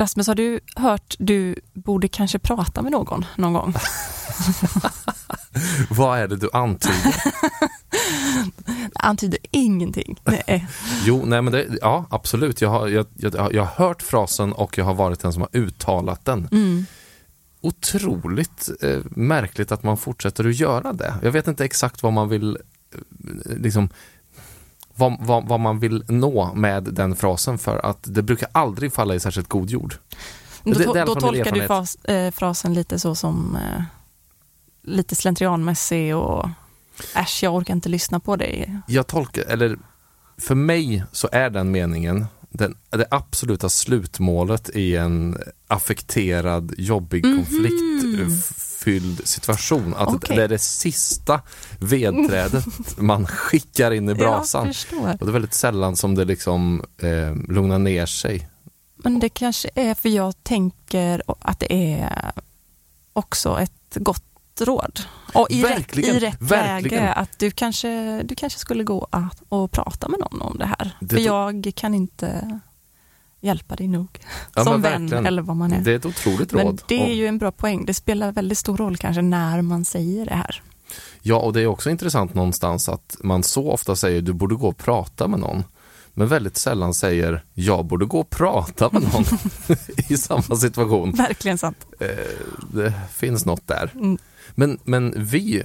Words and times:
Rasmus, 0.00 0.26
har 0.26 0.34
du 0.34 0.60
hört 0.76 1.14
du 1.18 1.54
borde 1.72 2.08
kanske 2.08 2.38
prata 2.38 2.82
med 2.82 2.92
någon 2.92 3.24
någon 3.36 3.52
gång? 3.52 3.74
Vad 5.90 6.18
är 6.18 6.28
det 6.28 6.36
du 6.36 6.50
antyder? 6.52 7.14
antyder 8.94 9.38
ingenting. 9.50 10.20
Nej. 10.24 10.66
jo, 11.04 11.22
nej 11.26 11.42
men 11.42 11.52
det, 11.52 11.66
ja 11.80 12.06
absolut. 12.10 12.60
Jag 12.60 12.68
har, 12.68 12.88
jag, 12.88 13.06
jag, 13.14 13.54
jag 13.54 13.64
har 13.64 13.86
hört 13.86 14.02
frasen 14.02 14.52
och 14.52 14.78
jag 14.78 14.84
har 14.84 14.94
varit 14.94 15.20
den 15.20 15.32
som 15.32 15.42
har 15.42 15.56
uttalat 15.56 16.24
den. 16.24 16.48
Mm. 16.52 16.86
Otroligt 17.60 18.70
eh, 18.82 18.98
märkligt 19.10 19.72
att 19.72 19.82
man 19.82 19.96
fortsätter 19.96 20.48
att 20.48 20.54
göra 20.54 20.92
det. 20.92 21.14
Jag 21.22 21.32
vet 21.32 21.46
inte 21.46 21.64
exakt 21.64 22.02
vad 22.02 22.12
man 22.12 22.28
vill 22.28 22.58
eh, 22.94 23.56
liksom 23.56 23.88
vad, 24.94 25.16
vad, 25.20 25.48
vad, 25.48 25.60
man 25.60 25.78
vill 25.78 26.04
nå 26.08 26.54
med 26.54 26.84
den 26.84 27.16
frasen 27.16 27.58
för 27.58 27.86
att 27.86 27.98
det 28.02 28.22
brukar 28.22 28.48
aldrig 28.52 28.92
falla 28.92 29.14
i 29.14 29.20
särskilt 29.20 29.48
god 29.48 29.70
jord. 29.70 29.94
Då, 30.64 30.72
det, 30.72 30.92
det 30.92 31.04
då 31.04 31.14
tolkar 31.14 31.52
du 31.52 31.66
fas, 31.66 31.96
äh, 32.04 32.30
frasen 32.30 32.74
lite 32.74 32.98
så 32.98 33.14
som 33.14 33.56
äh, 33.56 33.82
lite 34.82 35.14
slentrianmässig 35.14 36.16
och 36.16 36.48
äsch, 37.14 37.40
jag 37.42 37.54
orkar 37.54 37.74
inte 37.74 37.88
lyssna 37.88 38.20
på 38.20 38.36
dig. 38.36 38.80
Jag 38.86 39.06
tolkar, 39.06 39.42
eller 39.42 39.78
för 40.38 40.54
mig 40.54 41.04
så 41.12 41.28
är 41.32 41.50
den 41.50 41.70
meningen 41.70 42.26
den, 42.50 42.76
det 42.90 43.06
absoluta 43.10 43.68
slutmålet 43.68 44.70
i 44.74 44.96
en 44.96 45.38
affekterad, 45.66 46.74
jobbig, 46.78 47.24
mm 47.24 47.42
-hmm. 47.42 48.63
Konfliktfylld 48.84 49.28
situation. 49.28 49.94
Att 49.94 50.08
okay. 50.08 50.36
det 50.36 50.42
är 50.42 50.48
det 50.48 50.58
sista 50.58 51.40
vedträdet 51.80 52.64
man 52.98 53.26
skickar 53.26 53.90
in 53.90 54.08
i 54.08 54.14
brasan. 54.14 54.68
Och 54.68 55.26
det 55.26 55.30
är 55.30 55.32
väldigt 55.32 55.54
sällan 55.54 55.96
som 55.96 56.14
det 56.14 56.24
liksom 56.24 56.84
eh, 56.98 57.34
lugnar 57.52 57.78
ner 57.78 58.06
sig. 58.06 58.48
Men 58.96 59.20
det 59.20 59.28
kanske 59.28 59.70
är 59.74 59.94
för 59.94 60.08
jag 60.08 60.34
tänker 60.42 61.22
att 61.40 61.60
det 61.60 61.72
är 61.72 62.32
också 63.12 63.60
ett 63.60 63.96
gott 63.96 64.22
råd. 64.60 65.00
Och 65.34 65.50
i, 65.50 65.62
verkligen, 65.62 66.14
rätt, 66.14 66.22
i 66.22 66.26
rätt 66.26 66.42
verkligen. 66.42 67.04
läge, 67.04 67.12
att 67.12 67.38
du 67.38 67.50
kanske, 67.50 68.22
du 68.22 68.34
kanske 68.34 68.58
skulle 68.58 68.84
gå 68.84 69.08
och 69.48 69.70
prata 69.70 70.08
med 70.08 70.20
någon 70.20 70.42
om 70.42 70.58
det 70.58 70.66
här. 70.66 70.96
Det 71.00 71.16
För 71.16 71.22
jag 71.22 71.72
kan 71.74 71.94
inte 71.94 72.60
hjälpa 73.44 73.76
dig 73.76 73.88
nog. 73.88 74.18
Ja, 74.54 74.64
som 74.64 74.82
vän 74.82 75.12
eller 75.12 75.42
vad 75.42 75.56
man 75.56 75.72
är. 75.72 75.80
Det 75.80 75.92
är 75.92 75.96
ett 75.96 76.06
otroligt 76.06 76.52
råd. 76.52 76.64
Men 76.64 76.78
det 76.88 77.10
är 77.10 77.14
ju 77.14 77.26
en 77.26 77.38
bra 77.38 77.52
poäng. 77.52 77.84
Det 77.84 77.94
spelar 77.94 78.32
väldigt 78.32 78.58
stor 78.58 78.76
roll 78.76 78.96
kanske 78.96 79.22
när 79.22 79.62
man 79.62 79.84
säger 79.84 80.26
det 80.26 80.34
här. 80.34 80.62
Ja, 81.22 81.36
och 81.36 81.52
det 81.52 81.60
är 81.60 81.66
också 81.66 81.90
intressant 81.90 82.34
någonstans 82.34 82.88
att 82.88 83.16
man 83.22 83.42
så 83.42 83.70
ofta 83.70 83.96
säger 83.96 84.22
du 84.22 84.32
borde 84.32 84.54
gå 84.54 84.68
och 84.68 84.76
prata 84.76 85.28
med 85.28 85.40
någon 85.40 85.64
men 86.14 86.28
väldigt 86.28 86.56
sällan 86.56 86.94
säger 86.94 87.44
jag 87.54 87.84
borde 87.84 88.06
gå 88.06 88.20
och 88.20 88.30
prata 88.30 88.88
med 88.92 89.02
någon 89.02 89.24
i 90.08 90.16
samma 90.16 90.56
situation. 90.56 91.12
Verkligen 91.12 91.58
sant. 91.58 91.86
Eh, 92.00 92.08
det 92.72 92.92
finns 93.12 93.46
något 93.46 93.66
där. 93.66 93.90
Mm. 93.94 94.18
Men, 94.54 94.78
men 94.84 95.14
vi 95.16 95.64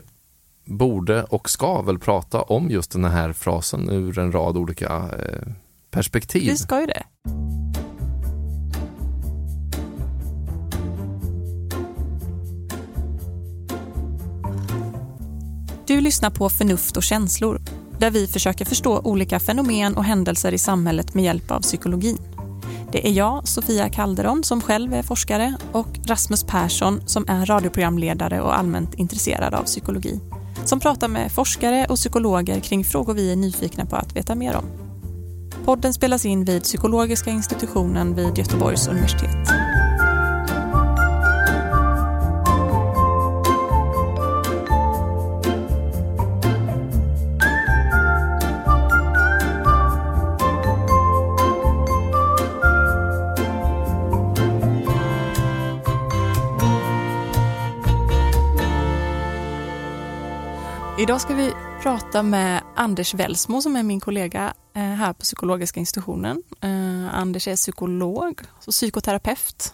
borde 0.65 1.23
och 1.23 1.49
ska 1.49 1.81
väl 1.81 1.99
prata 1.99 2.41
om 2.41 2.69
just 2.69 2.91
den 2.91 3.05
här 3.05 3.33
frasen 3.33 3.89
ur 3.89 4.19
en 4.19 4.31
rad 4.31 4.57
olika 4.57 4.95
eh, 4.95 5.51
perspektiv. 5.91 6.51
Vi 6.51 6.57
ska 6.57 6.79
ju 6.79 6.85
det. 6.85 7.03
Du 15.99 16.03
lyssnar 16.03 16.29
på 16.29 16.49
Förnuft 16.49 16.97
och 16.97 17.03
känslor 17.03 17.61
där 17.97 18.11
vi 18.11 18.27
försöker 18.27 18.65
förstå 18.65 18.99
olika 18.99 19.39
fenomen 19.39 19.97
och 19.97 20.03
händelser 20.03 20.53
i 20.53 20.57
samhället 20.57 21.13
med 21.13 21.23
hjälp 21.23 21.51
av 21.51 21.61
psykologin. 21.61 22.17
Det 22.91 23.07
är 23.07 23.11
jag, 23.11 23.47
Sofia 23.47 23.89
Calderon, 23.89 24.43
som 24.43 24.61
själv 24.61 24.93
är 24.93 25.03
forskare 25.03 25.55
och 25.71 25.87
Rasmus 26.05 26.43
Persson 26.43 27.01
som 27.05 27.25
är 27.27 27.45
radioprogramledare 27.45 28.41
och 28.41 28.57
allmänt 28.57 28.93
intresserad 28.93 29.53
av 29.53 29.63
psykologi. 29.63 30.19
Som 30.65 30.79
pratar 30.79 31.07
med 31.07 31.31
forskare 31.31 31.85
och 31.89 31.95
psykologer 31.95 32.59
kring 32.59 32.83
frågor 32.83 33.13
vi 33.13 33.31
är 33.31 33.35
nyfikna 33.35 33.85
på 33.85 33.95
att 33.95 34.15
veta 34.15 34.35
mer 34.35 34.55
om. 34.55 34.65
Podden 35.65 35.93
spelas 35.93 36.25
in 36.25 36.45
vid 36.45 36.63
Psykologiska 36.63 37.31
institutionen 37.31 38.15
vid 38.15 38.37
Göteborgs 38.37 38.87
universitet. 38.87 39.68
Idag 61.09 61.21
ska 61.21 61.33
vi 61.33 61.53
prata 61.81 62.23
med 62.23 62.63
Anders 62.75 63.13
Welsmo 63.13 63.61
som 63.61 63.75
är 63.75 63.83
min 63.83 63.99
kollega 63.99 64.53
eh, 64.73 64.81
här 64.81 65.13
på 65.13 65.21
psykologiska 65.21 65.79
institutionen. 65.79 66.43
Eh, 66.61 67.15
Anders 67.15 67.47
är 67.47 67.55
psykolog 67.55 68.41
och 68.65 68.71
psykoterapeut 68.71 69.73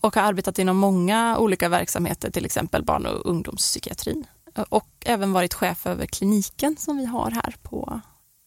och 0.00 0.14
har 0.14 0.22
arbetat 0.22 0.58
inom 0.58 0.76
många 0.76 1.38
olika 1.38 1.68
verksamheter, 1.68 2.30
till 2.30 2.44
exempel 2.44 2.84
barn 2.84 3.06
och 3.06 3.26
ungdomspsykiatrin. 3.26 4.26
Eh, 4.54 4.64
och 4.68 4.88
även 5.06 5.32
varit 5.32 5.54
chef 5.54 5.86
över 5.86 6.06
kliniken 6.06 6.76
som 6.76 6.96
vi 6.96 7.04
har 7.04 7.30
här 7.30 7.54
på 7.62 8.00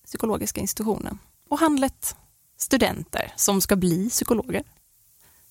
psykologiska 0.06 0.62
institutionen. 0.62 1.20
Och 1.50 1.60
handlat 1.60 2.16
studenter 2.58 3.34
som 3.36 3.62
ska 3.62 3.76
bli 3.76 4.10
psykologer. 4.10 4.64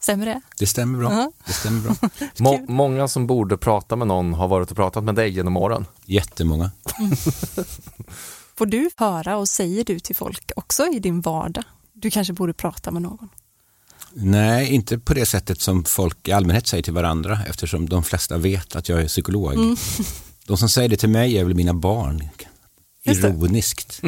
Stämmer 0.02 0.26
det? 0.26 0.40
Det 0.58 0.66
stämmer 0.66 0.98
bra. 0.98 1.08
Uh 1.08 1.14
-huh. 1.14 1.32
Det 1.46 1.52
stämmer 1.52 1.80
bra. 1.80 1.94
Må 2.38 2.64
många 2.68 3.08
som 3.08 3.26
borde 3.26 3.56
prata 3.56 3.96
med 3.96 4.06
någon 4.06 4.34
har 4.34 4.48
varit 4.48 4.70
och 4.70 4.76
pratat 4.76 5.04
med 5.04 5.14
dig 5.14 5.30
genom 5.30 5.56
åren. 5.56 5.86
Jättemånga. 6.04 6.70
Mm. 6.98 7.16
Får 8.56 8.66
du 8.66 8.90
höra 8.96 9.36
och 9.36 9.48
säger 9.48 9.84
du 9.84 10.00
till 10.00 10.16
folk 10.16 10.52
också 10.56 10.86
i 10.86 10.98
din 10.98 11.20
vardag? 11.20 11.64
Du 11.92 12.10
kanske 12.10 12.32
borde 12.32 12.52
prata 12.52 12.90
med 12.90 13.02
någon? 13.02 13.28
Nej, 14.12 14.74
inte 14.74 14.98
på 14.98 15.14
det 15.14 15.26
sättet 15.26 15.60
som 15.60 15.84
folk 15.84 16.28
i 16.28 16.32
allmänhet 16.32 16.66
säger 16.66 16.82
till 16.82 16.92
varandra 16.92 17.38
eftersom 17.48 17.88
de 17.88 18.02
flesta 18.02 18.38
vet 18.38 18.76
att 18.76 18.88
jag 18.88 19.02
är 19.02 19.08
psykolog. 19.08 19.54
Mm. 19.54 19.76
De 20.46 20.56
som 20.56 20.68
säger 20.68 20.88
det 20.88 20.96
till 20.96 21.08
mig 21.08 21.38
är 21.38 21.44
väl 21.44 21.54
mina 21.54 21.74
barn. 21.74 22.28
Ironiskt. 23.04 24.00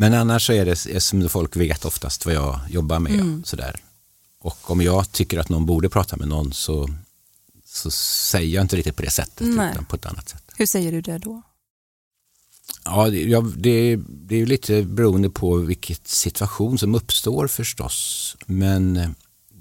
Men 0.00 0.14
annars 0.14 0.46
så 0.46 0.52
är 0.52 0.64
det 0.64 1.00
som 1.00 1.28
folk 1.28 1.56
vet 1.56 1.84
oftast 1.84 2.26
vad 2.26 2.34
jag 2.34 2.60
jobbar 2.68 2.98
med. 2.98 3.12
Mm. 3.12 3.44
Sådär. 3.44 3.76
Och 4.38 4.70
om 4.70 4.80
jag 4.80 5.12
tycker 5.12 5.38
att 5.38 5.48
någon 5.48 5.66
borde 5.66 5.88
prata 5.88 6.16
med 6.16 6.28
någon 6.28 6.52
så, 6.52 6.88
så 7.64 7.90
säger 7.90 8.54
jag 8.54 8.64
inte 8.64 8.76
riktigt 8.76 8.96
på 8.96 9.02
det 9.02 9.10
sättet 9.10 9.46
Nej. 9.46 9.70
utan 9.72 9.84
på 9.84 9.96
ett 9.96 10.06
annat 10.06 10.28
sätt. 10.28 10.42
Hur 10.56 10.66
säger 10.66 10.92
du 10.92 11.00
det 11.00 11.18
då? 11.18 11.42
Ja, 12.84 13.08
det, 13.08 13.96
det, 14.06 14.36
är 14.36 14.46
lite 14.46 14.82
beroende 14.82 15.30
på 15.30 15.56
vilket 15.56 16.08
situation 16.08 16.78
som 16.78 16.94
uppstår 16.94 17.46
förstås. 17.46 18.36
Men 18.46 18.96
eh, 18.96 19.10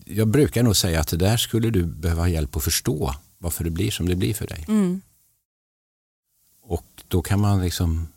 jag 0.05 0.27
brukar 0.27 0.63
nog 0.63 0.75
säga 0.75 0.99
att 0.99 1.07
det 1.07 1.17
där 1.17 1.37
skulle 1.37 1.69
du 1.69 1.85
behöva 1.85 2.29
hjälp 2.29 2.55
att 2.55 2.63
förstå 2.63 3.15
varför 3.37 3.63
det 3.63 3.69
blir 3.69 3.91
som 3.91 4.09
det 4.09 4.15
blir 4.15 4.33
för 4.33 4.47
dig. 4.47 4.65
Mm. 4.67 5.01
Och 6.63 7.03
då 7.07 7.21
kan 7.21 7.39
man 7.39 7.61
liksom 7.61 8.07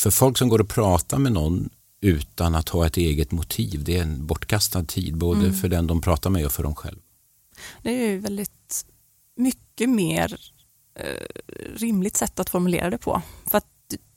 för 0.00 0.10
folk 0.10 0.38
som 0.38 0.48
går 0.48 0.60
och 0.60 0.68
pratar 0.68 1.18
med 1.18 1.32
någon 1.32 1.70
utan 2.00 2.54
att 2.54 2.68
ha 2.68 2.86
ett 2.86 2.96
eget 2.96 3.32
motiv, 3.32 3.84
det 3.84 3.98
är 3.98 4.02
en 4.02 4.26
bortkastad 4.26 4.84
tid 4.84 5.16
både 5.16 5.40
mm. 5.40 5.54
för 5.54 5.68
den 5.68 5.86
de 5.86 6.00
pratar 6.00 6.30
med 6.30 6.46
och 6.46 6.52
för 6.52 6.62
dem 6.62 6.74
själva. 6.74 7.00
Det 7.82 8.04
är 8.04 8.10
ju 8.10 8.18
väldigt 8.18 8.86
mycket 9.36 9.88
mer 9.88 10.40
eh, 10.94 11.04
rimligt 11.76 12.16
sätt 12.16 12.40
att 12.40 12.50
formulera 12.50 12.90
det 12.90 12.98
på. 12.98 13.22
För 13.46 13.58
att, 13.58 13.66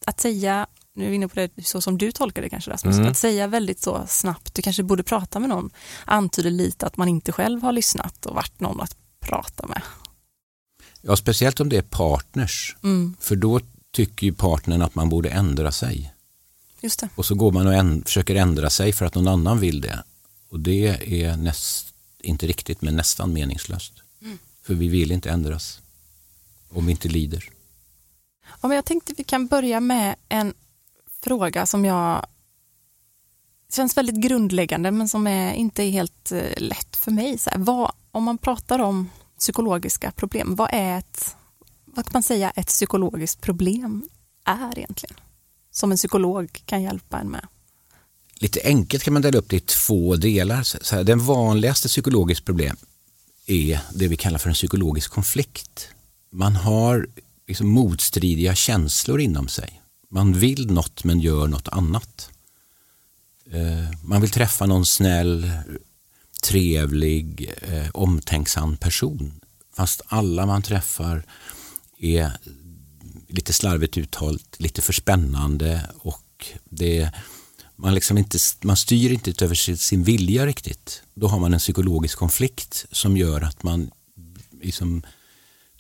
att 0.06 0.20
säga, 0.20 0.68
nu 0.96 1.06
är 1.06 1.10
vi 1.10 1.16
inne 1.16 1.28
på 1.28 1.36
det 1.36 1.66
så 1.66 1.82
som 1.82 1.98
du 1.98 2.12
tolkar 2.12 2.42
det 2.42 2.50
kanske 2.50 2.72
Rasmus, 2.72 2.96
mm. 2.96 3.12
att 3.12 3.18
säga 3.18 3.48
väldigt 3.48 3.82
så 3.82 4.04
snabbt, 4.08 4.56
du 4.56 4.62
kanske 4.62 4.84
borde 4.84 5.04
prata 5.04 5.40
med 5.40 5.50
någon, 5.50 5.70
antyder 6.06 6.52
lite 6.52 6.86
att 6.86 6.98
man 6.98 7.08
inte 7.08 7.32
själv 7.32 7.64
har 7.64 7.72
lyssnat 7.72 8.26
och 8.26 8.36
varit 8.36 8.60
någon 8.60 8.82
att 8.82 8.96
prata 9.20 9.68
med. 9.68 9.82
Ja, 11.02 11.16
speciellt 11.16 11.60
om 11.60 11.70
det 11.70 11.78
är 11.78 11.82
partners. 11.82 12.76
Mm. 12.84 13.16
För 13.20 13.36
då 13.36 13.60
tycker 13.94 14.26
ju 14.28 14.34
partnern 14.34 14.82
att 14.82 14.96
man 14.96 15.10
borde 15.10 15.30
ändra 15.30 15.72
sig. 15.72 16.14
Just 16.82 17.00
det. 17.00 17.10
Och 17.16 17.26
så 17.26 17.36
går 17.36 17.52
man 17.52 17.68
och 17.68 17.74
änd 17.74 18.06
försöker 18.06 18.36
ändra 18.36 18.70
sig 18.70 18.94
för 18.94 19.06
att 19.06 19.16
någon 19.16 19.28
annan 19.28 19.60
vill 19.60 19.82
det. 19.82 20.04
Och 20.50 20.60
det 20.60 20.88
är 21.24 21.38
näst, 21.38 21.94
inte 22.20 22.48
riktigt 22.48 22.82
men 22.82 22.96
nästan 22.96 23.34
meningslöst. 23.34 23.94
Mm. 24.22 24.38
För 24.64 24.74
vi 24.74 24.88
vill 24.88 25.12
inte 25.12 25.30
ändras 25.30 25.80
om 26.70 26.86
vi 26.86 26.92
inte 26.92 27.08
lider. 27.08 27.50
Ja, 28.62 28.68
men 28.68 28.76
jag 28.76 28.86
tänkte 28.86 29.14
vi 29.18 29.24
kan 29.24 29.48
börja 29.48 29.80
med 29.80 30.16
en 30.30 30.54
fråga 31.22 31.66
som 31.66 31.86
jag 31.86 32.26
känns 33.72 33.98
väldigt 33.98 34.16
grundläggande 34.16 34.92
men 34.92 35.10
som 35.10 35.28
är, 35.28 35.54
inte 35.54 35.84
är 35.84 35.90
helt 35.90 36.32
eh, 36.32 36.58
lätt 36.58 36.96
för 36.96 37.12
mig. 37.12 37.38
Så 37.38 37.50
här, 37.50 37.58
vad, 37.58 37.92
om 38.12 38.24
man 38.24 38.38
pratar 38.38 38.80
om 38.80 39.10
psykologiska 39.40 40.12
problem, 40.12 40.56
vad 40.56 40.70
är 40.72 41.00
ett 41.00 41.36
vad 41.96 42.06
kan 42.06 42.14
man 42.14 42.24
säga 42.24 42.50
ett 42.50 42.68
psykologiskt 42.68 43.42
problem 43.42 44.10
är 44.46 44.78
egentligen? 44.78 45.16
Som 45.72 45.92
en 45.92 45.98
psykolog 45.98 46.62
kan 46.66 46.84
hjälpa 46.84 47.20
en 47.20 47.30
med? 47.30 47.48
lite 48.44 48.62
enkelt 48.64 49.04
kan 49.04 49.14
man 49.14 49.22
dela 49.22 49.38
upp 49.38 49.50
det 49.50 49.56
i 49.56 49.60
två 49.60 50.16
delar. 50.16 50.64
Så 50.64 50.96
här, 50.96 51.04
den 51.04 51.20
vanligaste 51.20 51.88
psykologiska 51.88 52.46
problem 52.46 52.78
är 53.46 53.80
det 53.94 54.08
vi 54.08 54.18
kallar 54.18 54.38
för 54.38 54.50
en 54.50 54.56
psykologisk 54.56 55.12
konflikt. 55.12 55.88
Man 56.32 56.56
har 56.56 57.08
liksom 57.48 57.70
motstridiga 57.70 58.56
känslor 58.56 59.22
inom 59.22 59.48
sig. 59.48 59.82
Man 60.10 60.34
vill 60.34 60.72
något 60.72 61.04
men 61.04 61.20
gör 61.20 61.48
något 61.48 61.68
annat. 61.68 62.30
Eh, 63.52 64.00
man 64.04 64.22
vill 64.22 64.30
träffa 64.30 64.66
någon 64.66 64.86
snäll, 64.86 65.52
trevlig, 66.44 67.54
eh, 67.62 67.90
omtänksam 67.94 68.78
person. 68.78 69.34
Fast 69.76 70.02
alla 70.08 70.46
man 70.46 70.62
träffar 70.62 71.24
är 72.04 72.32
lite 73.28 73.54
slarvigt 73.54 73.98
uttalat, 73.98 74.56
lite 74.58 74.82
för 74.82 74.94
spännande 74.94 75.90
och 75.98 76.48
det, 76.64 77.12
man, 77.76 77.96
liksom 77.96 78.18
inte, 78.18 78.38
man 78.62 78.78
styr 78.78 79.12
inte 79.12 79.46
över 79.46 79.56
sin, 79.56 79.78
sin 79.78 80.04
vilja 80.04 80.46
riktigt. 80.46 81.04
Då 81.14 81.28
har 81.28 81.40
man 81.40 81.54
en 81.54 81.60
psykologisk 81.60 82.18
konflikt 82.18 82.86
som 82.92 83.18
gör 83.18 83.42
att 83.42 83.64
man 83.64 83.92
liksom 84.62 85.04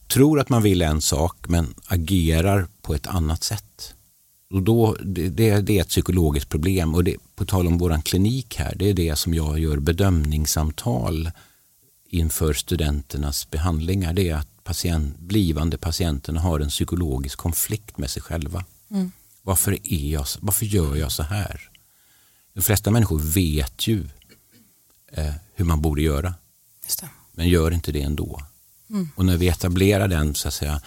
tror 0.07 0.39
att 0.39 0.49
man 0.49 0.63
vill 0.63 0.81
en 0.81 1.01
sak 1.01 1.37
men 1.47 1.73
agerar 1.87 2.67
på 2.81 2.95
ett 2.95 3.07
annat 3.07 3.43
sätt. 3.43 3.93
Och 4.49 4.63
då, 4.63 4.97
det, 5.03 5.29
det 5.29 5.77
är 5.77 5.81
ett 5.81 5.89
psykologiskt 5.89 6.49
problem 6.49 6.95
och 6.95 7.03
det, 7.03 7.17
på 7.35 7.45
tal 7.45 7.67
om 7.67 7.77
vår 7.77 8.01
klinik 8.01 8.55
här, 8.55 8.75
det 8.75 8.89
är 8.89 8.93
det 8.93 9.15
som 9.15 9.33
jag 9.33 9.59
gör 9.59 9.77
bedömningssamtal 9.77 11.31
inför 12.09 12.53
studenternas 12.53 13.49
behandlingar. 13.51 14.13
Det 14.13 14.29
är 14.29 14.35
att 14.35 14.52
patient, 14.63 15.19
blivande 15.19 15.77
patienterna 15.77 16.42
har 16.42 16.60
en 16.60 16.69
psykologisk 16.69 17.38
konflikt 17.38 17.98
med 17.98 18.10
sig 18.10 18.21
själva. 18.21 18.65
Mm. 18.92 19.12
Varför, 19.42 19.71
är 19.83 20.12
jag, 20.12 20.25
varför 20.39 20.65
gör 20.65 20.95
jag 20.95 21.12
så 21.12 21.24
här? 21.24 21.69
De 22.54 22.62
flesta 22.62 22.92
människor 22.92 23.19
vet 23.19 23.88
ju 23.88 24.10
eh, 25.12 25.33
hur 25.54 25.65
man 25.65 25.81
borde 25.81 26.01
göra. 26.01 26.33
Men 27.31 27.50
gör 27.50 27.71
inte 27.71 27.92
det 27.92 28.01
ändå. 28.01 28.42
Mm. 28.89 29.10
Och 29.15 29.25
när 29.25 29.38
vi 29.38 29.48
etablerar 29.48 30.07
den 30.07 30.36
så 30.36 30.48
att 30.48 30.54
säga, 30.54 30.81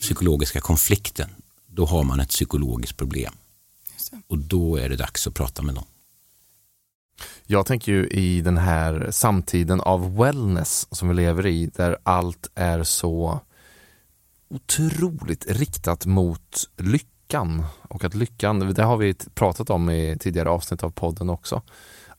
psykologiska 0.00 0.60
konflikten, 0.60 1.30
då 1.66 1.86
har 1.86 2.04
man 2.04 2.20
ett 2.20 2.28
psykologiskt 2.28 2.96
problem. 2.96 3.32
Och 4.26 4.38
då 4.38 4.76
är 4.76 4.88
det 4.88 4.96
dags 4.96 5.26
att 5.26 5.34
prata 5.34 5.62
med 5.62 5.74
någon. 5.74 5.86
Jag 7.46 7.66
tänker 7.66 7.92
ju 7.92 8.06
i 8.06 8.40
den 8.40 8.58
här 8.58 9.08
samtiden 9.10 9.80
av 9.80 10.16
wellness 10.16 10.88
som 10.90 11.08
vi 11.08 11.14
lever 11.14 11.46
i, 11.46 11.66
där 11.66 11.96
allt 12.02 12.50
är 12.54 12.82
så 12.82 13.40
otroligt 14.48 15.46
riktat 15.50 16.06
mot 16.06 16.70
lyckan. 16.76 17.64
Och 17.82 18.04
att 18.04 18.14
lyckan, 18.14 18.74
det 18.74 18.82
har 18.82 18.96
vi 18.96 19.14
pratat 19.14 19.70
om 19.70 19.90
i 19.90 20.16
tidigare 20.20 20.50
avsnitt 20.50 20.82
av 20.82 20.90
podden 20.90 21.30
också, 21.30 21.62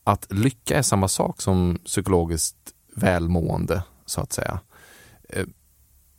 att 0.04 0.26
lycka 0.32 0.78
är 0.78 0.82
samma 0.82 1.08
sak 1.08 1.40
som 1.40 1.78
psykologiskt 1.84 2.56
välmående, 2.94 3.82
så 4.06 4.20
att 4.20 4.32
säga. 4.32 4.60
Eh, 5.28 5.46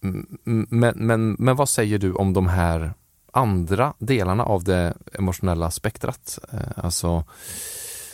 men, 0.02 0.94
men, 0.96 1.36
men 1.40 1.56
vad 1.56 1.70
säger 1.70 2.00
du 2.00 2.14
om 2.14 2.34
de 2.34 2.48
här 2.48 2.94
andra 3.34 3.94
delarna 4.00 4.44
av 4.44 4.64
det 4.64 4.94
emotionella 5.14 5.72
spektrat? 5.72 6.40
Eh, 6.52 6.60
alltså 6.76 7.24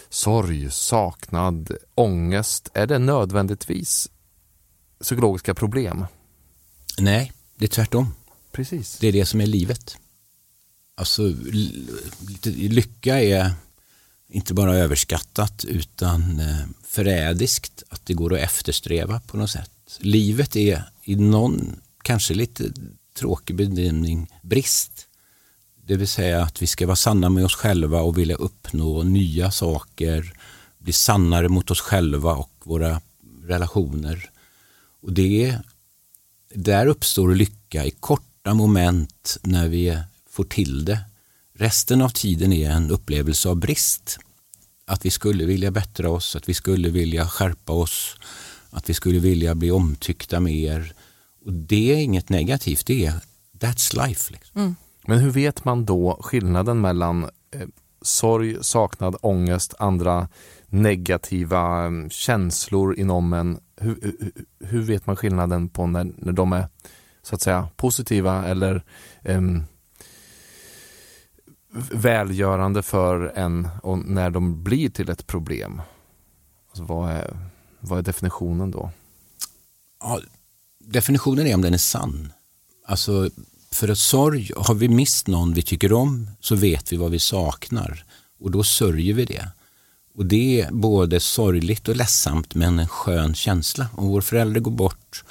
sorg, 0.10 0.72
saknad, 0.72 1.78
ångest. 1.96 2.70
Är 2.74 2.88
det 2.88 3.00
nödvändigtvis 3.00 4.10
psykologiska 5.02 5.54
problem? 5.54 6.06
Nej, 7.00 7.32
det 7.56 7.66
är 7.66 7.70
tvärtom. 7.70 8.14
Precis. 8.52 8.98
Det 9.00 9.08
är 9.08 9.12
det 9.12 9.26
som 9.26 9.42
är 9.42 9.48
livet. 9.48 9.98
Alltså, 10.98 11.34
lycka 12.56 13.22
är 13.22 13.54
inte 14.28 14.54
bara 14.54 14.78
överskattat 14.78 15.66
utan 15.66 16.40
eh, 16.40 16.66
förrädiskt, 16.84 17.84
att 17.90 18.06
det 18.06 18.14
går 18.14 18.34
att 18.34 18.40
eftersträva 18.40 19.20
på 19.20 19.38
något 19.38 19.50
sätt. 19.50 19.72
Livet 20.00 20.56
är 20.56 20.84
i 21.04 21.16
någon, 21.16 21.80
kanske 22.04 22.34
lite 22.34 22.64
tråkig 23.20 23.56
bedömning, 23.56 24.28
brist. 24.42 24.95
Det 25.88 25.96
vill 25.96 26.08
säga 26.08 26.42
att 26.42 26.62
vi 26.62 26.68
ska 26.68 26.86
vara 26.86 26.96
sanna 26.96 27.30
med 27.30 27.46
oss 27.46 27.56
själva 27.56 28.02
och 28.02 28.18
vilja 28.18 28.36
uppnå 28.36 29.04
nya 29.04 29.52
saker, 29.52 30.34
bli 30.78 30.94
sannare 30.94 31.50
mot 31.50 31.72
oss 31.72 31.82
själva 31.82 32.34
och 32.34 32.52
våra 32.64 33.02
relationer. 33.44 34.30
Och 35.02 35.14
det, 35.14 35.58
där 36.54 36.88
uppstår 36.88 37.36
lycka 37.36 37.86
i 37.86 37.92
korta 37.92 38.54
moment 38.54 39.38
när 39.42 39.68
vi 39.68 40.00
får 40.30 40.44
till 40.44 40.86
det. 40.86 41.00
Resten 41.58 42.02
av 42.02 42.10
tiden 42.10 42.54
är 42.54 42.70
en 42.70 42.92
upplevelse 42.92 43.50
av 43.50 43.56
brist. 43.56 44.18
Att 44.86 45.06
vi 45.06 45.12
skulle 45.12 45.46
vilja 45.46 45.72
bättra 45.72 46.10
oss, 46.10 46.36
att 46.36 46.50
vi 46.50 46.54
skulle 46.54 46.90
vilja 46.90 47.28
skärpa 47.28 47.74
oss, 47.74 48.16
att 48.70 48.90
vi 48.90 48.94
skulle 48.94 49.20
vilja 49.20 49.56
bli 49.56 49.72
omtyckta 49.72 50.40
mer. 50.40 50.94
Och 51.46 51.54
det 51.54 51.94
är 51.94 51.98
inget 51.98 52.30
negativt, 52.30 52.86
det 52.86 53.06
är 53.06 53.20
that's 53.60 54.08
life. 54.08 54.34
Liksom. 54.34 54.62
Mm. 54.62 54.76
Men 55.08 55.20
hur 55.20 55.32
vet 55.32 55.66
man 55.66 55.86
då 55.86 56.18
skillnaden 56.22 56.82
mellan 56.82 57.24
eh, 57.24 57.68
sorg, 58.02 58.64
saknad, 58.64 59.16
ångest, 59.22 59.74
andra 59.80 60.28
negativa 60.68 61.86
mm, 61.86 62.10
känslor 62.10 63.00
inom 63.00 63.34
en? 63.34 63.60
Hur, 63.78 64.00
hur, 64.02 64.32
hur, 64.60 64.82
vet 64.82 65.08
man 65.08 65.16
skillnaden 65.16 65.70
på 65.70 65.88
när, 65.88 66.12
när 66.18 66.34
de 66.34 66.54
är 66.54 66.68
så 67.22 67.36
att 67.36 67.42
säga 67.42 67.70
positiva 67.76 68.46
eller 68.46 68.84
eh, 69.22 69.42
välgörande 71.92 72.84
för 72.84 73.32
en 73.36 73.68
och 73.84 73.98
när 73.98 74.30
de 74.30 74.64
blir 74.64 74.90
till 74.90 75.10
ett 75.10 75.28
problem? 75.28 75.82
Alltså 76.68 76.84
vad, 76.84 77.12
är, 77.12 77.38
vad 77.80 78.00
är 78.00 78.04
definitionen 78.04 78.72
då? 78.72 78.92
Ja, 80.00 80.20
definitionen 80.80 81.48
är 81.48 81.56
om 81.56 81.62
den 81.62 81.74
är 81.74 81.78
sann. 81.78 82.32
Alltså 82.88 83.30
för 83.76 83.90
att 83.90 83.98
sorg, 83.98 84.52
har 84.56 84.74
vi 84.74 84.90
mist 84.90 85.28
någon 85.28 85.54
vi 85.54 85.62
tycker 85.62 85.94
om 85.94 86.30
så 86.40 86.56
vet 86.56 86.94
vi 86.94 86.98
vad 86.98 87.12
vi 87.12 87.20
saknar 87.20 88.06
och 88.40 88.52
då 88.52 88.64
sörjer 88.64 89.14
vi 89.14 89.26
det. 89.26 89.50
Och 90.16 90.26
det 90.26 90.62
är 90.62 90.72
både 90.72 91.20
sorgligt 91.20 91.88
och 91.88 91.96
ledsamt 91.96 92.56
men 92.56 92.80
en 92.80 92.88
skön 92.88 93.36
känsla. 93.36 93.88
Om 93.94 94.08
vår 94.08 94.22
förälder 94.22 94.62
går 94.62 94.72
bort, 94.72 95.24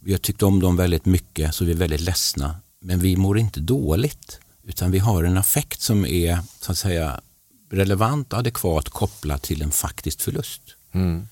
vi 0.00 0.12
har 0.12 0.18
tyckt 0.18 0.42
om 0.42 0.60
dem 0.60 0.76
väldigt 0.76 1.04
mycket 1.04 1.54
så 1.54 1.64
vi 1.64 1.72
är 1.72 1.76
väldigt 1.76 2.00
ledsna 2.00 2.56
men 2.80 2.98
vi 2.98 3.16
mår 3.16 3.38
inte 3.38 3.60
dåligt 3.60 4.40
utan 4.62 4.90
vi 4.90 4.98
har 4.98 5.24
en 5.24 5.38
affekt 5.38 5.80
som 5.80 6.06
är 6.06 6.38
så 6.60 6.72
att 6.72 6.78
säga 6.78 7.20
relevant 7.70 8.32
och 8.32 8.38
adekvat 8.38 8.88
kopplad 8.88 9.42
till 9.42 9.62
en 9.62 9.70
faktisk 9.70 10.20
förlust. 10.20 10.62
Mm. 10.92 11.28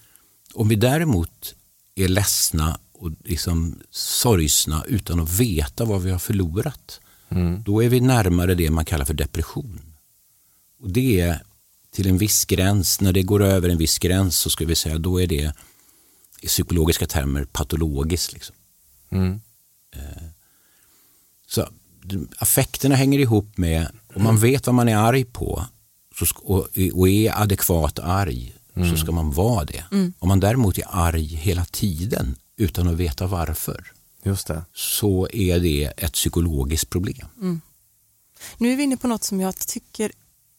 Om 0.54 0.68
vi 0.68 0.76
däremot 0.76 1.54
är 1.94 2.08
ledsna 2.08 2.78
och 3.02 3.10
liksom 3.24 3.80
sorgsna 3.90 4.84
utan 4.88 5.20
att 5.20 5.40
veta 5.40 5.84
vad 5.84 6.02
vi 6.02 6.10
har 6.10 6.18
förlorat. 6.18 7.00
Mm. 7.28 7.62
Då 7.62 7.82
är 7.82 7.88
vi 7.88 8.00
närmare 8.00 8.54
det 8.54 8.70
man 8.70 8.84
kallar 8.84 9.04
för 9.04 9.14
depression. 9.14 9.80
Och 10.80 10.90
det 10.90 11.20
är 11.20 11.42
till 11.90 12.08
en 12.08 12.18
viss 12.18 12.44
gräns, 12.44 13.00
när 13.00 13.12
det 13.12 13.22
går 13.22 13.42
över 13.42 13.68
en 13.68 13.78
viss 13.78 13.98
gräns 13.98 14.36
så 14.36 14.50
ska 14.50 14.64
vi 14.64 14.74
säga 14.74 14.98
då 14.98 15.20
är 15.20 15.26
det 15.26 15.54
i 16.40 16.46
psykologiska 16.46 17.06
termer 17.06 17.44
patologiskt. 17.44 18.32
Liksom. 18.32 18.56
Mm. 19.10 19.40
Eh, 19.96 20.22
så 21.46 21.68
affekterna 22.38 22.94
hänger 22.94 23.18
ihop 23.18 23.58
med, 23.58 23.88
om 24.14 24.22
man 24.22 24.38
vet 24.38 24.66
vad 24.66 24.74
man 24.74 24.88
är 24.88 24.96
arg 24.96 25.24
på 25.24 25.64
och 26.92 27.08
är 27.08 27.42
adekvat 27.42 27.98
arg 27.98 28.54
mm. 28.74 28.90
så 28.90 28.96
ska 28.96 29.12
man 29.12 29.30
vara 29.30 29.64
det. 29.64 29.84
Mm. 29.92 30.12
Om 30.18 30.28
man 30.28 30.40
däremot 30.40 30.78
är 30.78 30.86
arg 30.90 31.26
hela 31.26 31.64
tiden 31.64 32.36
utan 32.62 32.88
att 32.88 32.94
veta 32.94 33.26
varför. 33.26 33.92
Just 34.22 34.46
det. 34.46 34.64
Så 34.74 35.28
är 35.32 35.60
det 35.60 35.84
ett 35.96 36.12
psykologiskt 36.12 36.90
problem. 36.90 37.28
Mm. 37.40 37.60
Nu 38.56 38.72
är 38.72 38.76
vi 38.76 38.82
inne 38.82 38.96
på 38.96 39.08
något 39.08 39.24
som 39.24 39.40
jag 39.40 39.56
tycker 39.56 40.12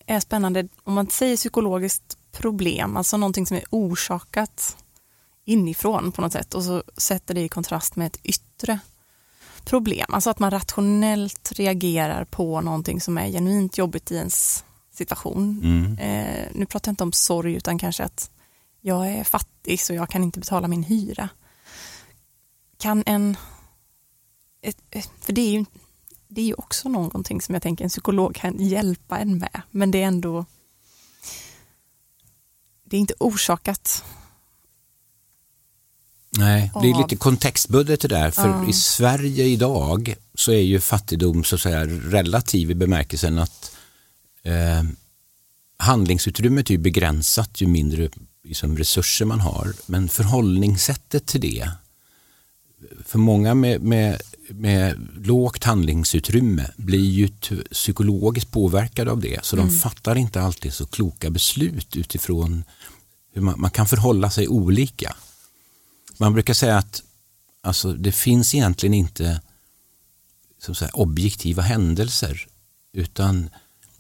är 0.05 0.19
spännande. 0.19 0.67
Om 0.83 0.93
man 0.93 1.07
säger 1.10 1.38
psykologiskt 1.38 2.17
problem, 2.31 2.98
alltså 2.98 3.17
någonting 3.17 3.45
som 3.45 3.57
är 3.57 3.63
orsakat 3.69 4.77
inifrån 5.45 6.12
på 6.12 6.22
något 6.22 6.33
sätt 6.33 6.53
och 6.53 6.63
så 6.63 6.83
sätter 6.98 7.33
det 7.33 7.41
i 7.41 7.50
kontrast 7.50 7.95
med 7.95 8.07
ett 8.07 8.19
yttre 8.24 8.79
problem. 9.65 10.05
Alltså 10.10 10.29
att 10.29 10.39
man 10.39 10.51
rationellt 10.51 11.51
reagerar 11.55 12.25
på 12.25 12.62
någonting 12.62 13.01
som 13.01 13.17
är 13.17 13.27
genuint 13.27 13.77
jobbigt 13.77 14.12
i 14.12 14.15
ens 14.15 14.63
situation. 14.93 15.62
Mm. 15.63 15.98
Eh, 15.98 16.48
nu 16.53 16.65
pratar 16.65 16.89
jag 16.89 16.93
inte 16.93 17.03
om 17.03 17.12
sorg 17.12 17.53
utan 17.53 17.79
kanske 17.79 18.03
att 18.03 18.31
jag 18.81 19.10
är 19.10 19.24
fattig 19.24 19.79
så 19.79 19.93
jag 19.93 20.10
kan 20.10 20.24
inte 20.24 20.39
betala 20.39 20.67
min 20.67 20.83
hyra 20.83 21.29
kan 22.84 23.04
en... 23.06 23.38
För 25.20 25.34
det 25.34 25.42
är 25.42 25.52
ju 25.52 25.66
det 26.28 26.42
är 26.42 26.46
ju 26.46 26.54
också 26.54 26.90
någonting 26.90 27.42
som 27.42 27.56
jag 27.56 27.62
tänker 27.62 27.84
en 27.84 27.90
psykolog 27.90 28.36
kan 28.36 28.60
hjälpa 28.60 29.20
en 29.20 29.38
med, 29.38 29.62
men 29.72 29.92
det 29.92 30.04
är 30.04 30.08
ändå... 30.08 30.46
Det 32.84 32.98
är 32.98 33.02
inte 33.02 33.13
orsakat 33.20 34.04
Nej, 36.38 36.72
det 36.82 36.90
är 36.90 37.02
lite 37.02 37.16
kontextbundet 37.16 38.02
det 38.02 38.08
där. 38.08 38.32
För 38.32 38.50
mm. 38.50 38.70
i 38.70 38.74
Sverige 38.74 39.44
idag 39.44 40.16
så 40.36 40.52
är 40.52 40.62
ju 40.62 40.80
fattigdom 40.80 41.44
så 41.44 41.56
att 41.56 41.62
säga 41.62 41.86
relativ 41.88 42.72
i 42.72 42.75
bemärkelsen 42.75 43.40
att 43.40 43.75
eh, 44.44 44.84
handlingsutrymmet 45.78 46.70
är 46.70 46.74
ju 46.74 46.78
begränsat 46.78 47.62
ju 47.62 47.68
mindre 47.68 48.10
liksom, 48.44 48.78
resurser 48.78 49.25
man 49.25 49.40
har. 49.40 49.74
Men 49.86 50.10
förhållningssättet 50.10 51.25
till 51.25 51.42
det, 51.42 51.70
för 53.06 53.20
många 53.20 53.54
med, 53.54 53.82
med, 53.82 54.22
med 54.50 55.08
lågt 55.25 55.63
handlingsutrymme 55.63 56.72
blir 56.75 57.10
ju 57.10 57.30
psykologiskt 57.72 58.52
påverkade 58.52 59.12
av 59.12 59.20
det. 59.20 59.46
Så 59.46 59.56
mm. 59.56 59.68
de 59.68 59.75
fattar 59.75 60.16
inte 60.16 60.42
alltid 60.42 60.74
så 60.74 60.86
kloka 60.86 61.30
beslut 61.30 61.96
utifrån 61.96 62.63
hur 63.34 63.42
man, 63.42 63.62
man 63.62 63.72
kan 63.72 63.88
förhålla 63.88 64.30
sig 64.30 64.48
olika. 64.48 65.16
Man 66.18 66.34
brukar 66.34 66.54
säga 66.54 66.78
att 66.78 67.04
alltså, 67.62 67.94
det 67.94 68.12
finns 68.12 68.56
egentligen 68.56 68.94
inte 68.94 69.42
som 70.60 70.75
säga, 70.75 70.92
objektiva 70.94 71.62
händelser 71.62 72.48
utan 72.94 73.50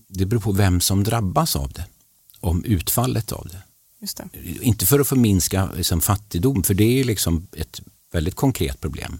det 0.07 0.25
beror 0.25 0.41
på 0.41 0.51
vem 0.51 0.81
som 0.81 1.03
drabbas 1.03 1.55
av 1.55 1.71
det, 1.71 1.85
om 2.39 2.63
utfallet 2.63 3.31
av 3.31 3.47
det. 3.51 3.63
Inte 4.61 4.85
för 4.85 4.99
att 4.99 5.07
förminska 5.07 5.69
liksom, 5.75 6.01
fattigdom, 6.01 6.63
för 6.63 6.73
det 6.73 6.99
är 6.99 7.03
liksom 7.03 7.47
ett 7.51 7.81
väldigt 8.13 8.35
konkret 8.35 8.81
problem. 8.81 9.19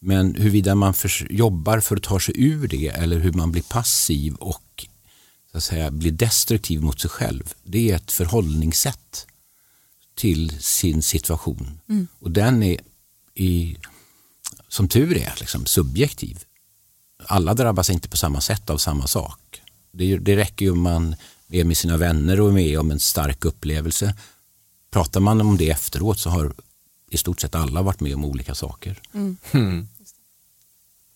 Men 0.00 0.34
huruvida 0.34 0.74
man 0.74 0.94
för, 0.94 1.32
jobbar 1.32 1.80
för 1.80 1.96
att 1.96 2.02
ta 2.02 2.20
sig 2.20 2.34
ur 2.38 2.68
det 2.68 2.88
eller 2.88 3.18
hur 3.18 3.32
man 3.32 3.52
blir 3.52 3.62
passiv 3.62 4.34
och 4.34 4.86
så 5.52 5.58
att 5.58 5.64
säga, 5.64 5.90
blir 5.90 6.12
destruktiv 6.12 6.82
mot 6.82 7.00
sig 7.00 7.10
själv, 7.10 7.54
det 7.62 7.90
är 7.90 7.96
ett 7.96 8.12
förhållningssätt 8.12 9.26
till 10.14 10.62
sin 10.62 11.02
situation. 11.02 11.80
Mm. 11.88 12.08
Och 12.18 12.30
den 12.30 12.62
är 12.62 12.80
i, 13.34 13.76
som 14.68 14.88
tur 14.88 15.16
är 15.16 15.34
liksom, 15.40 15.66
subjektiv. 15.66 16.44
Alla 17.26 17.54
drabbas 17.54 17.90
inte 17.90 18.08
på 18.08 18.16
samma 18.16 18.40
sätt 18.40 18.70
av 18.70 18.78
samma 18.78 19.06
sak. 19.06 19.62
Det, 19.92 20.18
det 20.18 20.36
räcker 20.36 20.64
ju 20.64 20.70
om 20.70 20.80
man 20.80 21.16
är 21.50 21.64
med 21.64 21.76
sina 21.76 21.96
vänner 21.96 22.40
och 22.40 22.48
är 22.48 22.52
med 22.52 22.78
om 22.78 22.90
en 22.90 23.00
stark 23.00 23.44
upplevelse. 23.44 24.14
Pratar 24.90 25.20
man 25.20 25.40
om 25.40 25.56
det 25.56 25.70
efteråt 25.70 26.18
så 26.18 26.30
har 26.30 26.54
i 27.10 27.16
stort 27.16 27.40
sett 27.40 27.54
alla 27.54 27.82
varit 27.82 28.00
med 28.00 28.14
om 28.14 28.24
olika 28.24 28.54
saker. 28.54 29.00
Mm. 29.14 29.36
Mm. 29.52 29.88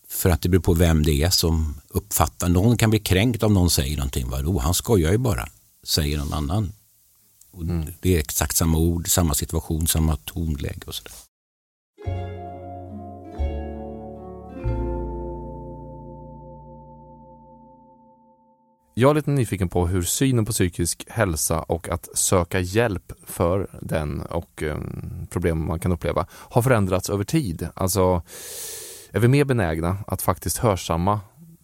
För 0.07 0.29
att 0.29 0.41
det 0.41 0.49
beror 0.49 0.61
på 0.61 0.73
vem 0.73 1.03
det 1.03 1.23
är 1.23 1.29
som 1.29 1.81
uppfattar. 1.87 2.49
Någon 2.49 2.77
kan 2.77 2.89
bli 2.89 2.99
kränkt 2.99 3.43
om 3.43 3.53
någon 3.53 3.69
säger 3.69 3.97
någonting. 3.97 4.29
Vadå, 4.29 4.59
han 4.59 4.73
skojar 4.73 5.11
ju 5.11 5.17
bara, 5.17 5.49
säger 5.83 6.17
någon 6.17 6.33
annan. 6.33 6.71
Mm. 7.53 7.85
Det 8.01 8.15
är 8.15 8.19
exakt 8.19 8.55
samma 8.55 8.77
ord, 8.77 9.09
samma 9.09 9.33
situation, 9.33 9.87
samma 9.87 10.15
tonläge 10.15 10.81
och 10.85 10.95
sådär. 10.95 11.13
Jag 18.97 19.09
är 19.09 19.15
lite 19.15 19.31
nyfiken 19.31 19.69
på 19.69 19.87
hur 19.87 20.01
synen 20.01 20.45
på 20.45 20.51
psykisk 20.51 21.05
hälsa 21.07 21.61
och 21.61 21.89
att 21.89 22.09
söka 22.13 22.59
hjälp 22.59 23.11
för 23.23 23.79
den 23.81 24.21
och 24.21 24.61
um, 24.61 25.27
problem 25.29 25.67
man 25.67 25.79
kan 25.79 25.91
uppleva 25.91 26.27
har 26.31 26.61
förändrats 26.61 27.09
över 27.09 27.23
tid. 27.23 27.67
Alltså, 27.73 28.21
är 29.11 29.19
vi 29.19 29.27
mer 29.27 29.45
benägna 29.45 29.97
att 30.07 30.21
faktiskt 30.21 30.57
hörsamma 30.57 31.19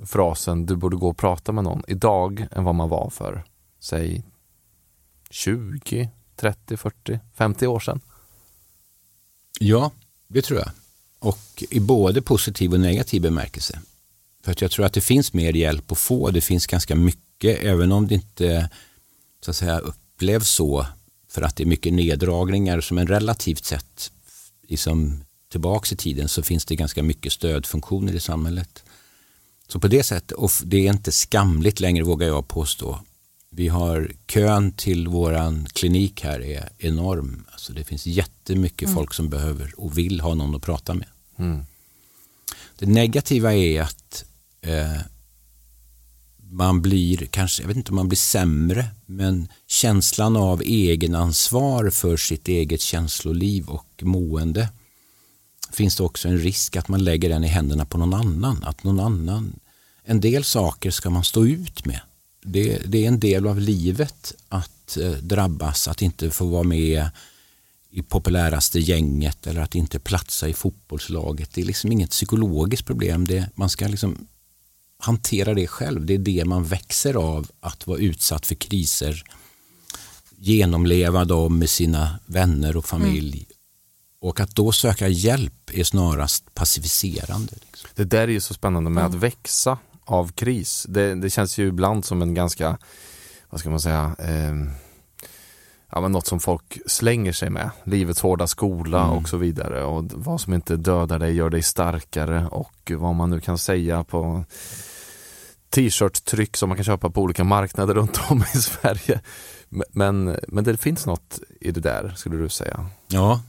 frasen 0.05 0.65
du 0.65 0.75
borde 0.75 0.97
gå 0.97 1.09
och 1.09 1.17
prata 1.17 1.51
med 1.51 1.63
någon 1.63 1.83
idag 1.87 2.47
än 2.51 2.63
vad 2.63 2.75
man 2.75 2.89
var 2.89 3.09
för, 3.09 3.43
säg 3.79 4.23
20, 5.29 6.09
30, 6.35 6.77
40, 6.77 7.19
50 7.33 7.67
år 7.67 7.79
sedan? 7.79 8.01
Ja, 9.59 9.91
det 10.27 10.41
tror 10.41 10.59
jag. 10.59 10.69
Och 11.19 11.63
i 11.69 11.79
både 11.79 12.21
positiv 12.21 12.73
och 12.73 12.79
negativ 12.79 13.21
bemärkelse. 13.21 13.79
För 14.43 14.51
att 14.51 14.61
jag 14.61 14.71
tror 14.71 14.85
att 14.85 14.93
det 14.93 15.01
finns 15.01 15.33
mer 15.33 15.53
hjälp 15.53 15.91
att 15.91 15.97
få. 15.97 16.31
Det 16.31 16.41
finns 16.41 16.67
ganska 16.67 16.95
mycket, 16.95 17.63
även 17.63 17.91
om 17.91 18.07
det 18.07 18.15
inte 18.15 18.69
så 19.45 19.51
att 19.51 19.57
säga, 19.57 19.79
upplevs 19.79 20.49
så 20.49 20.85
för 21.31 21.41
att 21.41 21.55
det 21.55 21.63
är 21.63 21.67
mycket 21.67 21.93
neddragningar 21.93 22.81
som 22.81 22.97
en 22.97 23.07
relativt 23.07 23.65
sett 23.65 24.11
liksom, 24.67 25.23
tillbaks 25.51 25.93
i 25.93 25.95
tiden 25.95 26.27
så 26.27 26.43
finns 26.43 26.65
det 26.65 26.75
ganska 26.75 27.03
mycket 27.03 27.33
stödfunktioner 27.33 28.13
i 28.13 28.19
samhället. 28.19 28.83
Så 29.67 29.79
på 29.79 29.87
det 29.87 30.03
sättet, 30.03 30.31
och 30.31 30.51
det 30.63 30.87
är 30.87 30.93
inte 30.93 31.11
skamligt 31.11 31.79
längre 31.79 32.03
vågar 32.03 32.27
jag 32.27 32.47
påstå. 32.47 32.99
Vi 33.49 33.67
har 33.67 34.11
kön 34.27 34.71
till 34.71 35.07
våran 35.07 35.65
klinik 35.65 36.23
här 36.23 36.41
är 36.41 36.69
enorm. 36.77 37.45
Alltså 37.51 37.73
det 37.73 37.83
finns 37.83 38.05
jättemycket 38.05 38.87
mm. 38.87 38.95
folk 38.95 39.13
som 39.13 39.29
behöver 39.29 39.73
och 39.77 39.97
vill 39.97 40.21
ha 40.21 40.33
någon 40.33 40.55
att 40.55 40.61
prata 40.61 40.93
med. 40.93 41.07
Mm. 41.37 41.65
Det 42.79 42.85
negativa 42.85 43.53
är 43.53 43.81
att 43.81 44.25
eh, 44.61 45.01
man 46.51 46.81
blir, 46.81 47.17
kanske, 47.17 47.63
jag 47.63 47.67
vet 47.67 47.77
inte 47.77 47.91
om 47.91 47.95
man 47.95 48.07
blir 48.07 48.17
sämre, 48.17 48.85
men 49.05 49.47
känslan 49.67 50.37
av 50.37 50.61
egenansvar 50.61 51.89
för 51.89 52.17
sitt 52.17 52.47
eget 52.47 52.81
känsloliv 52.81 53.69
och 53.69 54.03
mående 54.03 54.69
finns 55.71 55.95
det 55.95 56.03
också 56.03 56.27
en 56.27 56.37
risk 56.37 56.75
att 56.75 56.87
man 56.87 57.03
lägger 57.03 57.29
den 57.29 57.43
i 57.43 57.47
händerna 57.47 57.85
på 57.85 57.97
någon 57.97 58.13
annan. 58.13 58.63
Att 58.63 58.83
någon 58.83 58.99
annan, 58.99 59.59
en 60.03 60.21
del 60.21 60.43
saker 60.43 60.91
ska 60.91 61.09
man 61.09 61.23
stå 61.23 61.45
ut 61.45 61.85
med. 61.85 61.99
Det, 62.43 62.81
det 62.85 63.03
är 63.03 63.07
en 63.07 63.19
del 63.19 63.47
av 63.47 63.59
livet 63.59 64.33
att 64.49 64.97
eh, 64.97 65.11
drabbas, 65.11 65.87
att 65.87 66.01
inte 66.01 66.31
få 66.31 66.45
vara 66.45 66.63
med 66.63 67.09
i 67.89 68.01
populäraste 68.01 68.79
gänget 68.79 69.47
eller 69.47 69.61
att 69.61 69.75
inte 69.75 69.99
platsa 69.99 70.47
i 70.47 70.53
fotbollslaget. 70.53 71.53
Det 71.53 71.61
är 71.61 71.65
liksom 71.65 71.91
inget 71.91 72.09
psykologiskt 72.09 72.85
problem. 72.85 73.27
Det, 73.27 73.49
man 73.55 73.69
ska 73.69 73.87
liksom 73.87 74.27
hantera 75.01 75.53
det 75.53 75.67
själv. 75.67 76.05
Det 76.05 76.13
är 76.13 76.17
det 76.17 76.45
man 76.45 76.63
växer 76.63 77.13
av 77.13 77.51
att 77.59 77.87
vara 77.87 77.97
utsatt 77.99 78.45
för 78.45 78.55
kriser. 78.55 79.23
Genomleva 80.37 81.25
dem 81.25 81.59
med 81.59 81.69
sina 81.69 82.19
vänner 82.25 82.77
och 82.77 82.85
familj. 82.85 83.37
Mm. 83.37 83.45
Och 84.21 84.39
att 84.39 84.55
då 84.55 84.71
söka 84.71 85.07
hjälp 85.07 85.69
är 85.73 85.83
snarast 85.83 86.53
passiviserande. 86.53 87.53
Liksom. 87.53 87.89
Det 87.95 88.03
där 88.03 88.21
är 88.21 88.27
ju 88.27 88.41
så 88.41 88.53
spännande 88.53 88.89
med 88.89 89.01
mm. 89.01 89.15
att 89.15 89.23
växa 89.23 89.77
av 90.05 90.31
kris. 90.31 90.85
Det, 90.89 91.15
det, 91.15 91.29
känns 91.29 91.57
ju 91.57 91.67
ibland 91.67 92.05
som 92.05 92.21
en 92.21 92.33
ganska, 92.33 92.77
vad 93.49 93.59
ska 93.59 93.69
man 93.69 93.79
säga, 93.79 94.15
eh, 94.19 94.53
ja, 95.91 96.01
men 96.01 96.11
något 96.11 96.27
som 96.27 96.39
folk 96.39 96.79
slänger 96.85 97.33
sig 97.33 97.49
med. 97.49 97.69
Livets 97.83 98.21
hårda 98.21 98.47
skola 98.47 99.03
mm. 99.03 99.17
och 99.17 99.29
så 99.29 99.37
vidare. 99.37 99.83
Och 99.83 100.03
vad 100.13 100.41
som 100.41 100.53
inte 100.53 100.75
dödar 100.75 101.19
dig 101.19 101.33
gör 101.33 101.49
dig 101.49 101.63
starkare 101.63 102.47
och 102.47 102.91
vad 102.97 103.15
man 103.15 103.29
nu 103.29 103.39
kan 103.39 103.57
säga 103.57 104.03
på 104.03 104.45
t-shirt-tryck 105.71 106.57
som 106.57 106.69
man 106.69 106.77
kan 106.77 106.85
köpa 106.85 107.09
på 107.09 107.21
olika 107.21 107.43
marknader 107.43 107.93
runt 107.93 108.19
om 108.29 108.43
i 108.53 108.57
Sverige. 108.57 109.21
Men, 109.69 110.39
men 110.47 110.63
det 110.63 110.77
finns 110.77 111.05
något 111.05 111.39
i 111.61 111.71
det 111.71 111.79
där, 111.79 112.13
skulle 112.17 112.37
du 112.37 112.49
säga? 112.49 112.89
Ja, 113.07 113.41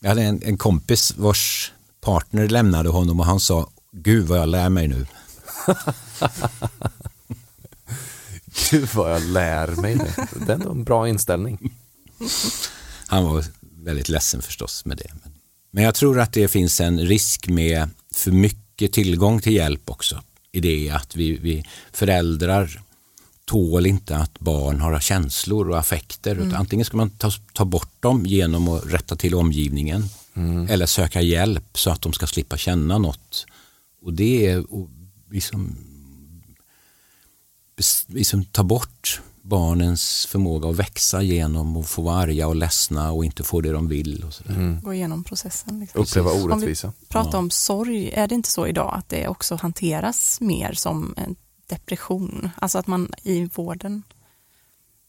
jag 0.00 0.08
hade 0.08 0.22
en, 0.22 0.42
en 0.42 0.58
kompis 0.58 1.14
vars 1.16 1.72
partner 2.00 2.48
lämnade 2.48 2.88
honom 2.88 3.20
och 3.20 3.26
han 3.26 3.40
sa 3.40 3.70
Gud 3.92 4.26
vad 4.26 4.38
jag 4.38 4.48
lär 4.48 4.68
mig 4.68 4.88
nu. 4.88 5.06
Gud 8.70 8.88
vad 8.94 9.12
jag 9.12 9.22
lär 9.22 9.68
mig 9.68 9.96
nu. 9.96 10.10
Det 10.46 10.52
är 10.52 10.70
en 10.70 10.84
bra 10.84 11.08
inställning. 11.08 11.72
Han 13.06 13.24
var 13.24 13.44
väldigt 13.60 14.08
ledsen 14.08 14.42
förstås 14.42 14.84
med 14.84 14.96
det. 14.96 15.10
Men 15.70 15.84
jag 15.84 15.94
tror 15.94 16.20
att 16.20 16.32
det 16.32 16.48
finns 16.48 16.80
en 16.80 17.00
risk 17.00 17.48
med 17.48 17.90
för 18.14 18.30
mycket 18.30 18.92
tillgång 18.92 19.40
till 19.40 19.52
hjälp 19.52 19.90
också 19.90 20.22
i 20.52 20.60
det 20.60 20.90
att 20.90 21.16
vi, 21.16 21.38
vi 21.38 21.64
föräldrar 21.92 22.82
tål 23.44 23.86
inte 23.86 24.16
att 24.16 24.40
barn 24.40 24.80
har 24.80 25.00
känslor 25.00 25.68
och 25.70 25.78
affekter. 25.78 26.36
Mm. 26.36 26.54
Antingen 26.54 26.86
ska 26.86 26.96
man 26.96 27.10
ta, 27.10 27.30
ta 27.52 27.64
bort 27.64 27.92
dem 28.00 28.26
genom 28.26 28.68
att 28.68 28.86
rätta 28.86 29.16
till 29.16 29.34
omgivningen 29.34 30.04
mm. 30.34 30.68
eller 30.70 30.86
söka 30.86 31.22
hjälp 31.22 31.78
så 31.78 31.90
att 31.90 32.02
de 32.02 32.12
ska 32.12 32.26
slippa 32.26 32.56
känna 32.56 32.98
något. 32.98 33.46
Och 34.02 34.12
det 34.12 34.46
är 34.46 34.64
liksom, 35.30 35.76
liksom 38.06 38.44
ta 38.44 38.62
bort 38.62 39.20
barnens 39.50 40.26
förmåga 40.26 40.68
att 40.68 40.76
växa 40.76 41.22
genom 41.22 41.76
att 41.76 41.88
få 41.88 42.02
vara 42.02 42.16
arga 42.16 42.48
och 42.48 42.56
ledsna 42.56 43.12
och 43.12 43.24
inte 43.24 43.42
få 43.42 43.60
det 43.60 43.72
de 43.72 43.88
vill. 43.88 44.24
Och 44.24 44.34
sådär. 44.34 44.54
Mm. 44.54 44.80
Gå 44.80 44.94
igenom 44.94 45.24
processen. 45.24 45.80
Liksom. 45.80 46.00
Uppleva 46.00 46.30
orättvisa. 46.30 46.86
Om 46.86 46.92
vi 47.00 47.06
pratar 47.06 47.32
ja. 47.32 47.38
om 47.38 47.50
sorg, 47.50 48.10
är 48.10 48.28
det 48.28 48.34
inte 48.34 48.50
så 48.50 48.66
idag 48.66 48.94
att 48.94 49.08
det 49.08 49.28
också 49.28 49.54
hanteras 49.54 50.40
mer 50.40 50.72
som 50.72 51.14
en 51.16 51.36
depression? 51.66 52.50
Alltså 52.56 52.78
att 52.78 52.86
man 52.86 53.12
i 53.22 53.48
vården 53.54 54.02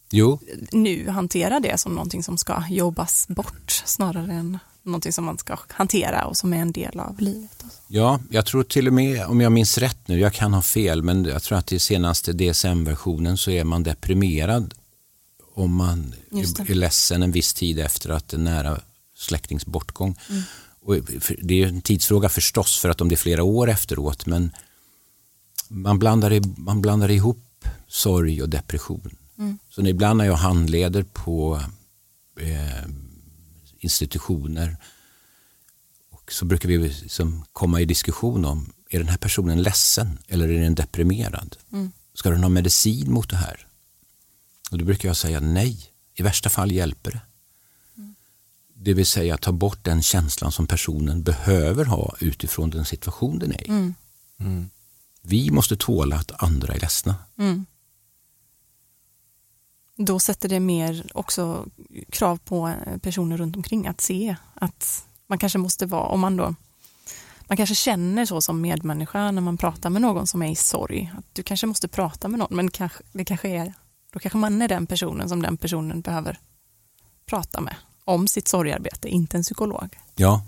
jo. 0.10 0.40
nu 0.72 1.10
hanterar 1.10 1.60
det 1.60 1.80
som 1.80 1.94
någonting 1.94 2.24
som 2.24 2.38
ska 2.38 2.64
jobbas 2.70 3.28
bort 3.28 3.84
snarare 3.86 4.34
än 4.34 4.60
någonting 4.84 5.14
som 5.14 5.26
man 5.26 5.38
ska 5.38 5.58
hantera 5.68 6.26
och 6.26 6.38
som 6.38 6.54
är 6.54 6.58
en 6.58 6.72
del 6.72 7.00
av 7.00 7.20
livet. 7.20 7.64
Ja, 7.88 8.20
jag 8.30 8.46
tror 8.46 8.64
till 8.64 8.88
och 8.88 8.94
med, 8.94 9.26
om 9.26 9.42
jag 9.42 9.52
minns 9.52 9.78
rätt 9.78 10.08
nu, 10.08 10.20
jag 10.20 10.34
kan 10.34 10.54
ha 10.54 10.62
fel, 10.62 11.04
men 11.04 11.26
jag 11.26 11.44
tror 11.44 11.58
att 11.58 11.72
i 11.72 11.80
senaste 11.80 12.34
DSM-versionen 12.34 13.38
så 13.38 13.52
är 13.52 13.64
man 13.64 13.84
deprimerad 13.84 14.74
om 15.54 15.76
man 15.76 16.14
är 16.68 16.74
ledsen 16.74 17.24
en 17.24 17.32
viss 17.32 17.54
tid 17.54 17.80
efter 17.80 18.10
att 18.10 18.34
en 18.34 18.44
nära 18.44 18.80
släktings 19.16 19.66
bortgång. 19.66 20.18
Mm. 20.30 20.42
Och 20.82 20.96
det 21.42 21.64
är 21.64 21.68
en 21.68 21.82
tidsfråga 21.82 22.30
förstås 22.30 22.80
för 22.80 22.90
att 22.90 23.02
om 23.02 23.10
det 23.10 23.16
är 23.16 23.18
flera 23.18 23.44
år 23.44 23.70
efteråt, 23.70 24.26
men 24.26 24.52
man 25.68 26.00
blandar, 26.00 26.60
man 26.60 26.82
blandar 26.82 27.12
ihop 27.12 27.66
sorg 27.88 28.42
och 28.42 28.50
depression. 28.50 29.16
Mm. 29.38 29.60
Så 29.70 29.82
ibland 29.82 30.18
när 30.18 30.26
jag 30.26 30.36
handleder 30.36 31.04
på 31.04 31.62
eh, 32.40 32.88
institutioner 33.84 34.78
och 36.10 36.32
så 36.32 36.46
brukar 36.46 36.70
vi 36.70 36.78
liksom 36.78 37.46
komma 37.54 37.82
i 37.82 37.86
diskussion 37.86 38.46
om 38.46 38.74
är 38.90 39.00
den 39.00 39.08
här 39.08 39.18
personen 39.18 39.62
ledsen 39.62 40.20
eller 40.28 40.50
är 40.50 40.62
den 40.62 40.76
deprimerad? 40.76 41.58
Mm. 41.72 41.92
Ska 42.14 42.30
den 42.30 42.44
ha 42.44 42.50
medicin 42.50 43.12
mot 43.12 43.30
det 43.30 43.36
här? 43.36 43.68
Och 44.72 44.78
då 44.78 44.86
brukar 44.86 45.10
jag 45.10 45.18
säga 45.18 45.40
nej. 45.40 45.92
I 46.14 46.24
värsta 46.24 46.50
fall 46.50 46.72
hjälper 46.72 47.12
det. 47.12 47.22
Mm. 47.98 48.16
Det 48.74 48.94
vill 48.94 49.06
säga 49.06 49.38
ta 49.38 49.52
bort 49.52 49.84
den 49.84 50.02
känslan 50.04 50.52
som 50.52 50.68
personen 50.68 51.24
behöver 51.24 51.86
ha 51.86 52.16
utifrån 52.20 52.70
den 52.70 52.86
situation 52.86 53.40
den 53.40 53.52
är 53.52 53.62
i. 53.62 53.70
Mm. 53.70 53.96
mm. 54.40 54.70
Vi 55.22 55.52
måste 55.52 55.76
tåla 55.76 56.16
att 56.16 56.44
andra 56.44 56.74
är 56.74 56.80
ledsna. 56.80 57.16
Då 60.06 60.20
sätter 60.20 60.50
det 60.50 60.60
mer 60.60 61.06
också 61.14 61.66
krav 62.10 62.38
på 62.38 62.74
personer 63.02 63.38
runt 63.38 63.56
omkring 63.56 63.88
att 63.88 64.02
se 64.02 64.36
att 64.54 65.06
man 65.28 65.38
kanske 65.38 65.58
måste 65.58 65.86
vara, 65.86 66.08
om 66.08 66.20
man 66.20 66.38
då 66.38 66.56
man 67.52 67.58
kanske 67.58 67.76
känner 67.76 68.26
så 68.26 68.42
som 68.42 68.62
medmänniska 68.62 69.32
när 69.32 69.42
man 69.42 69.58
pratar 69.58 69.90
med 69.90 70.02
någon 70.02 70.28
som 70.28 70.42
är 70.42 70.52
i 70.52 70.56
sorg. 70.56 71.12
Att 71.18 71.26
du 71.34 71.44
kanske 71.44 71.68
måste 71.68 71.88
prata 71.88 72.28
med 72.28 72.40
någon, 72.40 72.56
men 72.56 72.72
kanske, 72.72 73.04
det 73.12 73.26
kanske 73.26 73.50
är, 73.50 73.74
då 74.14 74.20
kanske 74.20 74.38
man 74.38 74.62
är 74.62 74.68
den 74.68 74.88
personen 74.88 75.30
som 75.30 75.42
den 75.42 75.58
personen 75.58 76.02
behöver 76.02 76.40
prata 77.26 77.62
med 77.62 77.76
om 78.06 78.28
sitt 78.28 78.48
sorgarbete, 78.48 79.10
inte 79.10 79.38
en 79.38 79.44
psykolog. 79.44 79.98
Ja, 80.16 80.46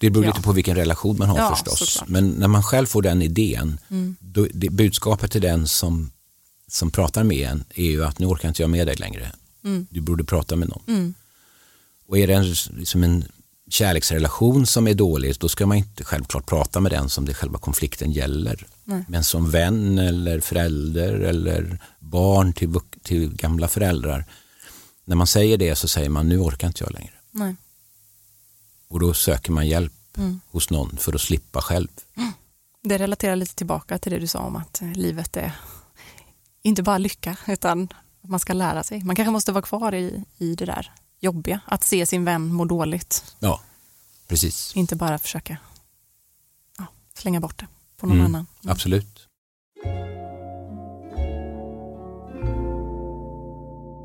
det 0.00 0.10
beror 0.10 0.24
ja. 0.24 0.30
lite 0.30 0.42
på 0.42 0.52
vilken 0.52 0.76
relation 0.76 1.18
man 1.18 1.28
har 1.28 1.38
ja, 1.38 1.50
förstås. 1.50 1.78
Såklart. 1.78 2.08
Men 2.08 2.30
när 2.30 2.48
man 2.48 2.62
själv 2.62 2.86
får 2.86 3.02
den 3.02 3.22
idén, 3.22 3.80
mm. 3.90 4.16
då, 4.20 4.46
det, 4.54 4.70
budskapet 4.70 5.32
till 5.32 5.42
den 5.42 5.68
som, 5.68 6.10
som 6.68 6.90
pratar 6.90 7.24
med 7.24 7.50
en 7.50 7.64
är 7.74 7.84
ju 7.84 8.04
att 8.04 8.18
nu 8.18 8.26
orkar 8.26 8.48
inte 8.48 8.62
jag 8.62 8.70
med 8.70 8.86
dig 8.86 8.96
längre. 8.96 9.32
Mm. 9.64 9.86
Du 9.90 10.00
borde 10.00 10.24
prata 10.24 10.56
med 10.56 10.68
någon. 10.68 10.82
Mm. 10.86 11.14
Och 12.06 12.18
är 12.18 12.26
det 12.26 12.34
en, 12.34 12.54
liksom 12.70 13.04
en 13.04 13.24
kärleksrelation 13.70 14.66
som 14.66 14.88
är 14.88 14.94
dålig, 14.94 15.34
då 15.38 15.48
ska 15.48 15.66
man 15.66 15.76
inte 15.76 16.04
självklart 16.04 16.46
prata 16.46 16.80
med 16.80 16.92
den 16.92 17.10
som 17.10 17.24
det 17.24 17.34
själva 17.34 17.58
konflikten 17.58 18.12
gäller. 18.12 18.66
Nej. 18.84 19.04
Men 19.08 19.24
som 19.24 19.50
vän 19.50 19.98
eller 19.98 20.40
förälder 20.40 21.12
eller 21.12 21.78
barn 21.98 22.52
till, 22.52 22.74
till 23.02 23.34
gamla 23.34 23.68
föräldrar, 23.68 24.24
när 25.04 25.16
man 25.16 25.26
säger 25.26 25.58
det 25.58 25.76
så 25.76 25.88
säger 25.88 26.08
man 26.08 26.28
nu 26.28 26.38
orkar 26.38 26.66
inte 26.66 26.84
jag 26.84 26.92
längre. 26.92 27.12
Nej. 27.30 27.56
Och 28.88 29.00
då 29.00 29.14
söker 29.14 29.52
man 29.52 29.66
hjälp 29.66 29.92
mm. 30.16 30.40
hos 30.50 30.70
någon 30.70 30.96
för 30.96 31.14
att 31.14 31.20
slippa 31.20 31.60
själv. 31.62 31.88
Det 32.82 32.98
relaterar 32.98 33.36
lite 33.36 33.54
tillbaka 33.54 33.98
till 33.98 34.12
det 34.12 34.18
du 34.18 34.26
sa 34.26 34.38
om 34.38 34.56
att 34.56 34.82
livet 34.94 35.36
är 35.36 35.52
inte 36.68 36.82
bara 36.82 36.98
lycka 36.98 37.36
utan 37.46 37.88
man 38.20 38.40
ska 38.40 38.52
lära 38.52 38.82
sig. 38.82 39.04
Man 39.04 39.16
kanske 39.16 39.32
måste 39.32 39.52
vara 39.52 39.62
kvar 39.62 39.94
i, 39.94 40.24
i 40.38 40.54
det 40.54 40.64
där 40.64 40.92
jobbiga, 41.20 41.60
att 41.66 41.84
se 41.84 42.06
sin 42.06 42.24
vän 42.24 42.54
må 42.54 42.64
dåligt. 42.64 43.34
Ja, 43.38 43.60
precis. 44.28 44.76
Inte 44.76 44.96
bara 44.96 45.18
försöka 45.18 45.56
ja, 46.78 46.86
slänga 47.14 47.40
bort 47.40 47.58
det 47.58 47.66
på 47.96 48.06
någon 48.06 48.16
mm, 48.16 48.26
annan. 48.26 48.46
Mm. 48.62 48.72
Absolut. 48.72 49.28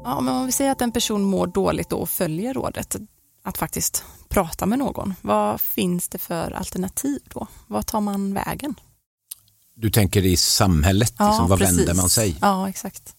Ja, 0.05 0.22
men 0.22 0.36
om 0.36 0.46
vi 0.46 0.51
säger 0.51 0.72
att 0.72 0.82
en 0.82 0.91
person 0.91 1.24
mår 1.24 1.48
dåligt 1.48 1.89
då 1.89 1.98
och 1.98 2.10
följer 2.10 2.53
rådet 2.53 2.96
att 3.43 3.58
faktiskt 3.58 4.03
prata 4.29 4.65
med 4.65 4.79
någon. 4.79 5.13
Vad 5.22 5.62
finns 5.62 6.10
det 6.10 6.17
för 6.17 6.51
alternativ 6.51 7.22
då? 7.25 7.48
Vad 7.67 7.86
tar 7.86 8.01
man 8.01 8.34
vägen? 8.34 8.75
Du 9.75 9.89
tänker 9.89 10.25
i 10.25 10.38
samhället, 10.38 11.13
ja, 11.18 11.30
liksom, 11.30 11.50
vad 11.50 11.60
precis. 11.60 11.77
vänder 11.77 11.94
man 11.94 12.10
sig? 12.10 12.38
Ja, 12.42 12.70
exakt. 12.70 13.15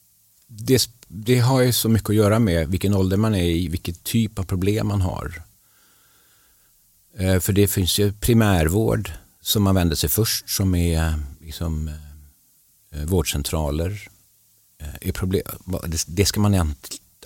Det, 0.46 0.90
det 1.08 1.38
har 1.38 1.60
ju 1.60 1.72
så 1.72 1.88
mycket 1.88 2.10
att 2.10 2.16
göra 2.16 2.38
med 2.38 2.68
vilken 2.68 2.94
ålder 2.94 3.16
man 3.16 3.34
är 3.34 3.44
i, 3.44 3.68
vilken 3.68 3.94
typ 3.94 4.38
av 4.38 4.42
problem 4.42 4.86
man 4.86 5.00
har. 5.00 5.42
Eh, 7.18 7.40
för 7.40 7.52
det 7.52 7.68
finns 7.68 7.98
ju 7.98 8.12
primärvård 8.12 9.10
som 9.40 9.62
man 9.62 9.74
vänder 9.74 9.96
sig 9.96 10.08
först 10.08 10.50
som 10.50 10.74
är 10.74 11.14
liksom, 11.40 11.90
eh, 12.90 13.04
vårdcentraler. 13.04 14.08
Eh, 14.80 15.08
är 15.08 15.12
problem, 15.12 15.42
det 16.06 16.26
ska 16.26 16.40
man 16.40 16.74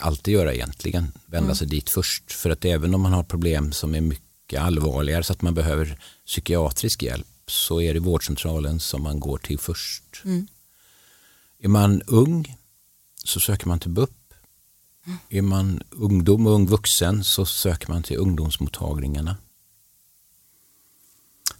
alltid 0.01 0.35
göra 0.35 0.55
egentligen, 0.55 1.13
vända 1.27 1.47
mm. 1.47 1.57
sig 1.57 1.67
dit 1.67 1.91
först. 1.91 2.33
För 2.33 2.51
att 2.51 2.65
även 2.65 2.95
om 2.95 3.01
man 3.01 3.13
har 3.13 3.23
problem 3.23 3.73
som 3.73 3.95
är 3.95 4.01
mycket 4.01 4.61
allvarligare 4.61 5.23
så 5.23 5.33
att 5.33 5.43
man 5.43 5.55
behöver 5.55 5.99
psykiatrisk 6.27 7.03
hjälp 7.03 7.27
så 7.51 7.81
är 7.81 7.95
det 7.95 8.01
vårdcentralen 8.01 8.81
som 8.81 9.03
man 9.03 9.21
går 9.21 9.39
till 9.39 9.59
först. 9.59 10.23
Mm. 10.25 10.47
Är 11.59 11.69
man 11.69 12.03
ung 12.03 12.57
så 13.25 13.41
söker 13.41 13.69
man 13.69 13.81
till 13.81 13.91
BUP. 13.91 14.11
Mm. 15.07 15.19
Är 15.29 15.43
man 15.43 15.83
ungdom 15.91 16.47
och 16.47 16.53
ung 16.53 16.67
vuxen 16.67 17.25
så 17.25 17.47
söker 17.47 17.89
man 17.89 18.03
till 18.03 18.17
ungdomsmottagningarna. 18.17 19.37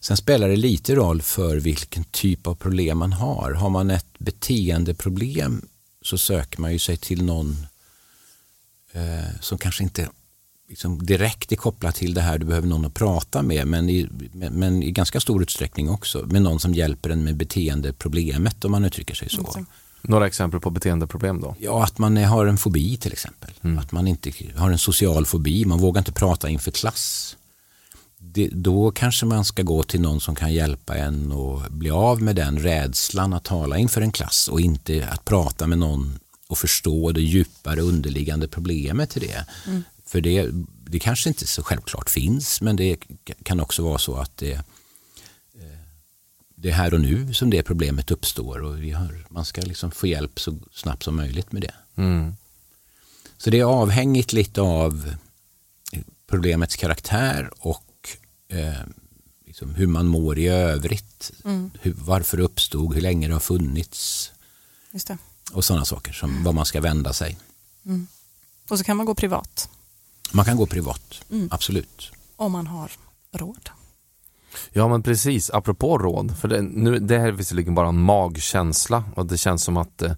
Sen 0.01 0.17
spelar 0.17 0.49
det 0.49 0.57
lite 0.57 0.95
roll 0.95 1.23
för 1.23 1.57
vilken 1.57 2.05
typ 2.05 2.47
av 2.47 2.55
problem 2.55 2.99
man 2.99 3.13
har. 3.13 3.53
Har 3.53 3.71
man 3.71 3.91
ett 3.91 4.19
beteendeproblem 4.19 5.69
så 6.03 6.19
söker 6.19 6.61
man 6.61 6.73
ju 6.73 6.79
sig 6.79 6.97
till 6.97 7.25
någon 7.25 7.67
eh, 8.93 9.41
som 9.41 9.59
kanske 9.59 9.83
inte 9.83 10.11
liksom 10.69 11.07
direkt 11.07 11.53
är 11.53 11.57
kopplat 11.57 11.95
till 11.95 12.15
det 12.15 12.21
här 12.21 12.39
du 12.39 12.47
behöver 12.47 12.69
någon 12.69 12.85
att 12.85 12.95
prata 12.95 13.43
med 13.43 13.67
men 13.67 13.89
i, 13.91 14.09
men 14.33 14.83
i 14.83 14.91
ganska 14.91 15.21
stor 15.21 15.43
utsträckning 15.43 15.91
också 15.91 16.27
med 16.27 16.43
någon 16.43 16.61
som 16.61 16.75
hjälper 16.75 17.11
en 17.11 17.25
med 17.25 17.37
beteendeproblemet 17.37 18.65
om 18.65 18.73
man 18.73 18.85
uttrycker 18.85 19.15
sig 19.15 19.29
så. 19.29 19.53
Mm. 19.55 19.67
Några 20.03 20.27
exempel 20.27 20.61
på 20.61 20.71
beteendeproblem 20.71 21.41
då? 21.41 21.57
Ja, 21.59 21.85
att 21.85 21.99
man 21.99 22.17
har 22.17 22.47
en 22.47 22.59
fobi 22.59 22.97
till 22.97 23.13
exempel. 23.13 23.51
Mm. 23.63 23.79
Att 23.79 23.93
man 23.93 24.07
inte 24.07 24.33
har 24.57 24.71
en 24.71 24.79
social 24.79 25.27
fobi, 25.27 25.65
man 25.65 25.79
vågar 25.79 26.01
inte 26.01 26.13
prata 26.13 26.49
inför 26.49 26.71
klass. 26.71 27.37
Det, 28.19 28.49
då 28.49 28.91
kanske 28.91 29.27
man 29.27 29.45
ska 29.45 29.63
gå 29.63 29.83
till 29.83 30.01
någon 30.01 30.21
som 30.21 30.35
kan 30.35 30.53
hjälpa 30.53 30.97
en 30.97 31.33
att 31.33 31.71
bli 31.71 31.91
av 31.91 32.23
med 32.23 32.37
den 32.37 32.59
rädslan 32.59 33.33
att 33.33 33.45
tala 33.45 33.79
inför 33.79 34.01
en 34.01 34.13
klass 34.13 34.49
och 34.49 34.61
inte 34.61 35.09
att 35.11 35.25
prata 35.25 35.67
med 35.67 35.79
någon 35.79 36.19
och 36.49 36.59
förstå 36.59 37.13
det 37.13 37.21
djupare 37.21 37.81
underliggande 37.81 38.49
problemet 38.49 39.11
till 39.11 39.23
det. 39.23 39.47
Mm. 39.67 39.83
För 40.09 40.21
det, 40.21 40.49
det 40.85 40.99
kanske 40.99 41.29
inte 41.29 41.47
så 41.47 41.63
självklart 41.63 42.11
finns 42.11 42.61
men 42.61 42.77
det 42.77 42.97
kan 43.43 43.61
också 43.61 43.83
vara 43.83 43.99
så 43.99 44.17
att 44.17 44.37
det, 44.37 44.53
eh, 44.53 45.79
det 46.55 46.69
är 46.69 46.73
här 46.73 46.95
och 46.95 47.01
nu 47.01 47.35
som 47.35 47.51
det 47.51 47.63
problemet 47.63 48.11
uppstår 48.11 48.63
och 48.63 48.83
vi 48.83 48.91
har, 48.91 49.27
man 49.29 49.45
ska 49.45 49.61
liksom 49.61 49.91
få 49.91 50.07
hjälp 50.07 50.41
så 50.41 50.59
snabbt 50.73 51.03
som 51.03 51.17
möjligt 51.17 51.53
med 51.53 51.63
det. 51.63 51.75
Mm. 52.03 52.37
Så 53.39 53.51
det 53.51 53.61
är 53.61 53.65
avhängigt 53.65 54.33
lite 54.33 54.61
av 54.61 55.15
problemets 56.27 56.77
karaktär 56.77 57.51
och 57.59 58.09
eh, 58.49 58.83
liksom 59.47 59.75
hur 59.75 59.87
man 59.87 60.07
mår 60.07 60.39
i 60.39 60.49
övrigt. 60.49 61.31
Mm. 61.45 61.71
Hur, 61.81 61.95
varför 61.99 62.37
det 62.37 62.43
uppstod, 62.43 62.95
hur 62.95 63.01
länge 63.01 63.27
det 63.27 63.33
har 63.33 63.41
funnits. 63.41 64.33
Just 64.93 65.07
det 65.07 65.19
och 65.53 65.65
sådana 65.65 65.85
saker, 65.85 66.13
som 66.13 66.45
var 66.45 66.53
man 66.53 66.67
ska 66.67 66.81
vända 66.81 67.13
sig. 67.13 67.39
Mm. 67.85 68.07
Och 68.69 68.79
så 68.79 68.85
kan 68.85 68.97
man 68.97 69.07
gå 69.07 69.15
privat. 69.15 69.69
Man 70.33 70.45
kan 70.45 70.57
gå 70.57 70.67
privat, 70.67 71.25
mm. 71.31 71.49
absolut. 71.51 72.13
Om 72.37 72.53
man 72.53 72.67
har 72.67 72.91
råd. 73.33 73.71
Ja 74.73 74.89
men 74.89 75.03
precis, 75.03 75.51
apropå 75.51 75.99
råd, 75.99 76.39
för 76.39 76.49
det, 76.49 76.63
nu, 76.63 76.99
det 76.99 77.19
här 77.19 77.29
är 77.29 77.33
visserligen 77.33 77.75
bara 77.75 77.89
en 77.89 78.01
magkänsla 78.01 79.05
och 79.15 79.27
det 79.27 79.37
känns 79.37 79.65
som 79.65 79.77
att 79.77 80.03
eh, 80.03 80.13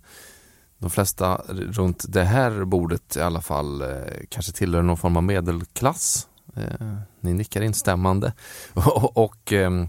de 0.78 0.90
flesta 0.90 1.36
runt 1.48 2.04
det 2.08 2.24
här 2.24 2.64
bordet 2.64 3.16
i 3.16 3.20
alla 3.20 3.40
fall 3.40 3.82
eh, 3.82 3.88
kanske 4.28 4.52
tillhör 4.52 4.82
någon 4.82 4.96
form 4.96 5.16
av 5.16 5.22
medelklass. 5.22 6.26
Eh, 6.56 6.96
ni 7.20 7.34
nickar 7.34 7.62
instämmande. 7.62 8.32
och, 8.74 9.16
och 9.16 9.52
ehm, 9.52 9.88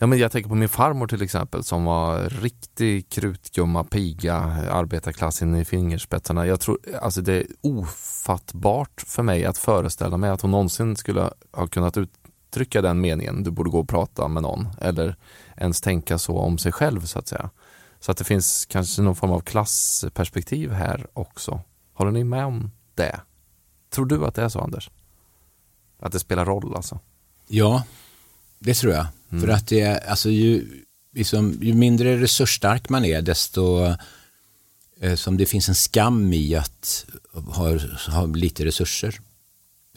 Ja, 0.00 0.06
men 0.06 0.18
jag 0.18 0.32
tänker 0.32 0.48
på 0.48 0.54
min 0.54 0.68
farmor 0.68 1.06
till 1.06 1.22
exempel 1.22 1.64
som 1.64 1.84
var 1.84 2.20
riktig 2.28 3.08
krutgumma, 3.08 3.84
piga, 3.84 4.36
arbetarklassen 4.70 5.56
i 5.56 5.64
fingerspetsarna. 5.64 6.46
Jag 6.46 6.60
tror, 6.60 6.78
alltså 7.02 7.20
det 7.20 7.32
är 7.34 7.46
ofattbart 7.60 9.04
för 9.06 9.22
mig 9.22 9.44
att 9.44 9.58
föreställa 9.58 10.16
mig 10.16 10.30
att 10.30 10.40
hon 10.40 10.50
någonsin 10.50 10.96
skulle 10.96 11.30
ha 11.52 11.66
kunnat 11.66 11.96
uttrycka 11.96 12.82
den 12.82 13.00
meningen, 13.00 13.42
du 13.42 13.50
borde 13.50 13.70
gå 13.70 13.80
och 13.80 13.88
prata 13.88 14.28
med 14.28 14.42
någon, 14.42 14.68
eller 14.80 15.16
ens 15.56 15.80
tänka 15.80 16.18
så 16.18 16.38
om 16.38 16.58
sig 16.58 16.72
själv 16.72 17.00
så 17.00 17.18
att 17.18 17.28
säga. 17.28 17.50
Så 18.00 18.12
att 18.12 18.18
det 18.18 18.24
finns 18.24 18.66
kanske 18.66 19.02
någon 19.02 19.16
form 19.16 19.30
av 19.30 19.40
klassperspektiv 19.40 20.72
här 20.72 21.06
också. 21.12 21.60
Håller 21.94 22.12
ni 22.12 22.24
med 22.24 22.44
om 22.44 22.70
det? 22.94 23.20
Tror 23.90 24.06
du 24.06 24.26
att 24.26 24.34
det 24.34 24.42
är 24.42 24.48
så 24.48 24.60
Anders? 24.60 24.90
Att 26.00 26.12
det 26.12 26.18
spelar 26.18 26.44
roll 26.44 26.76
alltså? 26.76 27.00
Ja, 27.46 27.82
det 28.58 28.74
tror 28.74 28.92
jag. 28.92 29.06
Mm. 29.30 29.42
För 29.42 29.48
att 29.48 29.66
det 29.66 29.80
är, 29.80 30.10
alltså 30.10 30.30
ju, 30.30 30.82
liksom, 31.14 31.58
ju 31.62 31.74
mindre 31.74 32.20
resursstark 32.20 32.88
man 32.88 33.04
är 33.04 33.22
desto 33.22 33.94
eh, 35.00 35.14
som 35.14 35.36
det 35.36 35.46
finns 35.46 35.68
en 35.68 35.74
skam 35.74 36.32
i 36.32 36.54
att 36.54 37.06
ha, 37.32 37.78
ha 38.08 38.26
lite 38.26 38.64
resurser. 38.64 39.20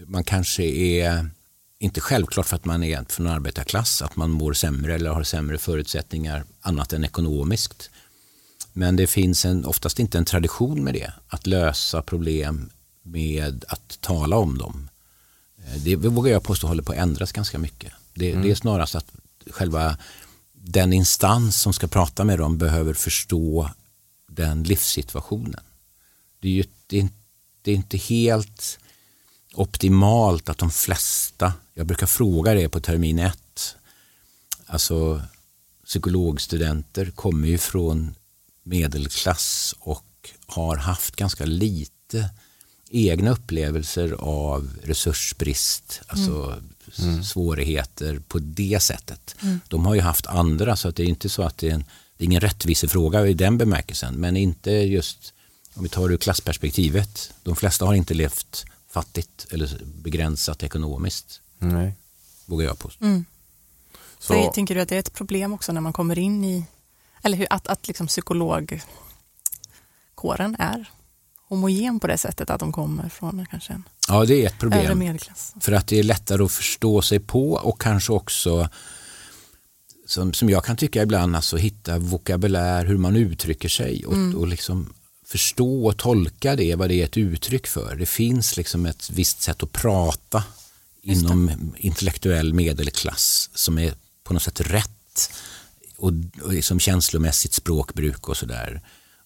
Man 0.06 0.24
kanske 0.24 0.64
är 0.64 1.30
inte 1.80 2.02
självklart 2.02 2.46
för 2.46 2.56
att 2.56 2.66
man 2.66 2.84
är 2.84 3.06
från 3.10 3.28
arbetarklass 3.28 4.02
att 4.02 4.16
man 4.16 4.32
mår 4.32 4.54
sämre 4.54 4.96
eller 4.96 5.10
har 5.10 5.24
sämre 5.24 5.58
förutsättningar 5.58 6.44
annat 6.62 6.94
än 6.94 7.04
ekonomiskt. 7.04 7.90
Men 8.74 8.96
det 8.96 9.08
finns 9.08 9.46
en, 9.46 9.66
oftast 9.66 10.00
inte 10.00 10.18
en 10.18 10.26
tradition 10.26 10.84
med 10.84 10.94
det, 10.94 11.14
att 11.28 11.48
lösa 11.48 12.02
problem 12.02 12.70
med 13.04 13.66
att 13.68 14.02
tala 14.02 14.38
om 14.38 14.58
dem. 14.58 14.90
Eh, 15.58 15.82
det 15.82 15.96
vågar 15.96 16.32
jag 16.32 16.44
påstå 16.44 16.68
håller 16.68 16.84
på 16.84 16.92
att 16.92 16.98
ändras 16.98 17.32
ganska 17.32 17.58
mycket. 17.58 17.94
Det, 18.14 18.32
mm. 18.32 18.44
det 18.44 18.52
är 18.52 18.56
snarast 18.56 18.96
att 18.96 19.12
själva 19.52 19.98
den 20.54 20.94
instans 20.94 21.62
som 21.62 21.74
ska 21.74 21.88
prata 21.88 22.24
med 22.24 22.40
dem 22.40 22.58
behöver 22.58 22.94
förstå 22.94 23.70
den 24.28 24.64
livssituationen. 24.64 25.64
Det 26.40 26.48
är, 26.48 26.52
ju, 26.52 26.64
det 26.88 27.00
är, 27.00 27.10
det 27.62 27.72
är 27.72 27.76
inte 27.76 27.98
helt 27.98 28.80
optimalt 29.54 30.50
att 30.50 30.58
de 30.58 30.72
flesta, 30.72 31.54
jag 31.74 31.86
brukar 31.86 32.08
fråga 32.08 32.54
det 32.54 32.70
på 32.70 32.80
termin 32.80 33.20
ett, 33.20 33.76
alltså 34.66 35.22
psykologstudenter 35.86 37.12
kommer 37.12 37.48
ju 37.48 37.58
från 37.58 38.16
medelklass 38.64 39.76
och 39.80 40.32
har 40.46 40.78
haft 40.78 41.16
ganska 41.16 41.46
lite 41.46 42.30
egna 42.90 43.32
upplevelser 43.32 44.12
av 44.12 44.78
resursbrist, 44.84 46.02
alltså 46.08 46.52
mm. 46.52 46.71
Svårigheter 47.24 48.22
på 48.28 48.40
det 48.40 48.84
sättet. 48.84 49.36
Mm. 49.42 49.60
De 49.68 49.86
har 49.86 49.96
ju 49.96 50.02
haft 50.02 50.28
andra 50.28 50.76
så 50.76 50.88
att 50.88 50.96
det 50.96 51.04
är 51.04 51.08
inte 51.08 51.30
så 51.30 51.44
att 51.44 51.58
det 51.58 51.70
är, 51.70 51.74
en, 51.74 51.86
det 52.18 52.24
är 52.24 52.26
ingen 52.26 52.42
rättvisefråga 52.42 53.28
i 53.28 53.34
den 53.34 53.58
bemärkelsen 53.58 54.16
men 54.16 54.38
inte 54.38 54.72
just 54.72 55.34
om 55.74 55.84
vi 55.84 55.90
tar 55.90 56.08
det 56.08 56.14
ur 56.14 56.18
klassperspektivet. 56.18 57.34
De 57.44 57.56
flesta 57.56 57.86
har 57.86 57.94
inte 57.94 58.14
levt 58.14 58.66
fattigt 58.90 59.48
eller 59.52 59.82
begränsat 59.84 60.64
ekonomiskt. 60.64 61.42
Nej. 61.58 61.94
Vågar 62.46 62.68
jag 62.68 62.80
påstå. 62.80 63.06
Mm. 63.06 63.26
Så, 64.20 64.34
så 64.34 64.52
tänker 64.52 64.76
du 64.76 64.82
att 64.82 64.90
det 64.90 64.96
är 64.96 65.00
ett 65.00 65.14
problem 65.14 65.54
också 65.54 65.72
när 65.72 65.82
man 65.82 65.94
kommer 65.94 66.20
in 66.20 66.46
i, 66.46 66.66
eller 67.24 67.38
hur, 67.38 67.48
att, 67.50 67.68
att 67.68 67.88
liksom 67.88 68.08
psykologkåren 68.08 70.56
är 70.60 70.90
homogen 71.52 72.00
på 72.00 72.08
det 72.08 72.18
sättet 72.18 72.50
att 72.50 72.60
de 72.60 72.72
kommer 72.72 73.10
från 73.10 73.46
kanske 73.52 73.74
en 73.74 73.84
Ja, 74.08 74.26
det 74.26 74.44
är 74.44 74.48
ett 74.48 74.60
problem. 74.60 75.18
För 75.60 75.72
att 75.72 75.88
det 75.88 76.00
är 76.00 76.04
lättare 76.04 76.44
att 76.44 76.52
förstå 76.52 77.02
sig 77.02 77.20
på 77.20 77.52
och 77.52 77.82
kanske 77.82 78.14
också 78.14 78.70
som, 80.06 80.34
som 80.34 80.50
jag 80.50 80.66
kan 80.66 80.78
tycka 80.78 81.02
ibland, 81.02 81.36
alltså 81.36 81.58
hitta 81.58 81.98
vokabulär, 81.98 82.86
hur 82.86 82.98
man 82.98 83.16
uttrycker 83.16 83.70
sig 83.70 84.06
och, 84.06 84.14
mm. 84.14 84.38
och 84.38 84.48
liksom 84.48 84.94
förstå 85.26 85.86
och 85.88 85.98
tolka 85.98 86.56
det, 86.56 86.76
vad 86.76 86.90
det 86.90 86.96
är 86.96 87.06
ett 87.06 87.18
uttryck 87.18 87.68
för. 87.68 87.96
Det 87.96 88.06
finns 88.06 88.58
liksom 88.58 88.86
ett 88.86 89.10
visst 89.10 89.42
sätt 89.42 89.64
att 89.64 89.72
prata 89.72 90.44
inom 91.02 91.52
intellektuell 91.78 92.54
medelklass 92.54 93.50
som 93.54 93.78
är 93.78 93.94
på 94.24 94.34
något 94.34 94.44
sätt 94.44 94.62
rätt 94.62 95.32
och, 95.98 96.12
och 96.44 96.54
liksom 96.54 96.80
känslomässigt 96.80 97.54
språkbruk 97.54 98.30
och 98.30 98.38
sådär. 98.38 98.82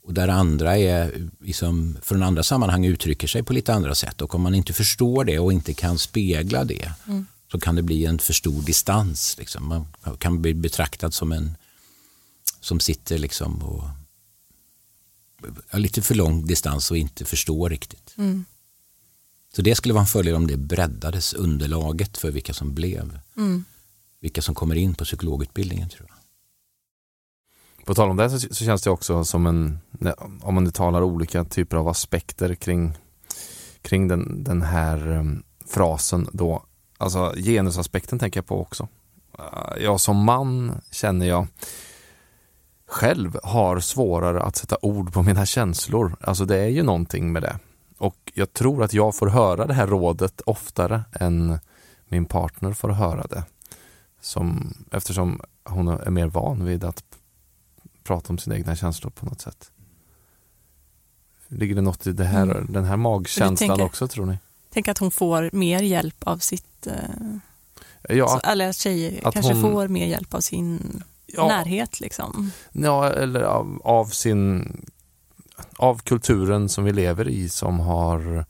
Och 0.06 0.14
där 0.14 0.28
andra 0.28 0.78
är, 0.78 1.30
liksom, 1.40 1.98
från 2.02 2.24
andra 2.24 2.44
sammanhang 2.44 2.86
uttrycker 2.86 3.28
sig 3.28 3.44
på 3.44 3.54
lite 3.54 3.74
andra 3.74 3.96
sätt 3.96 4.22
och 4.22 4.36
om 4.36 4.42
man 4.42 4.56
inte 4.56 4.74
förstår 4.74 5.24
det 5.24 5.40
och 5.40 5.54
inte 5.54 5.74
kan 5.74 6.00
spegla 6.00 6.64
det 6.64 6.92
mm. 7.08 7.26
så 7.52 7.60
kan 7.60 7.76
det 7.76 7.82
bli 7.82 8.06
en 8.06 8.20
för 8.20 8.34
stor 8.34 8.62
distans. 8.62 9.38
Liksom. 9.38 9.68
Man 9.68 10.18
kan 10.18 10.42
bli 10.42 10.54
betraktad 10.54 11.14
som 11.14 11.32
en 11.32 11.58
som 12.60 12.80
sitter 12.80 13.18
liksom 13.18 13.64
och 13.64 13.84
lite 15.74 16.02
för 16.02 16.16
lång 16.16 16.48
distans 16.48 16.92
och 16.92 16.98
inte 16.98 17.26
förstår 17.26 17.70
riktigt. 17.70 18.14
Mm. 18.18 18.46
Så 19.56 19.62
det 19.62 19.76
skulle 19.76 19.94
vara 19.94 20.02
en 20.02 20.08
fördel 20.08 20.36
om 20.36 20.48
det 20.48 20.58
breddades 20.58 21.34
underlaget 21.34 22.18
för 22.18 22.32
vilka 22.32 22.54
som 22.54 22.74
blev. 22.74 23.20
Mm. 23.38 23.66
Vilka 24.20 24.42
som 24.42 24.56
kommer 24.56 24.76
in 24.76 24.96
på 24.96 25.06
psykologutbildningen 25.06 25.90
tror 25.90 26.08
jag. 26.10 26.15
På 27.86 27.94
tal 27.94 28.10
om 28.10 28.18
det 28.18 28.30
så, 28.30 28.40
så 28.40 28.66
känns 28.66 28.82
det 28.82 28.90
också 28.90 29.24
som 29.24 29.46
en, 29.46 29.80
om 30.42 30.54
man 30.56 30.64
nu 30.64 30.72
talar 30.72 31.02
olika 31.02 31.44
typer 31.44 31.78
av 31.78 31.88
aspekter 31.88 32.56
kring, 32.56 32.98
kring 33.82 34.08
den, 34.08 34.44
den 34.44 34.62
här 34.62 35.08
um, 35.08 35.44
frasen 35.68 36.28
då. 36.34 36.64
Alltså 36.98 37.34
genusaspekten 37.36 38.20
tänker 38.20 38.38
jag 38.38 38.46
på 38.46 38.62
också. 38.62 38.88
Uh, 39.40 39.84
jag 39.84 40.00
som 40.00 40.18
man 40.18 40.82
känner 40.92 41.26
jag 41.26 41.48
själv 42.88 43.40
har 43.44 43.80
svårare 43.80 44.42
att 44.42 44.56
sätta 44.56 44.78
ord 44.82 45.14
på 45.14 45.24
mina 45.24 45.46
känslor. 45.46 46.16
Alltså 46.22 46.46
det 46.46 46.58
är 46.58 46.70
ju 46.70 46.84
någonting 46.84 47.32
med 47.32 47.42
det. 47.42 47.60
Och 47.98 48.32
jag 48.34 48.54
tror 48.54 48.84
att 48.84 48.94
jag 48.94 49.16
får 49.16 49.28
höra 49.28 49.68
det 49.68 49.74
här 49.74 49.88
rådet 49.88 50.42
oftare 50.46 51.04
än 51.12 51.60
min 52.08 52.26
partner 52.26 52.74
får 52.74 52.90
höra 52.90 53.24
det. 53.30 53.44
Som, 54.22 54.74
eftersom 54.92 55.42
hon 55.64 55.88
är 55.88 56.10
mer 56.10 56.28
van 56.28 56.66
vid 56.66 56.84
att 56.84 57.04
prata 58.06 58.30
om 58.30 58.38
sina 58.38 58.56
egna 58.56 58.76
känslor 58.76 59.12
på 59.12 59.26
något 59.26 59.42
sätt. 59.42 59.72
Ligger 61.48 61.76
det 61.76 61.82
något 61.82 62.08
i 62.08 62.12
det 62.12 62.24
här, 62.24 62.44
mm. 62.44 62.74
den 62.74 62.86
här 62.86 62.98
magkänslan 62.98 63.56
tänker, 63.56 63.86
också 63.86 64.08
tror 64.08 64.26
ni? 64.26 64.38
Tänk 64.70 64.88
att 64.88 64.98
hon 64.98 65.12
får 65.12 65.50
mer 65.54 65.82
hjälp 65.82 66.24
av 66.24 66.38
sitt... 66.38 66.88
Eh, 66.88 68.16
ja, 68.16 68.28
så, 68.28 68.50
eller 68.50 68.70
att 68.70 68.76
tjejer 68.76 69.28
att 69.28 69.34
kanske 69.34 69.54
hon, 69.54 69.62
får 69.62 69.88
mer 69.88 70.08
hjälp 70.08 70.34
av 70.34 70.40
sin 70.40 71.04
ja, 71.26 71.48
närhet. 71.48 72.00
Liksom. 72.00 72.52
Ja, 72.72 73.10
eller 73.10 73.42
av, 73.42 73.82
av, 73.84 74.06
sin... 74.06 74.72
Av 75.78 75.98
kulturen 75.98 76.70
som 76.70 76.84
vi 76.84 76.94
lever 76.94 77.30
i 77.30 77.50
som 77.50 77.80
har 77.80 78.46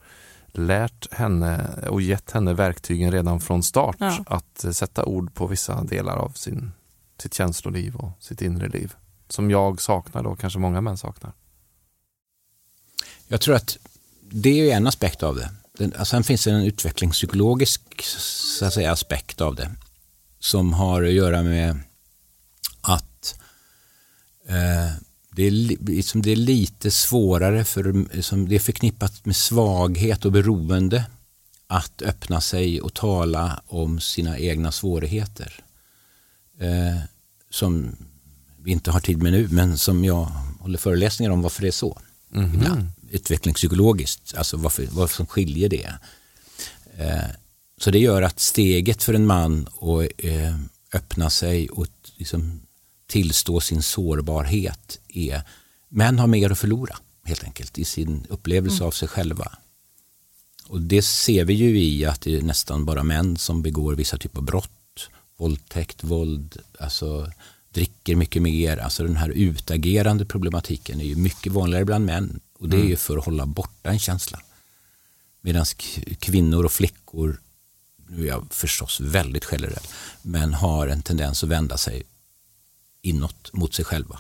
lärt 0.48 1.14
henne 1.14 1.70
och 1.90 2.02
gett 2.02 2.32
henne 2.32 2.54
verktygen 2.54 3.12
redan 3.12 3.40
från 3.40 3.64
start 3.64 3.96
ja. 4.00 4.24
att 4.28 4.76
sätta 4.76 5.06
ord 5.06 5.34
på 5.34 5.48
vissa 5.48 5.84
delar 5.84 6.16
av 6.16 6.30
sin, 6.30 6.72
sitt 7.22 7.34
känsloliv 7.34 7.96
och 7.96 8.12
sitt 8.20 8.42
inre 8.42 8.68
liv 8.68 8.94
som 9.30 9.52
jag 9.52 9.82
saknar 9.82 10.24
då, 10.24 10.36
kanske 10.36 10.60
många 10.60 10.82
män 10.82 10.98
saknar? 10.98 11.34
Jag 13.28 13.42
tror 13.42 13.56
att 13.56 13.78
det 14.22 14.72
är 14.72 14.76
en 14.76 14.88
aspekt 14.88 15.24
av 15.24 15.36
det. 15.36 15.50
Den, 15.78 15.94
alltså, 15.94 16.06
sen 16.06 16.24
finns 16.24 16.44
det 16.44 16.52
en 16.52 16.64
utvecklingspsykologisk 16.64 17.82
så 18.04 18.66
att 18.66 18.74
säga, 18.74 18.92
aspekt 18.92 19.42
av 19.42 19.56
det 19.56 19.72
som 20.40 20.74
har 20.74 21.04
att 21.04 21.14
göra 21.14 21.44
med 21.44 21.80
att 22.82 23.40
eh, 24.48 24.92
det, 25.32 25.44
är, 25.44 25.52
liksom, 25.52 26.22
det 26.22 26.32
är 26.32 26.36
lite 26.36 26.92
svårare 26.92 27.64
för 27.64 28.14
liksom, 28.16 28.50
det 28.50 28.56
är 28.56 28.60
förknippat 28.60 29.26
med 29.26 29.36
svaghet 29.36 30.26
och 30.26 30.32
beroende 30.32 31.06
att 31.68 32.02
öppna 32.02 32.42
sig 32.42 32.82
och 32.82 32.94
tala 32.94 33.62
om 33.68 34.00
sina 34.00 34.40
egna 34.40 34.72
svårigheter. 34.72 35.64
Eh, 36.60 37.00
som 37.50 37.96
vi 38.66 38.72
inte 38.72 38.92
har 38.92 39.00
tid 39.00 39.24
med 39.24 39.32
nu, 39.32 39.48
men 39.52 39.78
som 39.78 40.06
jag 40.06 40.32
håller 40.60 40.78
föreläsningar 40.78 41.32
om 41.32 41.42
varför 41.42 41.62
det 41.62 41.68
är 41.68 41.72
så. 41.72 42.02
Mm 42.34 42.52
-hmm. 42.52 42.88
utvecklingspsykologiskt, 43.12 44.34
alltså 44.38 44.58
varför, 44.58 44.88
vad 44.92 45.10
som 45.10 45.26
skiljer 45.26 45.70
det. 45.70 45.94
Eh, 46.98 47.30
så 47.78 47.92
det 47.92 48.00
gör 48.00 48.22
att 48.22 48.40
steget 48.40 49.04
för 49.04 49.14
en 49.14 49.26
man 49.26 49.68
att 49.68 50.26
eh, 50.26 50.58
öppna 50.94 51.30
sig 51.30 51.70
och 51.70 51.88
liksom 52.16 52.62
tillstå 53.08 53.62
sin 53.62 53.84
sårbarhet 53.84 55.00
är, 55.08 55.42
män 55.90 56.20
har 56.20 56.28
mer 56.28 56.50
att 56.50 56.60
förlora 56.60 56.98
helt 57.24 57.44
enkelt 57.44 57.78
i 57.78 57.86
sin 57.86 58.26
upplevelse 58.30 58.78
mm. 58.78 58.88
av 58.88 58.92
sig 58.92 59.08
själva. 59.08 59.52
Och 60.68 60.82
det 60.82 61.02
ser 61.02 61.46
vi 61.46 61.54
ju 61.54 61.80
i 61.80 62.06
att 62.06 62.22
det 62.22 62.36
är 62.36 62.42
nästan 62.42 62.86
bara 62.86 63.04
män 63.04 63.38
som 63.38 63.62
begår 63.62 63.96
vissa 63.96 64.18
typer 64.18 64.38
av 64.38 64.46
brott, 64.46 65.10
våldtäkt, 65.38 66.04
våld, 66.04 66.58
alltså 66.80 67.32
dricker 67.76 68.16
mycket 68.16 68.42
mer. 68.42 68.78
Alltså 68.78 69.04
den 69.04 69.16
här 69.16 69.30
utagerande 69.30 70.26
problematiken 70.26 71.02
är 71.02 71.06
ju 71.06 71.16
mycket 71.16 71.54
vanligare 71.54 71.86
bland 71.86 72.06
män 72.06 72.40
och 72.60 72.70
det 72.70 72.78
är 72.78 72.80
ju 72.80 72.86
mm. 72.86 72.98
för 72.98 73.18
att 73.18 73.26
hålla 73.26 73.46
borta 73.46 73.90
en 73.90 74.00
känsla. 74.00 74.42
Medan 75.42 75.66
kvinnor 76.20 76.66
och 76.66 76.72
flickor, 76.72 77.42
nu 78.08 78.24
är 78.24 78.28
jag 78.28 78.48
förstås 78.50 79.00
väldigt 79.00 79.46
generell, 79.46 79.84
men 80.22 80.54
har 80.54 80.88
en 80.88 81.02
tendens 81.02 81.44
att 81.44 81.50
vända 81.50 81.78
sig 81.78 82.04
inåt 83.02 83.54
mot 83.54 83.74
sig 83.74 83.86
själva. 83.86 84.20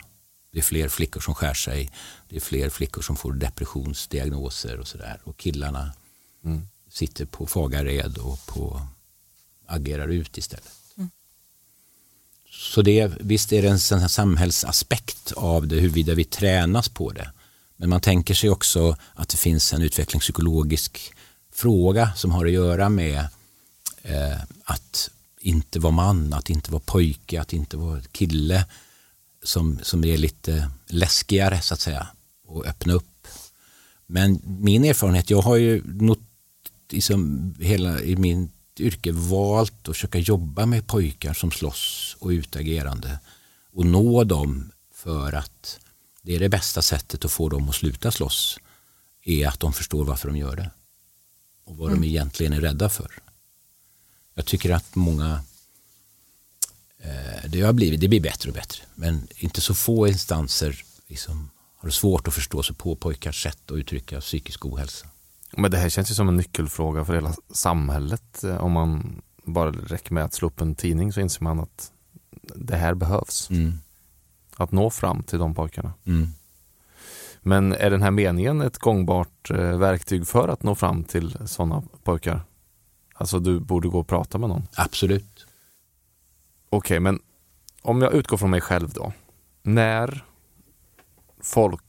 Det 0.51 0.59
är 0.59 0.63
fler 0.63 0.89
flickor 0.89 1.21
som 1.21 1.35
skär 1.35 1.53
sig, 1.53 1.91
det 2.29 2.35
är 2.35 2.39
fler 2.39 2.69
flickor 2.69 3.01
som 3.01 3.15
får 3.15 3.33
depressionsdiagnoser 3.33 4.79
och 4.79 4.87
sådär. 4.87 5.21
Och 5.23 5.37
killarna 5.37 5.93
mm. 6.43 6.67
sitter 6.89 7.25
på 7.25 7.47
Fagared 7.47 8.17
och 8.17 8.45
på, 8.45 8.87
agerar 9.65 10.07
ut 10.07 10.37
istället. 10.37 10.84
Så 12.57 12.81
det, 12.81 13.11
visst 13.19 13.53
är 13.53 13.61
det 13.61 13.69
en 13.69 14.09
samhällsaspekt 14.09 15.31
av 15.31 15.67
det, 15.67 15.75
huruvida 15.75 16.13
vi 16.13 16.23
tränas 16.23 16.89
på 16.89 17.11
det. 17.11 17.31
Men 17.77 17.89
man 17.89 18.01
tänker 18.01 18.33
sig 18.33 18.49
också 18.49 18.97
att 19.13 19.29
det 19.29 19.37
finns 19.37 19.73
en 19.73 19.81
utvecklingspsykologisk 19.81 21.13
fråga 21.53 22.11
som 22.15 22.31
har 22.31 22.45
att 22.45 22.51
göra 22.51 22.89
med 22.89 23.27
eh, 24.01 24.41
att 24.63 25.09
inte 25.39 25.79
vara 25.79 25.93
man, 25.93 26.33
att 26.33 26.49
inte 26.49 26.71
vara 26.71 26.83
pojke, 26.85 27.41
att 27.41 27.53
inte 27.53 27.77
vara 27.77 28.01
kille 28.01 28.65
som, 29.43 29.79
som 29.83 30.03
är 30.03 30.17
lite 30.17 30.69
läskigare 30.87 31.61
så 31.61 31.73
att 31.73 31.79
säga 31.79 32.07
och 32.47 32.65
öppna 32.65 32.93
upp. 32.93 33.27
Men 34.07 34.41
min 34.43 34.85
erfarenhet, 34.85 35.29
jag 35.29 35.41
har 35.41 35.55
ju 35.55 35.81
not, 35.85 36.19
liksom 36.89 37.53
hela 37.59 38.01
i 38.01 38.15
min 38.15 38.49
yrke 38.79 39.11
valt 39.11 39.89
att 39.89 39.95
försöka 39.95 40.19
jobba 40.19 40.65
med 40.65 40.87
pojkar 40.87 41.33
som 41.33 41.51
slåss 41.51 42.15
och 42.19 42.29
utagerande 42.29 43.19
och 43.71 43.85
nå 43.85 44.23
dem 44.23 44.71
för 44.93 45.33
att 45.33 45.79
det 46.21 46.35
är 46.35 46.39
det 46.39 46.49
bästa 46.49 46.81
sättet 46.81 47.25
att 47.25 47.31
få 47.31 47.49
dem 47.49 47.69
att 47.69 47.75
sluta 47.75 48.11
slåss 48.11 48.59
är 49.23 49.47
att 49.47 49.59
de 49.59 49.73
förstår 49.73 50.05
varför 50.05 50.27
de 50.27 50.37
gör 50.37 50.55
det 50.55 50.71
och 51.63 51.77
vad 51.77 51.87
mm. 51.87 52.01
de 52.01 52.07
egentligen 52.07 52.53
är 52.53 52.61
rädda 52.61 52.89
för. 52.89 53.11
Jag 54.33 54.45
tycker 54.45 54.73
att 54.73 54.95
många 54.95 55.43
eh, 56.97 57.49
det 57.49 57.61
har 57.61 57.73
blivit, 57.73 58.01
det 58.01 58.07
blir 58.07 58.21
bättre 58.21 58.49
och 58.49 58.55
bättre 58.55 58.83
men 58.95 59.27
inte 59.35 59.61
så 59.61 59.73
få 59.73 60.07
instanser 60.07 60.83
liksom 61.07 61.49
har 61.77 61.89
svårt 61.89 62.27
att 62.27 62.33
förstå 62.33 62.63
sig 62.63 62.75
på 62.75 62.95
pojkars 62.95 63.43
sätt 63.43 63.71
att 63.71 63.77
uttrycka 63.77 64.21
psykisk 64.21 64.65
ohälsa. 64.65 65.07
Men 65.57 65.71
det 65.71 65.77
här 65.77 65.89
känns 65.89 66.11
ju 66.11 66.15
som 66.15 66.27
en 66.27 66.37
nyckelfråga 66.37 67.05
för 67.05 67.13
hela 67.13 67.33
samhället. 67.51 68.43
Om 68.59 68.71
man 68.71 69.21
bara 69.43 69.71
räcker 69.71 70.13
med 70.13 70.23
att 70.23 70.33
slå 70.33 70.47
upp 70.47 70.61
en 70.61 70.75
tidning 70.75 71.13
så 71.13 71.21
inser 71.21 71.43
man 71.43 71.59
att 71.59 71.91
det 72.55 72.75
här 72.75 72.93
behövs. 72.93 73.49
Mm. 73.49 73.73
Att 74.57 74.71
nå 74.71 74.89
fram 74.89 75.23
till 75.23 75.39
de 75.39 75.55
pojkarna. 75.55 75.93
Mm. 76.05 76.27
Men 77.41 77.73
är 77.73 77.89
den 77.89 78.01
här 78.01 78.11
meningen 78.11 78.61
ett 78.61 78.77
gångbart 78.77 79.51
eh, 79.51 79.77
verktyg 79.77 80.27
för 80.27 80.47
att 80.47 80.63
nå 80.63 80.75
fram 80.75 81.03
till 81.03 81.37
sådana 81.45 81.83
pojkar? 82.03 82.41
Alltså 83.13 83.39
du 83.39 83.59
borde 83.59 83.87
gå 83.87 83.99
och 83.99 84.07
prata 84.07 84.37
med 84.37 84.49
någon? 84.49 84.67
Absolut. 84.75 85.47
Okej, 86.69 86.77
okay, 86.77 86.99
men 86.99 87.19
om 87.81 88.01
jag 88.01 88.13
utgår 88.13 88.37
från 88.37 88.49
mig 88.49 88.61
själv 88.61 88.89
då. 88.89 89.13
När 89.63 90.25
folk 91.41 91.84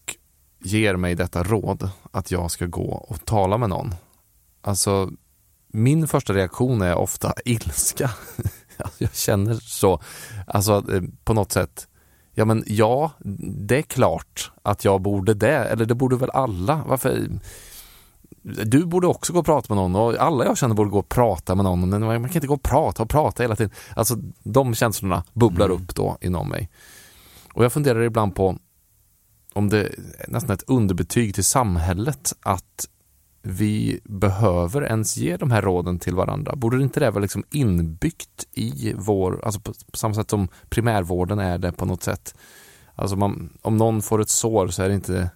ger 0.67 0.97
mig 0.97 1.15
detta 1.15 1.43
råd 1.43 1.91
att 2.11 2.31
jag 2.31 2.51
ska 2.51 2.67
gå 2.67 2.91
och 3.09 3.25
tala 3.25 3.59
med 3.59 3.69
någon. 3.69 3.95
Alltså, 4.63 5.11
min 5.73 6.09
första 6.09 6.33
reaktion 6.33 6.83
är 6.83 6.95
ofta 6.95 7.35
ilska. 7.45 8.11
jag 8.99 9.15
känner 9.15 9.55
så, 9.55 10.01
alltså 10.47 10.85
eh, 10.93 11.03
på 11.25 11.35
något 11.35 11.53
sätt, 11.53 11.89
ja 12.35 12.45
men 12.45 12.65
ja, 12.67 13.11
det 13.67 13.79
är 13.79 13.83
klart 13.83 14.53
att 14.63 14.85
jag 14.85 15.01
borde 15.01 15.35
det, 15.35 15.57
eller 15.57 15.85
det 15.85 15.95
borde 15.95 16.17
väl 16.17 16.31
alla. 16.31 16.85
Varför? 16.87 17.29
Du 18.43 18.87
borde 18.87 19.07
också 19.07 19.33
gå 19.33 19.39
och 19.39 19.47
prata 19.47 19.75
med 19.75 19.83
någon 19.83 19.97
och 19.97 20.17
alla 20.17 20.45
jag 20.45 20.59
känner 20.59 20.75
borde 20.75 20.91
gå 20.91 20.99
och 20.99 21.09
prata 21.09 21.55
med 21.55 21.65
någon, 21.65 21.91
men 21.91 22.01
man 22.01 22.25
kan 22.25 22.35
inte 22.35 22.47
gå 22.47 22.55
och 22.55 22.63
prata 22.63 23.03
och 23.03 23.11
prata 23.11 23.43
hela 23.43 23.57
tiden. 23.57 23.73
Alltså 23.97 24.17
de 24.43 24.75
känslorna 24.75 25.25
bubblar 25.33 25.67
mm. 25.67 25.77
upp 25.77 25.95
då 25.95 26.19
inom 26.21 26.49
mig. 26.49 26.71
Och 27.53 27.65
jag 27.65 27.73
funderar 27.73 28.03
ibland 28.03 28.35
på 28.35 28.59
om 29.57 29.69
det 29.69 29.81
är 29.81 29.95
nästan 30.29 30.55
ett 30.55 30.65
underbetyg 30.67 31.35
till 31.35 31.45
samhället 31.45 32.33
att 32.41 32.89
vi 33.43 34.01
behöver 34.05 34.83
ens 34.83 35.17
ge 35.17 35.37
de 35.37 35.51
här 35.51 35.63
råden 35.63 35.99
till 35.99 36.15
varandra. 36.15 36.57
Borde 36.57 36.83
inte 36.83 37.01
det 37.01 37.11
vara 37.11 37.23
liksom 37.23 37.45
inbyggt 37.51 38.47
i 38.53 38.95
vår, 38.97 39.45
alltså 39.45 39.61
på, 39.61 39.73
på 39.91 39.97
samma 39.97 40.15
sätt 40.15 40.31
som 40.31 40.49
primärvården 40.69 41.39
är 41.39 41.59
det 41.59 41.73
på 41.73 41.85
något 41.85 42.03
sätt. 42.03 42.35
Alltså 42.95 43.17
man, 43.17 43.59
om 43.63 43.77
någon 43.77 44.03
får 44.03 44.21
ett 44.21 44.29
sår 44.29 44.69
så 44.69 44.83
är 44.83 44.89
det 44.89 44.95
inte 44.95 45.31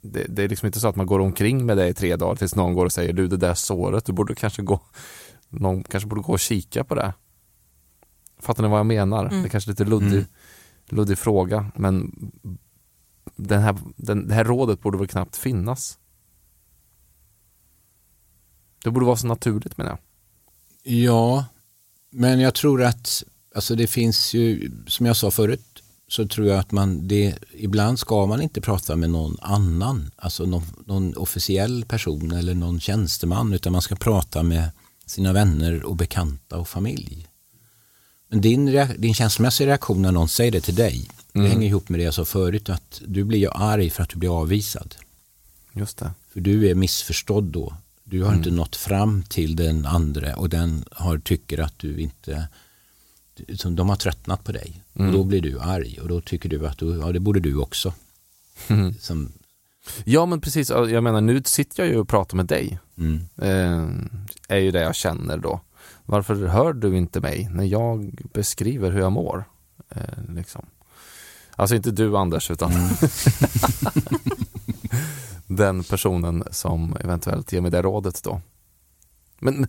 det, 0.00 0.26
det, 0.28 0.42
är 0.42 0.48
liksom 0.48 0.66
inte 0.66 0.80
så 0.80 0.88
att 0.88 0.96
man 0.96 1.06
går 1.06 1.20
omkring 1.20 1.66
med 1.66 1.76
det 1.76 1.88
i 1.88 1.94
tre 1.94 2.16
dagar 2.16 2.36
tills 2.36 2.54
någon 2.54 2.74
går 2.74 2.86
och 2.86 2.92
säger 2.92 3.12
du 3.12 3.28
det 3.28 3.36
där 3.36 3.54
såret, 3.54 4.04
du 4.04 4.12
borde 4.12 4.34
kanske 4.34 4.62
gå 4.62 4.80
någon 5.48 5.82
kanske 5.82 6.08
borde 6.08 6.22
gå 6.22 6.32
och 6.32 6.40
kika 6.40 6.84
på 6.84 6.94
det. 6.94 7.12
Fattar 8.40 8.62
ni 8.62 8.68
vad 8.68 8.78
jag 8.78 8.86
menar? 8.86 9.26
Mm. 9.26 9.42
Det 9.42 9.48
är 9.48 9.50
kanske 9.50 9.70
är 9.70 9.72
lite 9.72 9.84
luddig, 9.84 10.12
mm. 10.12 10.26
luddig 10.88 11.18
fråga 11.18 11.66
men 11.76 12.12
den 13.38 13.62
här, 13.62 13.76
den, 13.96 14.28
det 14.28 14.34
här 14.34 14.44
rådet 14.44 14.80
borde 14.82 14.98
väl 14.98 15.08
knappt 15.08 15.36
finnas. 15.36 15.98
Det 18.84 18.90
borde 18.90 19.06
vara 19.06 19.16
så 19.16 19.26
naturligt 19.26 19.76
menar 19.76 19.90
jag. 19.90 19.98
Ja, 20.94 21.44
men 22.10 22.40
jag 22.40 22.54
tror 22.54 22.82
att 22.82 23.24
alltså 23.54 23.74
det 23.74 23.86
finns 23.86 24.34
ju, 24.34 24.72
som 24.86 25.06
jag 25.06 25.16
sa 25.16 25.30
förut, 25.30 25.82
så 26.08 26.28
tror 26.28 26.46
jag 26.46 26.58
att 26.58 26.72
man, 26.72 27.08
det, 27.08 27.38
ibland 27.52 27.98
ska 27.98 28.26
man 28.26 28.42
inte 28.42 28.60
prata 28.60 28.96
med 28.96 29.10
någon 29.10 29.36
annan, 29.40 30.10
alltså 30.16 30.46
någon, 30.46 30.62
någon 30.86 31.16
officiell 31.16 31.84
person 31.84 32.32
eller 32.32 32.54
någon 32.54 32.80
tjänsteman, 32.80 33.52
utan 33.52 33.72
man 33.72 33.82
ska 33.82 33.96
prata 33.96 34.42
med 34.42 34.70
sina 35.06 35.32
vänner 35.32 35.84
och 35.84 35.96
bekanta 35.96 36.58
och 36.58 36.68
familj. 36.68 37.26
Men 38.28 38.40
din, 38.40 38.88
din 38.98 39.14
känslomässiga 39.14 39.68
reaktion 39.68 40.02
när 40.02 40.12
någon 40.12 40.28
säger 40.28 40.52
det 40.52 40.60
till 40.60 40.74
dig, 40.74 41.08
det 41.32 41.38
mm. 41.38 41.50
hänger 41.50 41.68
ihop 41.68 41.88
med 41.88 42.00
det 42.00 42.04
jag 42.04 42.14
sa 42.14 42.24
förut, 42.24 42.68
att 42.68 43.02
du 43.06 43.24
blir 43.24 43.38
ju 43.38 43.50
arg 43.50 43.90
för 43.90 44.02
att 44.02 44.08
du 44.08 44.16
blir 44.16 44.40
avvisad. 44.40 44.94
Just 45.72 45.98
det. 45.98 46.10
För 46.32 46.40
du 46.40 46.70
är 46.70 46.74
missförstådd 46.74 47.44
då. 47.44 47.74
Du 48.04 48.20
har 48.22 48.28
mm. 48.28 48.38
inte 48.38 48.50
nått 48.50 48.76
fram 48.76 49.22
till 49.22 49.56
den 49.56 49.86
andra 49.86 50.36
och 50.36 50.48
den 50.48 50.84
har, 50.90 51.18
tycker 51.18 51.58
att 51.58 51.78
du 51.78 52.00
inte 52.00 52.48
som 53.54 53.76
de 53.76 53.88
har 53.88 53.96
tröttnat 53.96 54.44
på 54.44 54.52
dig. 54.52 54.82
Mm. 54.94 55.08
Och 55.08 55.14
då 55.14 55.24
blir 55.24 55.40
du 55.40 55.60
arg 55.60 55.98
och 56.02 56.08
då 56.08 56.20
tycker 56.20 56.48
du 56.48 56.66
att 56.66 56.78
du, 56.78 56.98
ja, 56.98 57.12
det 57.12 57.20
borde 57.20 57.40
du 57.40 57.56
också. 57.56 57.92
Mm. 58.68 58.94
Som... 58.94 59.32
Ja 60.04 60.26
men 60.26 60.40
precis, 60.40 60.70
jag 60.70 61.02
menar 61.02 61.20
nu 61.20 61.42
sitter 61.44 61.82
jag 61.82 61.92
ju 61.92 61.98
och 61.98 62.08
pratar 62.08 62.36
med 62.36 62.46
dig. 62.46 62.78
Mm. 62.98 63.20
Eh, 63.36 64.56
är 64.56 64.58
ju 64.58 64.70
det 64.70 64.80
jag 64.82 64.94
känner 64.94 65.38
då. 65.38 65.60
Varför 66.04 66.46
hör 66.46 66.72
du 66.72 66.96
inte 66.96 67.20
mig 67.20 67.48
när 67.52 67.64
jag 67.64 68.20
beskriver 68.32 68.90
hur 68.90 69.00
jag 69.00 69.12
mår? 69.12 69.44
Eh, 69.88 70.34
liksom. 70.34 70.66
Alltså 71.58 71.76
inte 71.76 71.90
du 71.90 72.16
Anders, 72.16 72.50
utan 72.50 72.72
mm. 72.72 72.88
den 75.46 75.84
personen 75.84 76.44
som 76.50 76.96
eventuellt 77.00 77.52
ger 77.52 77.60
mig 77.60 77.70
det 77.70 77.82
rådet 77.82 78.22
då. 78.24 78.40
Men 79.38 79.66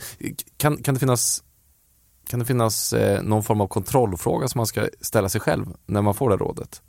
kan, 0.58 0.84
kan 0.84 0.94
det 0.94 1.00
finnas, 1.00 1.44
kan 2.28 2.40
det 2.40 2.46
finnas 2.46 2.94
eh, 2.94 3.24
någon 3.24 3.44
form 3.44 3.62
av 3.62 3.68
kontrollfråga 3.68 4.48
som 4.48 4.60
man 4.60 4.68
ska 4.68 4.88
ställa 5.02 5.30
sig 5.30 5.42
själv 5.42 5.66
när 5.86 6.02
man 6.02 6.14
får 6.14 6.30
det 6.30 6.38
rådet? 6.38 6.82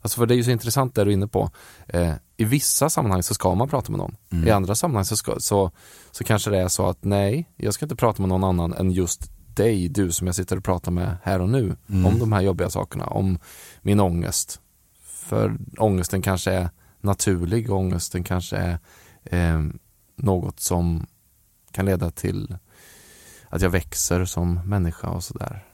Alltså 0.00 0.18
för 0.18 0.26
det 0.26 0.34
är 0.34 0.36
ju 0.36 0.44
så 0.44 0.50
intressant 0.50 0.94
det 0.94 1.04
du 1.04 1.10
är 1.10 1.14
inne 1.14 1.28
på. 1.28 1.50
Eh, 1.88 2.12
I 2.36 2.44
vissa 2.44 2.90
sammanhang 2.90 3.22
så 3.22 3.34
ska 3.34 3.54
man 3.54 3.68
prata 3.68 3.92
med 3.92 3.98
någon. 3.98 4.16
Mm. 4.30 4.48
I 4.48 4.50
andra 4.50 4.74
sammanhang 4.74 5.04
så, 5.04 5.16
ska, 5.16 5.40
så, 5.40 5.70
så 6.10 6.24
kanske 6.24 6.50
det 6.50 6.58
är 6.58 6.68
så 6.68 6.86
att 6.86 7.04
nej, 7.04 7.50
jag 7.56 7.74
ska 7.74 7.84
inte 7.84 7.96
prata 7.96 8.22
med 8.22 8.28
någon 8.28 8.44
annan 8.44 8.72
än 8.72 8.90
just 8.90 9.35
dig, 9.56 9.88
du 9.88 10.12
som 10.12 10.26
jag 10.26 10.36
sitter 10.36 10.56
och 10.56 10.64
pratar 10.64 10.92
med 10.92 11.16
här 11.22 11.40
och 11.40 11.48
nu, 11.48 11.76
mm. 11.88 12.06
om 12.06 12.18
de 12.18 12.32
här 12.32 12.40
jobbiga 12.40 12.70
sakerna, 12.70 13.06
om 13.06 13.38
min 13.82 14.00
ångest. 14.00 14.60
För 15.02 15.56
ångesten 15.78 16.22
kanske 16.22 16.52
är 16.52 16.70
naturlig, 17.00 17.70
ångesten 17.70 18.24
kanske 18.24 18.56
är 18.56 18.78
eh, 19.24 19.64
något 20.16 20.60
som 20.60 21.06
kan 21.70 21.86
leda 21.86 22.10
till 22.10 22.56
att 23.48 23.62
jag 23.62 23.70
växer 23.70 24.24
som 24.24 24.60
människa 24.68 25.08
och 25.08 25.24
sådär. 25.24 25.64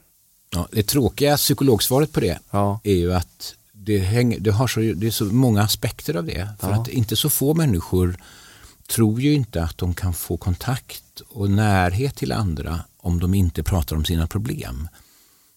Ja, 0.49 0.67
det 0.71 0.83
tråkiga 0.83 1.37
psykologsvaret 1.37 2.11
på 2.11 2.19
det 2.19 2.39
ja. 2.51 2.79
är 2.83 2.93
ju 2.93 3.13
att 3.13 3.55
det, 3.71 3.99
hänger, 3.99 4.39
det, 4.39 4.51
har 4.51 4.67
så, 4.67 4.79
det 4.79 5.07
är 5.07 5.11
så 5.11 5.25
många 5.25 5.61
aspekter 5.61 6.15
av 6.15 6.25
det. 6.25 6.49
För 6.59 6.69
ja. 6.69 6.81
att 6.81 6.87
inte 6.87 7.15
så 7.15 7.29
få 7.29 7.53
människor 7.53 8.17
tror 8.87 9.21
ju 9.21 9.33
inte 9.33 9.63
att 9.63 9.77
de 9.77 9.93
kan 9.93 10.13
få 10.13 10.37
kontakt 10.37 11.21
och 11.29 11.49
närhet 11.49 12.15
till 12.15 12.31
andra 12.31 12.81
om 13.03 13.19
de 13.19 13.33
inte 13.33 13.63
pratar 13.63 13.95
om 13.95 14.05
sina 14.05 14.27
problem. 14.27 14.89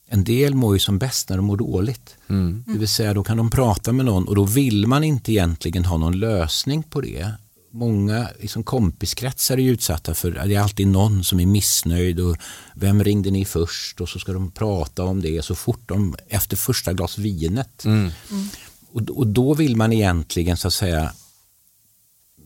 En 0.09 0.25
del 0.25 0.55
mår 0.55 0.75
ju 0.75 0.79
som 0.79 0.99
bäst 0.99 1.29
när 1.29 1.37
de 1.37 1.47
mår 1.47 1.57
dåligt. 1.57 2.17
Mm. 2.29 2.65
Det 2.67 2.79
vill 2.79 2.89
säga 2.89 3.15
då 3.15 3.25
kan 3.25 3.37
de 3.37 3.51
prata 3.51 3.93
med 3.93 4.05
någon 4.05 4.29
och 4.29 4.35
då 4.35 4.45
vill 4.45 4.87
man 4.87 5.05
inte 5.05 5.33
egentligen 5.33 5.85
ha 5.85 5.97
någon 5.97 6.19
lösning 6.19 6.83
på 6.83 7.01
det. 7.01 7.31
Många 7.71 8.29
liksom 8.41 8.65
kompiskretsar 8.65 9.59
är 9.59 9.71
utsatta 9.71 10.15
för 10.15 10.31
det 10.31 10.55
är 10.55 10.61
alltid 10.61 10.87
någon 10.87 11.25
som 11.25 11.41
är 11.41 11.47
missnöjd 11.47 12.21
och 12.21 12.37
vem 12.75 13.05
ringde 13.05 13.31
ni 13.31 13.45
först 13.45 14.01
och 14.01 14.09
så 14.09 14.19
ska 14.19 14.33
de 14.33 14.51
prata 14.51 15.05
om 15.05 15.23
det 15.23 15.45
så 15.45 15.55
fort 15.55 15.89
de 15.89 16.17
efter 16.29 16.57
första 16.57 16.93
glas 16.93 17.19
vinet. 17.19 17.85
Mm. 17.85 18.11
Mm. 18.31 18.49
Och, 18.93 19.19
och 19.19 19.27
då 19.27 19.55
vill 19.55 19.77
man 19.77 19.93
egentligen 19.93 20.57
så 20.57 20.69
att 20.69 20.75
säga 20.75 21.13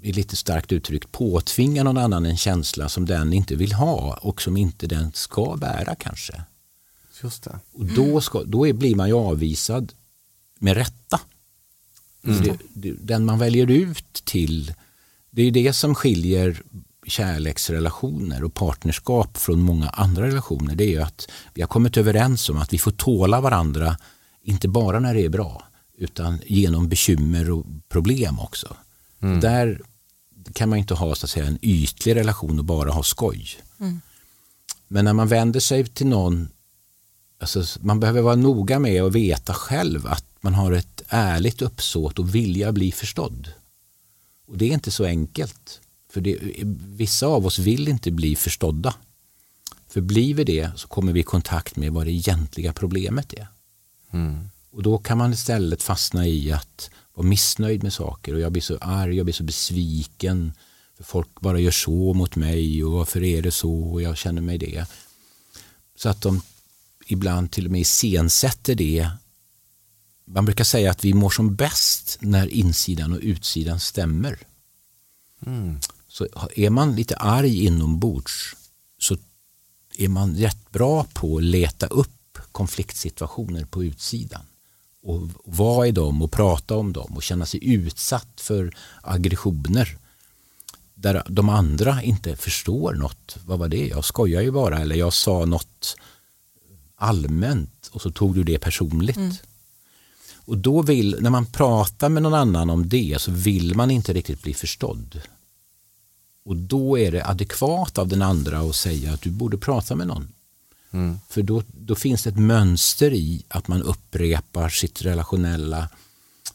är 0.02 0.12
lite 0.12 0.36
starkt 0.36 0.72
uttryckt 0.72 1.12
påtvinga 1.12 1.82
någon 1.82 1.98
annan 1.98 2.26
en 2.26 2.36
känsla 2.36 2.88
som 2.88 3.06
den 3.06 3.32
inte 3.32 3.56
vill 3.56 3.72
ha 3.72 4.18
och 4.22 4.42
som 4.42 4.56
inte 4.56 4.86
den 4.86 5.12
ska 5.12 5.56
bära 5.56 5.94
kanske. 5.94 6.44
Just 7.22 7.42
det. 7.42 7.58
Och 7.72 7.84
då, 7.84 8.20
ska, 8.20 8.44
då 8.44 8.68
är, 8.68 8.72
blir 8.72 8.96
man 8.96 9.08
ju 9.08 9.14
avvisad 9.14 9.92
med 10.58 10.76
rätta. 10.76 11.20
Mm. 12.24 12.42
Det, 12.42 12.58
det, 12.68 12.94
den 13.00 13.24
man 13.24 13.38
väljer 13.38 13.70
ut 13.70 14.22
till, 14.24 14.74
det 15.30 15.42
är 15.42 15.50
det 15.50 15.72
som 15.72 15.94
skiljer 15.94 16.62
kärleksrelationer 17.06 18.44
och 18.44 18.54
partnerskap 18.54 19.36
från 19.36 19.62
många 19.62 19.88
andra 19.88 20.26
relationer. 20.26 20.74
Det 20.74 20.84
är 20.84 20.90
ju 20.90 21.02
att 21.02 21.28
vi 21.54 21.62
har 21.62 21.68
kommit 21.68 21.96
överens 21.96 22.48
om 22.48 22.56
att 22.56 22.72
vi 22.72 22.78
får 22.78 22.90
tåla 22.90 23.40
varandra, 23.40 23.96
inte 24.42 24.68
bara 24.68 25.00
när 25.00 25.14
det 25.14 25.24
är 25.24 25.28
bra, 25.28 25.64
utan 25.98 26.38
genom 26.46 26.88
bekymmer 26.88 27.50
och 27.50 27.66
problem 27.88 28.40
också. 28.40 28.76
Mm. 29.20 29.40
Där 29.40 29.80
kan 30.52 30.68
man 30.68 30.78
inte 30.78 30.94
ha 30.94 31.14
så 31.14 31.26
att 31.26 31.30
säga, 31.30 31.46
en 31.46 31.58
ytlig 31.62 32.16
relation 32.16 32.58
och 32.58 32.64
bara 32.64 32.90
ha 32.90 33.02
skoj. 33.02 33.48
Mm. 33.80 34.00
Men 34.88 35.04
när 35.04 35.12
man 35.12 35.28
vänder 35.28 35.60
sig 35.60 35.86
till 35.86 36.06
någon, 36.06 36.48
alltså, 37.40 37.64
man 37.80 38.00
behöver 38.00 38.20
vara 38.20 38.36
noga 38.36 38.78
med 38.78 39.02
att 39.02 39.12
veta 39.12 39.54
själv 39.54 40.06
att 40.06 40.24
man 40.40 40.54
har 40.54 40.72
ett 40.72 41.02
ärligt 41.08 41.62
uppsåt 41.62 42.18
och 42.18 42.34
vilja 42.34 42.72
bli 42.72 42.92
förstådd. 42.92 43.52
Och 44.46 44.58
Det 44.58 44.64
är 44.64 44.72
inte 44.72 44.90
så 44.90 45.04
enkelt. 45.04 45.80
För 46.12 46.20
det, 46.20 46.38
Vissa 46.86 47.26
av 47.26 47.46
oss 47.46 47.58
vill 47.58 47.88
inte 47.88 48.10
bli 48.10 48.36
förstådda. 48.36 48.94
För 49.88 50.00
blir 50.00 50.34
vi 50.34 50.44
det 50.44 50.70
så 50.76 50.88
kommer 50.88 51.12
vi 51.12 51.20
i 51.20 51.22
kontakt 51.22 51.76
med 51.76 51.92
vad 51.92 52.06
det 52.06 52.12
egentliga 52.12 52.72
problemet 52.72 53.32
är. 53.32 53.46
Mm. 54.12 54.50
Och 54.70 54.82
Då 54.82 54.98
kan 54.98 55.18
man 55.18 55.32
istället 55.32 55.82
fastna 55.82 56.26
i 56.26 56.52
att 56.52 56.90
vara 57.20 57.28
missnöjd 57.28 57.82
med 57.82 57.92
saker 57.92 58.34
och 58.34 58.40
jag 58.40 58.52
blir 58.52 58.62
så 58.62 58.78
arg, 58.78 59.16
jag 59.16 59.26
blir 59.26 59.34
så 59.34 59.42
besviken. 59.42 60.52
För 60.96 61.04
folk 61.04 61.40
bara 61.40 61.60
gör 61.60 61.70
så 61.70 62.14
mot 62.14 62.36
mig 62.36 62.84
och 62.84 62.92
varför 62.92 63.22
är 63.22 63.42
det 63.42 63.50
så 63.50 63.92
och 63.92 64.02
jag 64.02 64.16
känner 64.16 64.42
mig 64.42 64.58
det. 64.58 64.86
Så 65.96 66.08
att 66.08 66.22
de 66.22 66.42
ibland 67.06 67.50
till 67.50 67.66
och 67.66 67.72
med 67.72 67.80
iscensätter 67.80 68.74
det. 68.74 69.10
Man 70.24 70.44
brukar 70.44 70.64
säga 70.64 70.90
att 70.90 71.04
vi 71.04 71.14
mår 71.14 71.30
som 71.30 71.54
bäst 71.54 72.18
när 72.20 72.46
insidan 72.46 73.12
och 73.12 73.20
utsidan 73.22 73.80
stämmer. 73.80 74.38
Mm. 75.46 75.78
Så 76.08 76.28
är 76.56 76.70
man 76.70 76.96
lite 76.96 77.16
arg 77.16 77.64
inombords 77.64 78.56
så 78.98 79.16
är 79.96 80.08
man 80.08 80.36
rätt 80.36 80.70
bra 80.70 81.06
på 81.14 81.36
att 81.36 81.42
leta 81.42 81.86
upp 81.86 82.38
konfliktsituationer 82.52 83.64
på 83.64 83.84
utsidan 83.84 84.42
och 85.02 85.28
vara 85.44 85.86
i 85.86 85.92
dem 85.92 86.22
och 86.22 86.32
prata 86.32 86.76
om 86.76 86.92
dem 86.92 87.12
och 87.16 87.22
känna 87.22 87.46
sig 87.46 87.74
utsatt 87.74 88.40
för 88.40 88.76
aggressioner 89.02 89.98
där 90.94 91.22
de 91.28 91.48
andra 91.48 92.02
inte 92.02 92.36
förstår 92.36 92.94
något. 92.94 93.36
Vad 93.46 93.58
var 93.58 93.68
det? 93.68 93.86
Jag 93.86 94.04
skojar 94.04 94.42
ju 94.42 94.50
bara 94.50 94.78
eller 94.78 94.96
jag 94.96 95.12
sa 95.12 95.44
något 95.44 95.96
allmänt 96.96 97.90
och 97.92 98.02
så 98.02 98.10
tog 98.10 98.34
du 98.34 98.44
det 98.44 98.58
personligt. 98.58 99.16
Mm. 99.16 99.32
Och 100.44 100.58
då 100.58 100.82
vill, 100.82 101.16
när 101.20 101.30
man 101.30 101.46
pratar 101.46 102.08
med 102.08 102.22
någon 102.22 102.34
annan 102.34 102.70
om 102.70 102.88
det 102.88 103.16
så 103.20 103.30
vill 103.30 103.76
man 103.76 103.90
inte 103.90 104.12
riktigt 104.12 104.42
bli 104.42 104.54
förstådd. 104.54 105.20
Och 106.44 106.56
då 106.56 106.98
är 106.98 107.12
det 107.12 107.26
adekvat 107.26 107.98
av 107.98 108.08
den 108.08 108.22
andra 108.22 108.58
att 108.58 108.76
säga 108.76 109.12
att 109.12 109.22
du 109.22 109.30
borde 109.30 109.58
prata 109.58 109.94
med 109.94 110.06
någon. 110.06 110.28
Mm. 110.92 111.20
För 111.28 111.42
då, 111.42 111.62
då 111.72 111.94
finns 111.94 112.22
det 112.22 112.30
ett 112.30 112.38
mönster 112.38 113.12
i 113.12 113.44
att 113.48 113.68
man 113.68 113.82
upprepar 113.82 114.68
sitt 114.68 115.02
relationella 115.02 115.88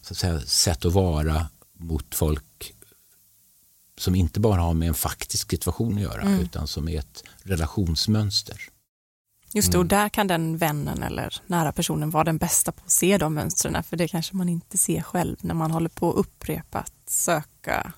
så 0.02 0.12
att 0.14 0.18
säga, 0.18 0.40
sätt 0.40 0.84
att 0.84 0.92
vara 0.92 1.46
mot 1.72 2.14
folk 2.14 2.72
som 3.98 4.14
inte 4.14 4.40
bara 4.40 4.60
har 4.60 4.74
med 4.74 4.88
en 4.88 4.94
faktisk 4.94 5.50
situation 5.50 5.94
att 5.94 6.00
göra 6.00 6.22
mm. 6.22 6.40
utan 6.40 6.66
som 6.66 6.88
är 6.88 6.98
ett 6.98 7.24
relationsmönster. 7.42 8.60
Just 9.52 9.72
det, 9.72 9.78
och 9.78 9.82
mm. 9.82 9.88
där 9.88 10.08
kan 10.08 10.26
den 10.26 10.56
vännen 10.56 11.02
eller 11.02 11.34
nära 11.46 11.72
personen 11.72 12.10
vara 12.10 12.24
den 12.24 12.38
bästa 12.38 12.72
på 12.72 12.82
att 12.84 12.90
se 12.90 13.18
de 13.18 13.34
mönstren, 13.34 13.82
för 13.82 13.96
det 13.96 14.08
kanske 14.08 14.36
man 14.36 14.48
inte 14.48 14.78
ser 14.78 15.02
själv 15.02 15.36
när 15.40 15.54
man 15.54 15.70
håller 15.70 15.88
på 15.88 16.10
att 16.10 16.16
upprepa 16.16 16.78
att 16.78 17.10
söka, 17.10 17.92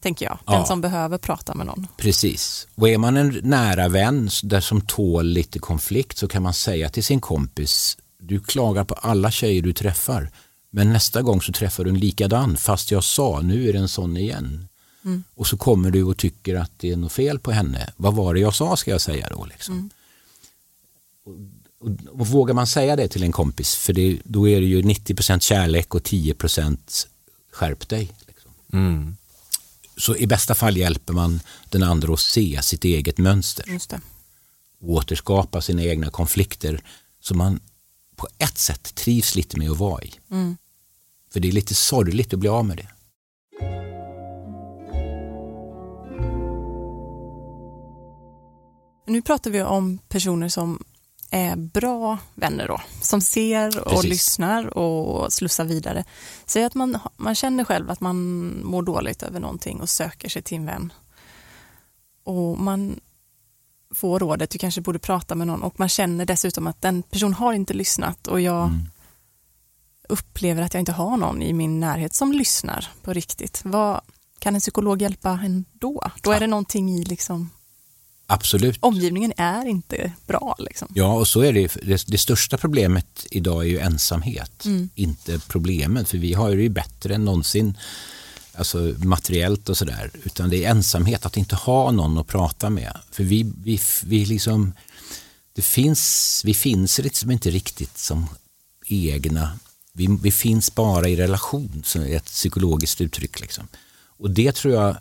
tänker 0.00 0.24
jag, 0.24 0.38
den 0.46 0.54
ja. 0.54 0.66
som 0.66 0.80
behöver 0.80 1.18
prata 1.18 1.54
med 1.54 1.66
någon. 1.66 1.86
Precis, 1.96 2.68
och 2.74 2.88
är 2.88 2.98
man 2.98 3.16
en 3.16 3.40
nära 3.42 3.88
vän 3.88 4.30
där 4.42 4.60
som 4.60 4.80
tål 4.80 5.26
lite 5.26 5.58
konflikt 5.58 6.18
så 6.18 6.28
kan 6.28 6.42
man 6.42 6.54
säga 6.54 6.88
till 6.88 7.04
sin 7.04 7.20
kompis, 7.20 7.98
du 8.18 8.40
klagar 8.40 8.84
på 8.84 8.94
alla 8.94 9.30
tjejer 9.30 9.62
du 9.62 9.72
träffar, 9.72 10.30
men 10.70 10.92
nästa 10.92 11.22
gång 11.22 11.42
så 11.42 11.52
träffar 11.52 11.84
du 11.84 11.90
en 11.90 11.98
likadan, 11.98 12.56
fast 12.56 12.90
jag 12.90 13.04
sa, 13.04 13.40
nu 13.40 13.68
är 13.68 13.72
det 13.72 13.78
en 13.78 13.88
sån 13.88 14.16
igen. 14.16 14.68
Mm. 15.04 15.24
Och 15.34 15.46
så 15.46 15.56
kommer 15.56 15.90
du 15.90 16.02
och 16.02 16.16
tycker 16.16 16.54
att 16.54 16.70
det 16.76 16.90
är 16.90 16.96
något 16.96 17.12
fel 17.12 17.38
på 17.38 17.52
henne. 17.52 17.92
Vad 17.96 18.14
var 18.14 18.34
det 18.34 18.40
jag 18.40 18.54
sa 18.54 18.76
ska 18.76 18.90
jag 18.90 19.00
säga 19.00 19.28
då? 19.30 19.44
Liksom. 19.44 19.74
Mm. 19.74 19.90
Och, 21.24 21.88
och, 21.88 22.20
och, 22.20 22.26
vågar 22.26 22.54
man 22.54 22.66
säga 22.66 22.96
det 22.96 23.08
till 23.08 23.22
en 23.22 23.32
kompis, 23.32 23.74
för 23.74 23.92
det, 23.92 24.18
då 24.24 24.48
är 24.48 24.60
det 24.60 24.66
ju 24.66 24.82
90% 24.82 25.40
kärlek 25.40 25.94
och 25.94 26.02
10 26.02 26.34
skärp 27.52 27.88
dig. 27.88 28.12
Liksom. 28.26 28.50
Mm. 28.72 29.16
Så 29.96 30.16
i 30.16 30.26
bästa 30.26 30.54
fall 30.54 30.76
hjälper 30.76 31.12
man 31.12 31.40
den 31.68 31.82
andra 31.82 32.12
att 32.12 32.20
se 32.20 32.62
sitt 32.62 32.84
eget 32.84 33.18
mönster. 33.18 33.64
Just 33.68 33.90
det. 33.90 34.00
återskapa 34.80 35.60
sina 35.60 35.82
egna 35.82 36.10
konflikter 36.10 36.84
som 37.20 37.38
man 37.38 37.60
på 38.16 38.28
ett 38.38 38.58
sätt 38.58 38.94
trivs 38.94 39.34
lite 39.34 39.58
med 39.58 39.70
att 39.70 39.78
vara 39.78 40.02
i. 40.02 40.14
Mm. 40.30 40.56
För 41.32 41.40
det 41.40 41.48
är 41.48 41.52
lite 41.52 41.74
sorgligt 41.74 42.34
att 42.34 42.40
bli 42.40 42.48
av 42.48 42.64
med 42.64 42.76
det. 42.76 42.88
Nu 49.06 49.22
pratar 49.22 49.50
vi 49.50 49.62
om 49.62 49.98
personer 50.08 50.48
som 50.48 50.84
är 51.30 51.56
bra 51.56 52.18
vänner 52.34 52.68
då, 52.68 52.80
som 53.00 53.20
ser 53.20 53.78
och 53.78 53.90
Precis. 53.90 54.10
lyssnar 54.10 54.78
och 54.78 55.32
slussar 55.32 55.64
vidare. 55.64 56.04
Säg 56.46 56.64
att 56.64 56.74
man, 56.74 56.98
man 57.16 57.34
känner 57.34 57.64
själv 57.64 57.90
att 57.90 58.00
man 58.00 58.16
mår 58.64 58.82
dåligt 58.82 59.22
över 59.22 59.40
någonting 59.40 59.80
och 59.80 59.88
söker 59.88 60.28
sig 60.28 60.42
till 60.42 60.56
en 60.56 60.66
vän. 60.66 60.92
Och 62.24 62.58
man 62.58 63.00
får 63.94 64.20
rådet, 64.20 64.50
du 64.50 64.58
kanske 64.58 64.80
borde 64.80 64.98
prata 64.98 65.34
med 65.34 65.46
någon 65.46 65.62
och 65.62 65.80
man 65.80 65.88
känner 65.88 66.26
dessutom 66.26 66.66
att 66.66 66.82
den 66.82 67.02
personen 67.02 67.34
har 67.34 67.52
inte 67.52 67.74
lyssnat 67.74 68.26
och 68.26 68.40
jag 68.40 68.66
mm. 68.66 68.88
upplever 70.08 70.62
att 70.62 70.74
jag 70.74 70.80
inte 70.80 70.92
har 70.92 71.16
någon 71.16 71.42
i 71.42 71.52
min 71.52 71.80
närhet 71.80 72.14
som 72.14 72.32
lyssnar 72.32 72.88
på 73.02 73.12
riktigt. 73.12 73.60
Vad, 73.64 74.00
kan 74.38 74.54
en 74.54 74.60
psykolog 74.60 75.02
hjälpa 75.02 75.30
en 75.30 75.64
då? 75.72 76.10
Då 76.22 76.32
är 76.32 76.40
det 76.40 76.46
någonting 76.46 76.90
i 76.90 77.04
liksom 77.04 77.50
Absolut. 78.26 78.78
Omgivningen 78.80 79.32
är 79.36 79.64
inte 79.66 80.12
bra. 80.26 80.56
Liksom. 80.58 80.88
Ja, 80.94 81.12
och 81.12 81.28
så 81.28 81.40
är 81.40 81.52
det, 81.52 81.74
det. 81.82 82.04
Det 82.06 82.18
största 82.18 82.58
problemet 82.58 83.26
idag 83.30 83.62
är 83.62 83.68
ju 83.68 83.78
ensamhet, 83.78 84.64
mm. 84.64 84.88
inte 84.94 85.38
problemet. 85.38 86.08
För 86.08 86.18
vi 86.18 86.32
har 86.32 86.50
ju 86.50 86.62
det 86.62 86.68
bättre 86.68 87.14
än 87.14 87.24
någonsin, 87.24 87.78
alltså 88.54 88.94
materiellt 88.98 89.68
och 89.68 89.76
sådär. 89.76 90.10
Utan 90.24 90.50
det 90.50 90.64
är 90.64 90.70
ensamhet, 90.70 91.26
att 91.26 91.36
inte 91.36 91.56
ha 91.56 91.90
någon 91.90 92.18
att 92.18 92.26
prata 92.26 92.70
med. 92.70 92.96
För 93.10 93.24
vi, 93.24 93.52
vi, 93.64 93.80
vi 94.04 94.24
liksom, 94.24 94.72
det 95.52 95.62
finns, 95.62 96.42
vi 96.44 96.54
finns 96.54 96.98
liksom 96.98 97.30
inte 97.30 97.50
riktigt 97.50 97.98
som 97.98 98.26
egna. 98.86 99.58
Vi, 99.92 100.18
vi 100.22 100.32
finns 100.32 100.74
bara 100.74 101.08
i 101.08 101.16
relation, 101.16 101.82
som 101.84 102.02
är 102.02 102.16
ett 102.16 102.24
psykologiskt 102.24 103.00
uttryck. 103.00 103.40
Liksom. 103.40 103.68
Och 104.18 104.30
det 104.30 104.52
tror 104.52 104.74
jag, 104.74 104.96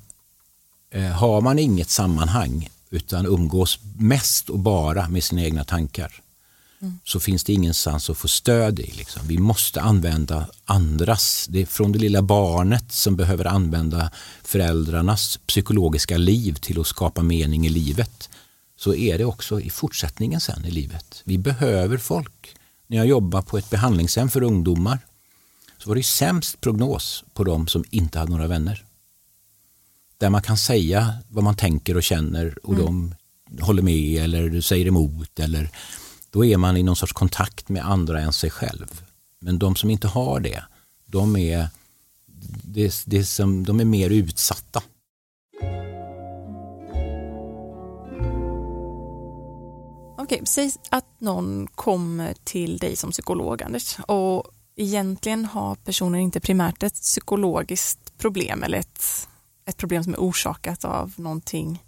eh, 0.90 1.12
har 1.12 1.42
man 1.42 1.60
inget 1.60 1.90
sammanhang 1.90 2.70
utan 2.96 3.26
umgås 3.26 3.80
mest 3.98 4.50
och 4.50 4.60
bara 4.60 5.10
med 5.10 5.24
sina 5.24 5.44
egna 5.44 5.64
tankar 5.64 6.22
mm. 6.82 7.00
så 7.04 7.20
finns 7.20 7.44
det 7.44 7.54
ingenstans 7.54 8.10
att 8.10 8.18
få 8.18 8.28
stöd 8.28 8.80
i. 8.80 8.92
Liksom. 8.92 9.28
Vi 9.28 9.38
måste 9.38 9.82
använda 9.82 10.48
andras. 10.66 11.48
Det 11.50 11.62
är 11.62 11.66
från 11.66 11.92
det 11.92 12.00
lilla 12.00 12.22
barnet 12.22 12.92
som 12.92 13.16
behöver 13.16 13.46
använda 13.46 14.12
föräldrarnas 14.44 15.40
psykologiska 15.48 16.18
liv 16.18 16.54
till 16.54 16.80
att 16.80 16.88
skapa 16.88 17.24
mening 17.24 17.66
i 17.66 17.70
livet. 17.70 18.30
Så 18.78 18.96
är 18.96 19.18
det 19.18 19.26
också 19.26 19.62
i 19.62 19.70
fortsättningen 19.70 20.42
sen 20.42 20.66
i 20.66 20.72
livet. 20.72 21.22
Vi 21.24 21.38
behöver 21.38 21.98
folk. 21.98 22.56
När 22.88 22.98
jag 22.98 23.08
jobbar 23.08 23.42
på 23.42 23.58
ett 23.58 23.70
behandlingshem 23.70 24.30
för 24.30 24.44
ungdomar 24.44 25.00
så 25.78 25.90
var 25.90 25.96
det 25.96 26.04
sämst 26.04 26.62
prognos 26.62 27.24
på 27.34 27.44
de 27.44 27.68
som 27.68 27.84
inte 27.90 28.20
hade 28.20 28.32
några 28.32 28.48
vänner 28.48 28.85
där 30.18 30.30
man 30.30 30.42
kan 30.42 30.58
säga 30.58 31.14
vad 31.30 31.44
man 31.44 31.56
tänker 31.56 31.98
och 31.98 32.04
känner 32.04 32.58
och 32.64 32.74
mm. 32.74 32.86
de 32.86 33.16
håller 33.62 33.82
med 33.82 34.24
eller 34.24 34.62
säger 34.62 34.86
emot. 34.86 35.40
Eller, 35.40 35.70
då 36.30 36.46
är 36.46 36.58
man 36.58 36.78
i 36.78 36.84
någon 36.84 36.96
sorts 36.96 37.14
kontakt 37.14 37.70
med 37.70 37.86
andra 37.86 38.22
än 38.22 38.34
sig 38.34 38.50
själv. 38.50 39.02
Men 39.40 39.60
de 39.60 39.76
som 39.76 39.90
inte 39.90 40.08
har 40.08 40.40
det, 40.40 40.64
de 41.06 41.36
är, 41.36 41.68
det, 42.64 43.04
det 43.06 43.26
som, 43.26 43.64
de 43.64 43.80
är 43.80 43.86
mer 43.86 44.10
utsatta. 44.10 44.82
Okej, 50.18 50.42
säg 50.46 50.72
att 50.90 51.20
någon 51.20 51.68
kommer 51.68 52.36
till 52.44 52.78
dig 52.78 52.96
som 52.96 53.12
psykolog, 53.12 53.64
Anders, 53.64 53.98
och 54.08 54.44
egentligen 54.76 55.46
har 55.46 55.76
personen 55.76 56.22
inte 56.22 56.40
primärt 56.40 56.84
ett 56.84 56.94
psykologiskt 56.94 58.18
problem 58.18 58.64
eller 58.64 58.78
ett 58.78 59.28
ett 59.66 59.78
problem 59.78 60.04
som 60.04 60.14
är 60.14 60.18
orsakat 60.18 60.86
av 60.86 61.14
någonting 61.18 61.84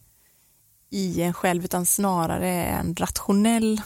i 0.90 1.22
en 1.22 1.34
själv 1.34 1.66
utan 1.66 1.86
snarare 1.86 2.66
en 2.66 2.96
rationell 2.96 3.82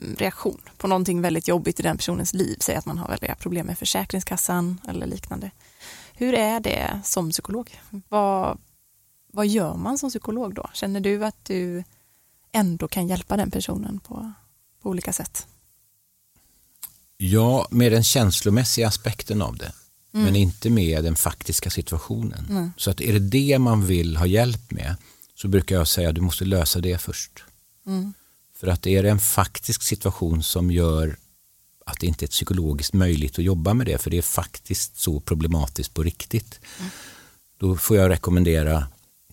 mm, 0.00 0.16
reaktion 0.16 0.60
på 0.76 0.88
någonting 0.88 1.22
väldigt 1.22 1.48
jobbigt 1.48 1.80
i 1.80 1.82
den 1.82 1.96
personens 1.96 2.34
liv. 2.34 2.56
Säg 2.60 2.76
att 2.76 2.86
man 2.86 2.98
har 2.98 3.08
väldiga 3.08 3.34
problem 3.34 3.66
med 3.66 3.78
Försäkringskassan 3.78 4.80
eller 4.88 5.06
liknande. 5.06 5.50
Hur 6.14 6.34
är 6.34 6.60
det 6.60 7.00
som 7.04 7.30
psykolog? 7.30 7.80
Vad, 8.08 8.58
vad 9.32 9.46
gör 9.46 9.74
man 9.74 9.98
som 9.98 10.10
psykolog 10.10 10.54
då? 10.54 10.70
Känner 10.72 11.00
du 11.00 11.24
att 11.24 11.44
du 11.44 11.84
ändå 12.52 12.88
kan 12.88 13.08
hjälpa 13.08 13.36
den 13.36 13.50
personen 13.50 14.00
på, 14.00 14.32
på 14.82 14.88
olika 14.88 15.12
sätt? 15.12 15.46
Ja, 17.16 17.66
med 17.70 17.92
den 17.92 18.04
känslomässiga 18.04 18.88
aspekten 18.88 19.42
av 19.42 19.56
det 19.56 19.72
mm. 20.16 20.24
men 20.24 20.36
inte 20.36 20.70
med 20.70 21.04
den 21.04 21.16
faktiska 21.16 21.70
situationen. 21.70 22.46
Mm. 22.50 22.72
Så 22.76 22.90
att 22.90 23.00
är 23.00 23.12
det 23.12 23.18
det 23.18 23.58
man 23.58 23.86
vill 23.86 24.16
ha 24.16 24.26
hjälp 24.26 24.70
med 24.70 24.96
så 25.34 25.48
brukar 25.48 25.76
jag 25.76 25.88
säga 25.88 26.08
att 26.08 26.14
du 26.14 26.20
måste 26.20 26.44
lösa 26.44 26.80
det 26.80 26.98
först. 26.98 27.44
Mm. 27.86 28.14
För 28.56 28.66
att 28.66 28.86
är 28.86 29.02
det 29.02 29.10
en 29.10 29.18
faktisk 29.18 29.82
situation 29.82 30.42
som 30.42 30.70
gör 30.70 31.16
att 31.86 32.00
det 32.00 32.06
inte 32.06 32.24
är 32.24 32.28
psykologiskt 32.28 32.92
möjligt 32.92 33.38
att 33.38 33.44
jobba 33.44 33.74
med 33.74 33.86
det, 33.86 33.98
för 33.98 34.10
det 34.10 34.18
är 34.18 34.22
faktiskt 34.22 34.98
så 35.00 35.20
problematiskt 35.20 35.94
på 35.94 36.02
riktigt. 36.02 36.60
Mm. 36.78 36.90
Då 37.58 37.76
får 37.76 37.96
jag 37.96 38.10
rekommendera 38.10 38.86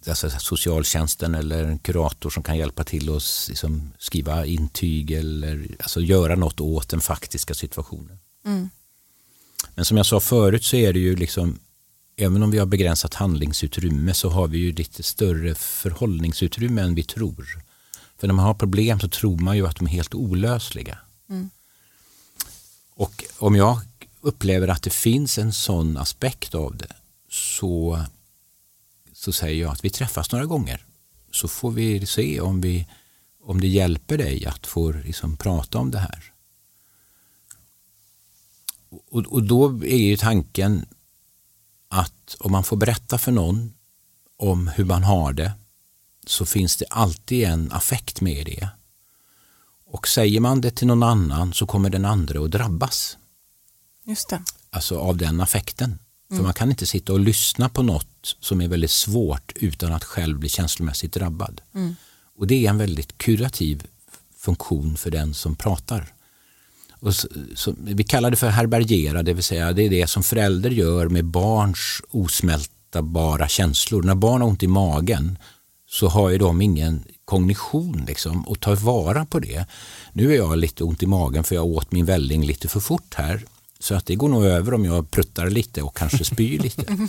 alltså 0.07 0.29
socialtjänsten 0.29 1.35
eller 1.35 1.63
en 1.63 1.79
kurator 1.79 2.29
som 2.29 2.43
kan 2.43 2.57
hjälpa 2.57 2.83
till 2.83 3.15
att 3.15 3.45
liksom 3.49 3.91
skriva 3.97 4.45
intyg 4.45 5.11
eller 5.11 5.67
alltså 5.79 6.01
göra 6.01 6.35
något 6.35 6.59
åt 6.59 6.89
den 6.89 7.01
faktiska 7.01 7.53
situationen. 7.53 8.19
Mm. 8.45 8.69
Men 9.75 9.85
som 9.85 9.97
jag 9.97 10.05
sa 10.05 10.19
förut 10.19 10.63
så 10.63 10.75
är 10.75 10.93
det 10.93 10.99
ju 10.99 11.15
liksom 11.15 11.59
även 12.15 12.43
om 12.43 12.51
vi 12.51 12.57
har 12.57 12.65
begränsat 12.65 13.13
handlingsutrymme 13.13 14.13
så 14.13 14.29
har 14.29 14.47
vi 14.47 14.57
ju 14.57 14.71
lite 14.71 15.03
större 15.03 15.55
förhållningsutrymme 15.55 16.81
än 16.81 16.95
vi 16.95 17.03
tror. 17.03 17.63
För 18.17 18.27
när 18.27 18.33
man 18.33 18.45
har 18.45 18.53
problem 18.53 18.99
så 18.99 19.07
tror 19.07 19.37
man 19.37 19.57
ju 19.57 19.67
att 19.67 19.75
de 19.75 19.87
är 19.87 19.91
helt 19.91 20.15
olösliga. 20.15 20.97
Mm. 21.29 21.49
Och 22.95 23.23
om 23.37 23.55
jag 23.55 23.81
upplever 24.21 24.67
att 24.67 24.83
det 24.83 24.93
finns 24.93 25.37
en 25.37 25.53
sån 25.53 25.97
aspekt 25.97 26.55
av 26.55 26.77
det 26.77 26.95
så, 27.29 28.03
så 29.13 29.33
säger 29.33 29.61
jag 29.61 29.71
att 29.71 29.85
vi 29.85 29.89
träffas 29.89 30.31
några 30.31 30.45
gånger. 30.45 30.85
Så 31.31 31.47
får 31.47 31.71
vi 31.71 32.05
se 32.05 32.41
om, 32.41 32.61
vi, 32.61 32.87
om 33.43 33.61
det 33.61 33.67
hjälper 33.67 34.17
dig 34.17 34.45
att 34.45 34.67
få 34.67 34.91
liksom 34.91 35.37
prata 35.37 35.77
om 35.77 35.91
det 35.91 35.99
här. 35.99 36.32
Och, 39.09 39.25
och 39.25 39.43
då 39.43 39.83
är 39.83 39.97
ju 39.97 40.17
tanken 40.17 40.85
att 41.89 42.35
om 42.39 42.51
man 42.51 42.63
får 42.63 42.77
berätta 42.77 43.17
för 43.17 43.31
någon 43.31 43.73
om 44.37 44.67
hur 44.67 44.85
man 44.85 45.03
har 45.03 45.33
det 45.33 45.51
så 46.25 46.45
finns 46.45 46.77
det 46.77 46.85
alltid 46.89 47.43
en 47.43 47.71
affekt 47.71 48.21
med 48.21 48.45
det. 48.45 48.69
Och 49.85 50.07
säger 50.07 50.39
man 50.39 50.61
det 50.61 50.71
till 50.71 50.87
någon 50.87 51.03
annan 51.03 51.53
så 51.53 51.65
kommer 51.65 51.89
den 51.89 52.05
andra 52.05 52.45
att 52.45 52.51
drabbas. 52.51 53.17
Just 54.03 54.29
det. 54.29 54.43
Alltså 54.69 54.99
av 54.99 55.17
den 55.17 55.41
affekten. 55.41 55.89
Mm. 55.89 55.99
För 56.39 56.43
man 56.43 56.53
kan 56.53 56.69
inte 56.69 56.85
sitta 56.85 57.13
och 57.13 57.19
lyssna 57.19 57.69
på 57.69 57.83
något 57.83 58.35
som 58.39 58.61
är 58.61 58.67
väldigt 58.67 58.91
svårt 58.91 59.51
utan 59.55 59.93
att 59.93 60.03
själv 60.03 60.39
bli 60.39 60.49
känslomässigt 60.49 61.13
drabbad. 61.13 61.61
Mm. 61.75 61.95
Och 62.35 62.47
det 62.47 62.65
är 62.65 62.69
en 62.69 62.77
väldigt 62.77 63.17
kurativ 63.17 63.87
funktion 64.37 64.97
för 64.97 65.11
den 65.11 65.33
som 65.33 65.55
pratar. 65.55 66.12
Och 67.03 67.15
så, 67.15 67.27
så, 67.55 67.75
vi 67.77 68.03
kallar 68.03 68.31
det 68.31 68.37
för 68.37 68.49
härbärgera, 68.49 69.23
det 69.23 69.33
vill 69.33 69.43
säga 69.43 69.73
det 69.73 69.83
är 69.83 69.89
det 69.89 70.07
som 70.07 70.23
förälder 70.23 70.69
gör 70.69 71.09
med 71.09 71.25
barns 71.25 72.01
osmältabara 72.09 73.47
känslor. 73.47 74.03
När 74.03 74.15
barn 74.15 74.41
har 74.41 74.49
ont 74.49 74.63
i 74.63 74.67
magen 74.67 75.37
så 75.89 76.07
har 76.07 76.29
ju 76.29 76.37
de 76.37 76.61
ingen 76.61 77.03
kognition 77.25 78.03
liksom 78.07 78.47
och 78.47 78.59
tar 78.59 78.75
vara 78.75 79.25
på 79.25 79.39
det. 79.39 79.65
Nu 80.13 80.31
är 80.31 80.37
jag 80.37 80.57
lite 80.57 80.83
ont 80.83 81.03
i 81.03 81.05
magen 81.05 81.43
för 81.43 81.55
jag 81.55 81.65
åt 81.65 81.91
min 81.91 82.05
välling 82.05 82.45
lite 82.45 82.67
för 82.67 82.79
fort 82.79 83.13
här. 83.15 83.45
Så 83.79 83.95
att 83.95 84.05
det 84.05 84.15
går 84.15 84.29
nog 84.29 84.45
över 84.45 84.73
om 84.73 84.85
jag 84.85 85.11
pruttar 85.11 85.49
lite 85.49 85.81
och 85.81 85.97
kanske 85.97 86.23
spyr 86.23 86.59
lite. 86.59 86.85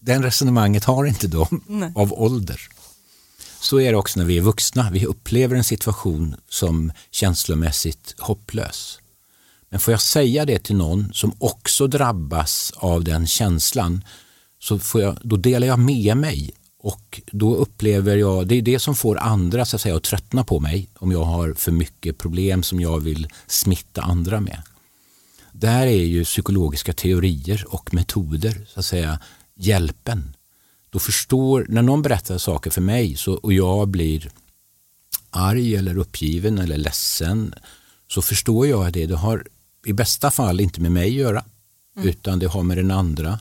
Den 0.00 0.22
resonemanget 0.22 0.84
har 0.84 1.04
inte 1.04 1.26
de 1.26 1.62
Nej. 1.66 1.92
av 1.94 2.12
ålder. 2.12 2.60
Så 3.64 3.80
är 3.80 3.92
det 3.92 3.98
också 3.98 4.18
när 4.18 4.26
vi 4.26 4.36
är 4.36 4.40
vuxna. 4.40 4.90
Vi 4.92 5.06
upplever 5.06 5.56
en 5.56 5.64
situation 5.64 6.36
som 6.48 6.92
känslomässigt 7.10 8.14
hopplös. 8.18 8.98
Men 9.68 9.80
får 9.80 9.92
jag 9.92 10.00
säga 10.00 10.44
det 10.44 10.58
till 10.58 10.76
någon 10.76 11.12
som 11.12 11.32
också 11.38 11.86
drabbas 11.86 12.72
av 12.76 13.04
den 13.04 13.26
känslan 13.26 14.04
så 14.58 14.78
får 14.78 15.00
jag, 15.00 15.18
då 15.22 15.36
delar 15.36 15.66
jag 15.66 15.78
med 15.78 16.16
mig 16.16 16.50
och 16.78 17.20
då 17.32 17.54
upplever 17.54 18.16
jag, 18.16 18.46
det 18.46 18.54
är 18.54 18.62
det 18.62 18.78
som 18.78 18.94
får 18.94 19.18
andra 19.18 19.64
så 19.64 19.76
att, 19.76 19.82
säga, 19.82 19.96
att 19.96 20.02
tröttna 20.02 20.44
på 20.44 20.60
mig 20.60 20.88
om 20.98 21.12
jag 21.12 21.24
har 21.24 21.54
för 21.54 21.72
mycket 21.72 22.18
problem 22.18 22.62
som 22.62 22.80
jag 22.80 23.00
vill 23.00 23.28
smitta 23.46 24.02
andra 24.02 24.40
med. 24.40 24.62
Där 25.52 25.86
är 25.86 26.04
ju 26.04 26.24
psykologiska 26.24 26.92
teorier 26.92 27.64
och 27.68 27.94
metoder 27.94 28.66
så 28.68 28.80
att 28.80 28.86
säga 28.86 29.18
hjälpen. 29.56 30.33
Då 30.94 31.00
förstår, 31.00 31.66
när 31.68 31.82
någon 31.82 32.02
berättar 32.02 32.38
saker 32.38 32.70
för 32.70 32.80
mig 32.80 33.16
så, 33.16 33.34
och 33.34 33.52
jag 33.52 33.88
blir 33.88 34.30
arg 35.30 35.76
eller 35.76 35.98
uppgiven 35.98 36.58
eller 36.58 36.76
ledsen 36.76 37.54
så 38.08 38.22
förstår 38.22 38.66
jag 38.66 38.92
det. 38.92 39.06
Det 39.06 39.16
har 39.16 39.46
i 39.86 39.92
bästa 39.92 40.30
fall 40.30 40.60
inte 40.60 40.80
med 40.80 40.92
mig 40.92 41.08
att 41.08 41.14
göra 41.14 41.44
mm. 41.96 42.08
utan 42.08 42.38
det 42.38 42.46
har 42.46 42.62
med 42.62 42.76
den 42.76 42.90
andra. 42.90 43.38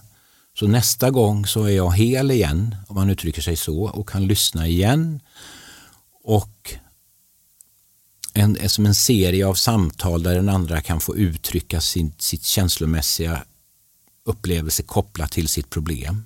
Så 0.59 0.67
nästa 0.67 1.11
gång 1.11 1.45
så 1.45 1.63
är 1.63 1.69
jag 1.69 1.91
hel 1.91 2.31
igen, 2.31 2.75
om 2.87 2.95
man 2.95 3.09
uttrycker 3.09 3.41
sig 3.41 3.55
så, 3.55 3.83
och 3.83 4.09
kan 4.09 4.27
lyssna 4.27 4.67
igen. 4.67 5.19
Och 6.23 6.73
en, 8.33 8.69
som 8.69 8.85
en 8.85 8.95
serie 8.95 9.47
av 9.47 9.53
samtal 9.53 10.23
där 10.23 10.35
den 10.35 10.49
andra 10.49 10.81
kan 10.81 10.99
få 10.99 11.15
uttrycka 11.17 11.81
sin, 11.81 12.13
sitt 12.17 12.43
känslomässiga 12.43 13.43
upplevelse 14.25 14.83
kopplat 14.83 15.31
till 15.31 15.47
sitt 15.47 15.69
problem. 15.69 16.25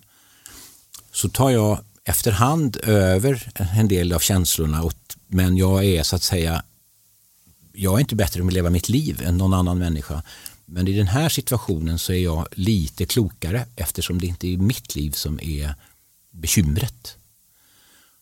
Så 1.18 1.30
tar 1.30 1.50
jag 1.50 1.80
efterhand 2.04 2.78
över 2.84 3.52
en 3.56 3.88
del 3.88 4.14
av 4.14 4.20
känslorna 4.20 4.84
och, 4.84 4.94
men 5.28 5.58
jag 5.58 5.86
är 5.86 6.04
så 6.04 6.16
att 6.16 6.24
säga 6.24 6.64
jag 7.74 7.96
är 7.96 8.00
inte 8.00 8.16
bättre 8.16 8.42
med 8.42 8.48
att 8.48 8.54
leva 8.54 8.70
mitt 8.70 8.90
liv 8.90 9.22
än 9.22 9.38
någon 9.38 9.54
annan 9.54 9.78
människa. 9.78 10.24
Men 10.66 10.88
i 10.88 10.94
den 10.94 11.08
här 11.08 11.30
situationen 11.30 12.00
så 12.00 12.14
är 12.14 12.18
jag 12.18 12.48
lite 12.52 13.06
klokare 13.06 13.66
eftersom 13.76 14.20
det 14.20 14.28
inte 14.28 14.48
är 14.48 14.58
mitt 14.58 14.96
liv 14.96 15.12
som 15.12 15.40
är 15.40 15.76
bekymret. 16.32 17.18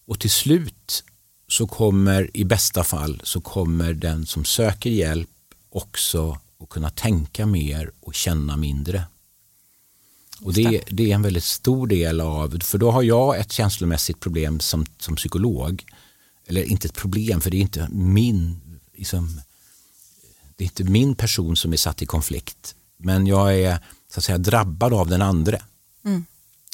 Och 0.08 0.20
till 0.20 0.32
slut 0.32 1.04
så 1.48 1.68
kommer 1.68 2.38
i 2.38 2.44
bästa 2.44 2.84
fall 2.84 3.22
så 3.24 3.42
kommer 3.42 3.94
den 3.94 4.26
som 4.26 4.46
söker 4.46 4.90
hjälp 4.90 5.30
också 5.70 6.40
att 6.60 6.70
kunna 6.70 6.90
tänka 6.90 7.46
mer 7.46 7.92
och 8.00 8.16
känna 8.16 8.58
mindre. 8.58 9.04
Och 10.42 10.54
det, 10.54 10.84
det, 10.88 11.12
är 11.12 11.16
en 11.16 11.22
väldigt 11.22 11.44
stor 11.44 11.88
del 11.88 12.22
av, 12.22 12.60
för 12.60 12.78
då 12.78 12.92
har 12.92 13.04
jag 13.04 13.40
ett 13.40 13.52
känslomässigt 13.52 14.20
problem 14.20 14.60
som, 14.60 14.86
som 14.98 15.16
psykolog. 15.16 15.86
Eller 16.48 16.64
inte 16.64 16.88
ett 16.88 16.94
problem, 16.94 17.42
för 17.42 17.52
det 17.52 17.58
är 17.58 17.62
inte 17.62 17.88
min 17.92 18.62
liksom, 18.96 19.42
det 20.56 20.64
är 20.64 20.66
inte 20.66 20.84
min 20.84 21.16
person 21.16 21.58
som 21.58 21.74
är 21.74 21.78
satt 21.78 22.02
i 22.02 22.06
konflikt. 22.06 22.76
Men 22.98 23.28
jag 23.28 23.60
är 23.60 23.80
så 24.12 24.20
att 24.20 24.24
säga 24.24 24.38
drabbad 24.38 24.94
av 24.94 25.08
den 25.08 25.22
andra. 25.22 25.62
Mm. 26.06 26.26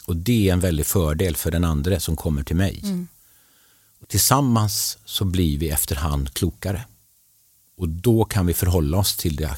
Och 0.06 0.16
det 0.16 0.50
är 0.50 0.54
en 0.54 0.60
väldig 0.60 0.86
fördel 0.86 1.36
för 1.36 1.52
den 1.52 1.64
andra 1.64 2.00
som 2.00 2.16
kommer 2.16 2.44
till 2.44 2.56
mig. 2.56 2.82
Mm. 2.84 3.08
Och 4.02 4.08
tillsammans 4.08 4.98
så 5.06 5.26
blir 5.26 5.58
vi 5.58 5.70
efterhand 5.70 6.34
klokare. 6.34 6.86
Och 7.78 7.90
då 7.90 8.26
kan 8.26 8.46
vi 8.46 8.54
förhålla 8.54 8.98
oss 8.98 9.18
till 9.18 9.36
det 9.36 9.58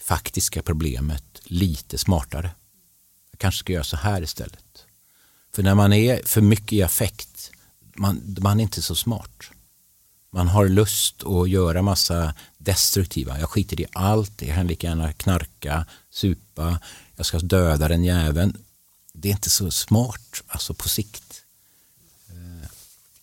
faktiska 0.00 0.62
problemet 0.62 1.24
lite 1.44 1.98
smartare. 1.98 2.50
Kanske 3.42 3.58
ska 3.58 3.72
göra 3.72 3.84
så 3.84 3.96
här 3.96 4.22
istället. 4.22 4.86
För 5.54 5.62
när 5.62 5.74
man 5.74 5.92
är 5.92 6.20
för 6.24 6.40
mycket 6.40 6.72
i 6.72 6.82
affekt, 6.82 7.50
man, 7.94 8.36
man 8.40 8.60
är 8.60 8.62
inte 8.62 8.82
så 8.82 8.94
smart. 8.94 9.50
Man 10.30 10.48
har 10.48 10.68
lust 10.68 11.22
att 11.22 11.50
göra 11.50 11.82
massa 11.82 12.34
destruktiva, 12.58 13.40
jag 13.40 13.50
skiter 13.50 13.80
i 13.80 13.86
allt, 13.92 14.42
jag 14.42 14.54
kan 14.54 14.66
lika 14.66 14.86
gärna 14.86 15.12
knarka, 15.12 15.86
supa, 16.10 16.80
jag 17.16 17.26
ska 17.26 17.38
döda 17.38 17.88
den 17.88 18.04
jäveln. 18.04 18.56
Det 19.12 19.28
är 19.28 19.32
inte 19.32 19.50
så 19.50 19.70
smart 19.70 20.42
alltså 20.46 20.74
på 20.74 20.88
sikt. 20.88 21.42
Eh, 22.28 22.68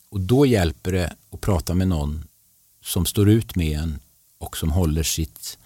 och 0.10 0.20
då 0.20 0.46
hjälper 0.46 0.92
det 0.92 1.16
att 1.32 1.42
prata 1.42 1.74
med 1.74 1.88
någon 1.88 2.28
som 2.84 3.06
står 3.06 3.30
ut 3.30 3.56
med 3.56 3.80
en 3.80 4.00
och 4.38 4.58
som 4.58 4.72
håller 4.72 5.04
sitt 5.04 5.58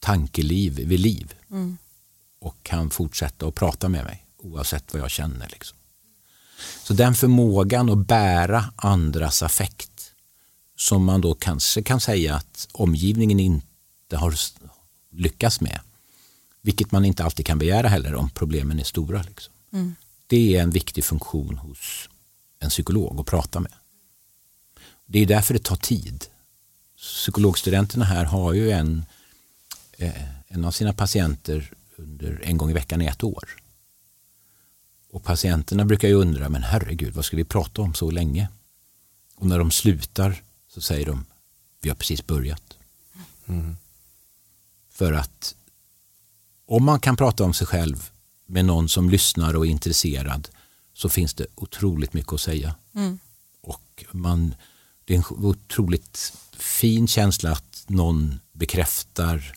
tankeliv 0.00 0.72
vid 0.72 1.00
liv. 1.00 1.34
Mm. 1.50 1.78
Och 2.40 2.56
kan 2.62 2.90
fortsätta 2.90 3.46
att 3.46 3.54
prata 3.54 3.88
med 3.88 4.04
mig 4.04 4.26
oavsett 4.38 4.92
vad 4.92 5.02
jag 5.02 5.10
känner. 5.10 5.48
Liksom. 5.48 5.78
Så 6.82 6.94
den 6.94 7.14
förmågan 7.14 7.90
att 7.90 8.06
bära 8.06 8.64
andras 8.76 9.42
affekt 9.42 10.12
som 10.76 11.04
man 11.04 11.20
då 11.20 11.34
kanske 11.34 11.82
kan 11.82 12.00
säga 12.00 12.34
att 12.34 12.68
omgivningen 12.72 13.40
inte 13.40 14.16
har 14.16 14.34
lyckats 15.10 15.60
med. 15.60 15.80
Vilket 16.62 16.92
man 16.92 17.04
inte 17.04 17.24
alltid 17.24 17.46
kan 17.46 17.58
begära 17.58 17.88
heller 17.88 18.14
om 18.14 18.30
problemen 18.30 18.80
är 18.80 18.84
stora. 18.84 19.22
Liksom. 19.22 19.54
Mm. 19.72 19.94
Det 20.26 20.56
är 20.56 20.62
en 20.62 20.70
viktig 20.70 21.04
funktion 21.04 21.58
hos 21.58 22.08
en 22.58 22.70
psykolog 22.70 23.20
att 23.20 23.26
prata 23.26 23.60
med. 23.60 23.72
Det 25.06 25.18
är 25.18 25.26
därför 25.26 25.54
det 25.54 25.62
tar 25.62 25.76
tid. 25.76 26.24
Psykologstudenterna 26.96 28.04
här 28.04 28.24
har 28.24 28.52
ju 28.52 28.70
en, 28.70 29.04
eh, 29.98 30.22
en 30.48 30.64
av 30.64 30.70
sina 30.70 30.92
patienter 30.92 31.72
under 31.98 32.40
en 32.44 32.58
gång 32.58 32.70
i 32.70 32.72
veckan 32.72 33.02
i 33.02 33.06
ett 33.06 33.24
år. 33.24 33.56
Och 35.10 35.24
patienterna 35.24 35.84
brukar 35.84 36.08
ju 36.08 36.14
undra, 36.14 36.48
men 36.48 36.62
herregud, 36.62 37.14
vad 37.14 37.24
ska 37.24 37.36
vi 37.36 37.44
prata 37.44 37.82
om 37.82 37.94
så 37.94 38.10
länge? 38.10 38.48
Och 39.36 39.46
när 39.46 39.58
de 39.58 39.70
slutar 39.70 40.42
så 40.68 40.80
säger 40.80 41.06
de, 41.06 41.24
vi 41.80 41.88
har 41.88 41.96
precis 41.96 42.26
börjat. 42.26 42.78
Mm. 43.46 43.76
För 44.90 45.12
att 45.12 45.54
om 46.66 46.84
man 46.84 47.00
kan 47.00 47.16
prata 47.16 47.44
om 47.44 47.54
sig 47.54 47.66
själv 47.66 48.10
med 48.46 48.64
någon 48.64 48.88
som 48.88 49.10
lyssnar 49.10 49.56
och 49.56 49.66
är 49.66 49.70
intresserad 49.70 50.48
så 50.92 51.08
finns 51.08 51.34
det 51.34 51.46
otroligt 51.54 52.12
mycket 52.12 52.32
att 52.32 52.40
säga. 52.40 52.74
Mm. 52.94 53.18
Och 53.60 54.04
man, 54.12 54.54
det 55.04 55.14
är 55.14 55.18
en 55.18 55.24
otroligt 55.44 56.32
fin 56.58 57.08
känsla 57.08 57.52
att 57.52 57.84
någon 57.86 58.40
bekräftar 58.52 59.52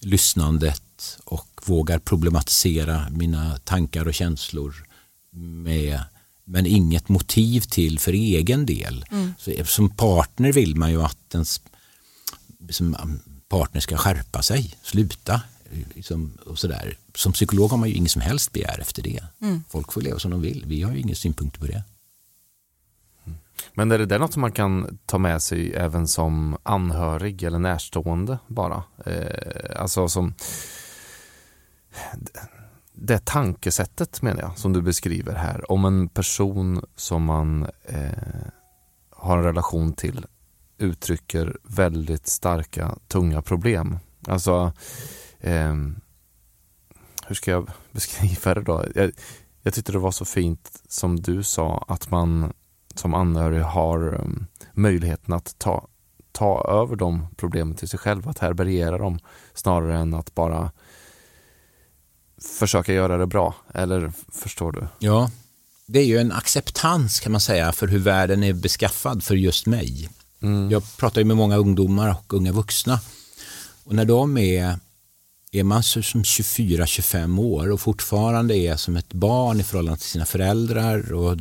lyssnandet 0.00 0.82
och 1.24 1.48
vågar 1.64 1.98
problematisera 1.98 3.06
mina 3.10 3.58
tankar 3.64 4.08
och 4.08 4.14
känslor 4.14 4.86
med 5.30 6.00
men 6.44 6.66
inget 6.66 7.08
motiv 7.08 7.60
till 7.60 7.98
för 7.98 8.12
egen 8.12 8.66
del. 8.66 9.04
Mm. 9.10 9.34
Så 9.38 9.64
som 9.64 9.90
partner 9.90 10.52
vill 10.52 10.76
man 10.76 10.90
ju 10.90 11.02
att 11.02 11.34
ens 11.34 11.60
som 12.70 12.96
partner 13.48 13.80
ska 13.80 13.96
skärpa 13.96 14.42
sig, 14.42 14.74
sluta, 14.82 15.40
Liksom, 15.94 16.38
och 16.46 16.58
sådär. 16.58 16.96
Som 17.14 17.32
psykolog 17.32 17.70
har 17.70 17.78
man 17.78 17.88
ju 17.88 17.94
inget 17.94 18.10
som 18.10 18.22
helst 18.22 18.52
begär 18.52 18.80
efter 18.80 19.02
det. 19.02 19.24
Mm. 19.40 19.64
Folk 19.68 19.92
får 19.92 20.00
leva 20.00 20.18
som 20.18 20.30
de 20.30 20.40
vill. 20.40 20.64
Vi 20.66 20.82
har 20.82 20.92
ju 20.92 21.00
inga 21.00 21.14
synpunkter 21.14 21.60
på 21.60 21.66
det. 21.66 21.82
Men 23.74 23.90
är 23.90 23.98
det 23.98 24.06
där 24.06 24.18
något 24.18 24.32
som 24.32 24.40
man 24.40 24.52
kan 24.52 24.98
ta 25.06 25.18
med 25.18 25.42
sig 25.42 25.74
även 25.74 26.08
som 26.08 26.56
anhörig 26.62 27.42
eller 27.42 27.58
närstående 27.58 28.38
bara? 28.46 28.82
Eh, 29.06 29.80
alltså 29.82 30.08
som 30.08 30.34
det 32.92 33.24
tankesättet 33.24 34.22
menar 34.22 34.40
jag 34.40 34.58
som 34.58 34.72
du 34.72 34.82
beskriver 34.82 35.34
här. 35.34 35.72
Om 35.72 35.84
en 35.84 36.08
person 36.08 36.84
som 36.96 37.24
man 37.24 37.66
eh, 37.84 38.10
har 39.10 39.38
en 39.38 39.44
relation 39.44 39.92
till 39.92 40.26
uttrycker 40.78 41.56
väldigt 41.62 42.26
starka, 42.26 42.96
tunga 43.08 43.42
problem. 43.42 43.98
Alltså, 44.28 44.72
eh, 45.40 45.74
hur 47.26 47.34
ska 47.34 47.50
jag 47.50 47.70
beskriva 47.92 48.54
det 48.54 48.62
då? 48.62 48.84
Jag, 48.94 49.12
jag 49.62 49.74
tyckte 49.74 49.92
det 49.92 49.98
var 49.98 50.10
så 50.10 50.24
fint 50.24 50.82
som 50.88 51.20
du 51.20 51.42
sa 51.42 51.84
att 51.88 52.10
man 52.10 52.52
som 52.94 53.14
anhörig 53.14 53.62
har 53.62 54.14
um, 54.14 54.46
möjligheten 54.72 55.34
att 55.34 55.58
ta, 55.58 55.88
ta 56.32 56.64
över 56.68 56.96
de 56.96 57.26
problemen 57.36 57.74
till 57.74 57.88
sig 57.88 57.98
själv, 57.98 58.28
att 58.28 58.38
härbärgera 58.38 58.98
dem 58.98 59.18
snarare 59.54 59.98
än 59.98 60.14
att 60.14 60.34
bara 60.34 60.70
försöka 62.44 62.92
göra 62.92 63.18
det 63.18 63.26
bra. 63.26 63.54
Eller 63.74 64.12
förstår 64.32 64.72
du? 64.72 64.86
Ja, 64.98 65.30
det 65.86 65.98
är 65.98 66.04
ju 66.04 66.18
en 66.18 66.32
acceptans 66.32 67.20
kan 67.20 67.32
man 67.32 67.40
säga 67.40 67.72
för 67.72 67.88
hur 67.88 67.98
världen 67.98 68.42
är 68.42 68.52
beskaffad 68.52 69.24
för 69.24 69.34
just 69.34 69.66
mig. 69.66 70.08
Mm. 70.42 70.70
Jag 70.70 70.96
pratar 70.96 71.20
ju 71.20 71.24
med 71.24 71.36
många 71.36 71.56
ungdomar 71.56 72.10
och 72.10 72.34
unga 72.34 72.52
vuxna 72.52 73.00
och 73.84 73.94
när 73.94 74.04
de 74.04 74.38
är 74.38 74.78
är 75.52 75.64
man 75.64 75.82
som 75.82 76.02
24-25 76.02 77.40
år 77.40 77.70
och 77.70 77.80
fortfarande 77.80 78.56
är 78.56 78.76
som 78.76 78.96
ett 78.96 79.12
barn 79.12 79.60
i 79.60 79.62
förhållande 79.62 80.00
till 80.00 80.08
sina 80.08 80.24
föräldrar 80.24 81.12
och 81.12 81.36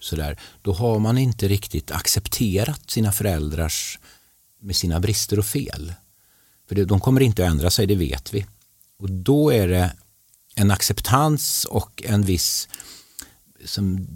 sådär, 0.00 0.38
då 0.62 0.72
har 0.72 0.98
man 0.98 1.18
inte 1.18 1.48
riktigt 1.48 1.90
accepterat 1.90 2.90
sina 2.90 3.12
föräldrars 3.12 3.98
med 4.60 4.76
sina 4.76 5.00
brister 5.00 5.38
och 5.38 5.46
fel. 5.46 5.92
För 6.68 6.74
det, 6.74 6.84
de 6.84 7.00
kommer 7.00 7.20
inte 7.20 7.44
att 7.44 7.50
ändra 7.50 7.70
sig, 7.70 7.86
det 7.86 7.94
vet 7.94 8.34
vi. 8.34 8.46
Och 8.98 9.10
då 9.10 9.52
är 9.52 9.68
det 9.68 9.92
en 10.62 10.70
acceptans 10.70 11.64
och 11.64 12.02
en 12.06 12.22
viss 12.22 12.68
som, 13.64 14.06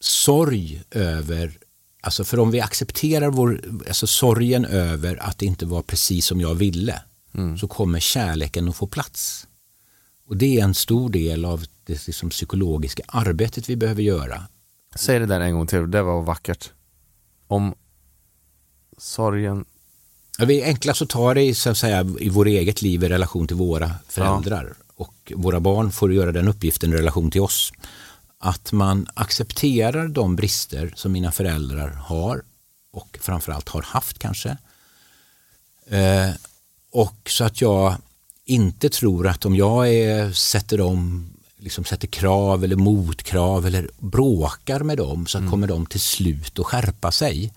sorg 0.00 0.82
över 0.90 1.58
Alltså 2.04 2.24
för 2.24 2.38
om 2.38 2.50
vi 2.50 2.60
accepterar 2.60 3.30
vår, 3.30 3.60
alltså 3.88 4.06
sorgen 4.06 4.64
över 4.64 5.22
att 5.22 5.38
det 5.38 5.46
inte 5.46 5.66
var 5.66 5.82
precis 5.82 6.26
som 6.26 6.40
jag 6.40 6.54
ville 6.54 7.02
mm. 7.34 7.58
så 7.58 7.68
kommer 7.68 8.00
kärleken 8.00 8.68
att 8.68 8.76
få 8.76 8.86
plats. 8.86 9.46
Och 10.28 10.36
det 10.36 10.60
är 10.60 10.64
en 10.64 10.74
stor 10.74 11.10
del 11.10 11.44
av 11.44 11.64
det 11.84 12.06
liksom 12.06 12.30
psykologiska 12.30 13.02
arbetet 13.06 13.68
vi 13.68 13.76
behöver 13.76 14.02
göra. 14.02 14.42
Säg 14.94 15.18
det 15.18 15.26
där 15.26 15.40
en 15.40 15.54
gång 15.54 15.66
till, 15.66 15.90
det 15.90 16.02
var 16.02 16.22
vackert. 16.22 16.70
Om 17.46 17.74
sorgen... 18.98 19.64
Ja, 20.38 20.44
vi 20.44 20.62
enklast 20.62 21.02
att 21.02 21.08
ta 21.08 21.34
det 21.34 21.54
så 21.54 21.70
att 21.70 21.78
säga, 21.78 22.06
i 22.20 22.28
vår 22.28 22.46
eget 22.46 22.82
liv 22.82 23.04
i 23.04 23.08
relation 23.08 23.46
till 23.46 23.56
våra 23.56 23.90
föräldrar. 24.08 24.74
Och 25.02 25.32
våra 25.36 25.60
barn 25.60 25.92
får 25.92 26.12
göra 26.12 26.32
den 26.32 26.48
uppgiften 26.48 26.92
i 26.92 26.96
relation 26.96 27.30
till 27.30 27.40
oss. 27.40 27.72
Att 28.38 28.72
man 28.72 29.06
accepterar 29.14 30.08
de 30.08 30.36
brister 30.36 30.92
som 30.96 31.12
mina 31.12 31.32
föräldrar 31.32 31.88
har 31.88 32.42
och 32.92 33.18
framförallt 33.20 33.68
har 33.68 33.82
haft 33.82 34.18
kanske. 34.18 34.56
Eh, 35.86 36.30
och 36.90 37.30
så 37.30 37.44
att 37.44 37.60
jag 37.60 37.94
inte 38.44 38.88
tror 38.88 39.28
att 39.28 39.44
om 39.44 39.56
jag 39.56 39.94
är, 39.94 40.32
sätter 40.32 40.78
dem 40.78 41.28
liksom 41.58 41.84
sätter 41.84 42.06
krav 42.06 42.64
eller 42.64 42.76
motkrav 42.76 43.66
eller 43.66 43.90
bråkar 43.98 44.80
med 44.80 44.98
dem 44.98 45.26
så 45.26 45.38
mm. 45.38 45.50
kommer 45.50 45.66
de 45.66 45.86
till 45.86 46.00
slut 46.00 46.58
att 46.58 46.66
skärpa 46.66 47.12
sig. 47.12 47.52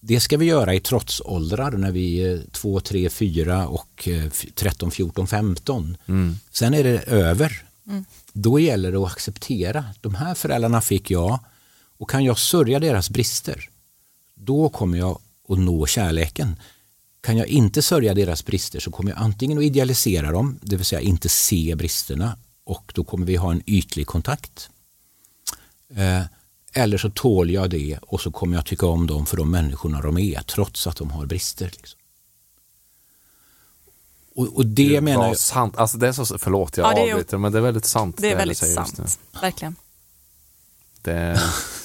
Det 0.00 0.20
ska 0.20 0.36
vi 0.36 0.44
göra 0.44 0.74
i 0.74 0.80
trotsåldrar 0.80 1.70
när 1.70 1.92
vi 1.92 2.18
är 2.18 2.42
2, 2.52 2.80
3, 2.80 3.10
4 3.10 3.68
och 3.68 4.08
13, 4.54 4.90
14, 4.90 5.26
15. 5.26 5.96
Mm. 6.06 6.38
Sen 6.50 6.74
är 6.74 6.84
det 6.84 6.98
över. 6.98 7.62
Mm. 7.86 8.04
Då 8.32 8.58
gäller 8.58 8.92
det 8.92 8.98
att 8.98 9.12
acceptera. 9.12 9.84
De 10.00 10.14
här 10.14 10.34
föräldrarna 10.34 10.80
fick 10.80 11.10
jag 11.10 11.38
och 11.98 12.10
kan 12.10 12.24
jag 12.24 12.38
sörja 12.38 12.80
deras 12.80 13.10
brister 13.10 13.68
då 14.40 14.68
kommer 14.68 14.98
jag 14.98 15.20
att 15.48 15.58
nå 15.58 15.86
kärleken. 15.86 16.56
Kan 17.20 17.36
jag 17.36 17.46
inte 17.46 17.82
sörja 17.82 18.14
deras 18.14 18.44
brister 18.44 18.80
så 18.80 18.90
kommer 18.90 19.10
jag 19.10 19.20
antingen 19.20 19.58
att 19.58 19.64
idealisera 19.64 20.32
dem, 20.32 20.58
det 20.62 20.76
vill 20.76 20.84
säga 20.84 21.00
inte 21.00 21.28
se 21.28 21.74
bristerna 21.74 22.36
och 22.64 22.92
då 22.94 23.04
kommer 23.04 23.26
vi 23.26 23.36
ha 23.36 23.52
en 23.52 23.62
ytlig 23.66 24.06
kontakt. 24.06 24.70
Eller 26.72 26.98
så 26.98 27.10
tål 27.10 27.50
jag 27.50 27.70
det 27.70 27.98
och 28.02 28.20
så 28.20 28.30
kommer 28.30 28.56
jag 28.56 28.66
tycka 28.66 28.86
om 28.86 29.06
dem 29.06 29.26
för 29.26 29.36
de 29.36 29.50
människorna 29.50 30.00
de 30.00 30.18
är 30.18 30.40
trots 30.40 30.86
att 30.86 30.96
de 30.96 31.10
har 31.10 31.26
brister. 31.26 31.70
Liksom. 31.76 32.00
Och, 34.34 34.56
och 34.56 34.66
det, 34.66 34.88
det 34.88 35.00
menar 35.00 35.26
jag... 35.26 35.38
Sant. 35.38 35.76
Alltså 35.76 35.98
det 35.98 36.08
är 36.08 36.12
så, 36.12 36.38
förlåt 36.38 36.76
jag 36.76 36.98
ja, 36.98 37.02
avbryter 37.02 37.38
men 37.38 37.52
det 37.52 37.58
är 37.58 37.62
väldigt 37.62 37.86
sant. 37.86 38.16
Det 38.18 38.32
är 38.32 38.36
väldigt 38.36 38.58
sant, 38.58 39.18
verkligen. 39.40 39.76
Det, 41.02 41.40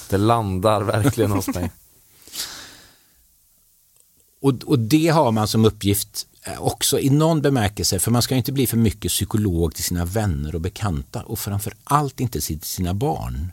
det 0.09 0.17
landar 0.17 0.81
verkligen 0.81 1.31
hos 1.31 1.47
mig. 1.47 1.71
Och, 4.41 4.53
och 4.65 4.79
det 4.79 5.07
har 5.07 5.31
man 5.31 5.47
som 5.47 5.65
uppgift 5.65 6.27
Eh, 6.45 6.61
också 6.61 6.99
i 6.99 7.09
någon 7.09 7.41
bemärkelse, 7.41 7.99
för 7.99 8.11
man 8.11 8.21
ska 8.21 8.36
inte 8.36 8.51
bli 8.51 8.67
för 8.67 8.77
mycket 8.77 9.11
psykolog 9.11 9.75
till 9.75 9.84
sina 9.84 10.05
vänner 10.05 10.55
och 10.55 10.61
bekanta 10.61 11.23
och 11.23 11.39
framför 11.39 11.73
allt 11.84 12.19
inte 12.19 12.41
till 12.41 12.61
sina 12.61 12.93
barn. 12.93 13.51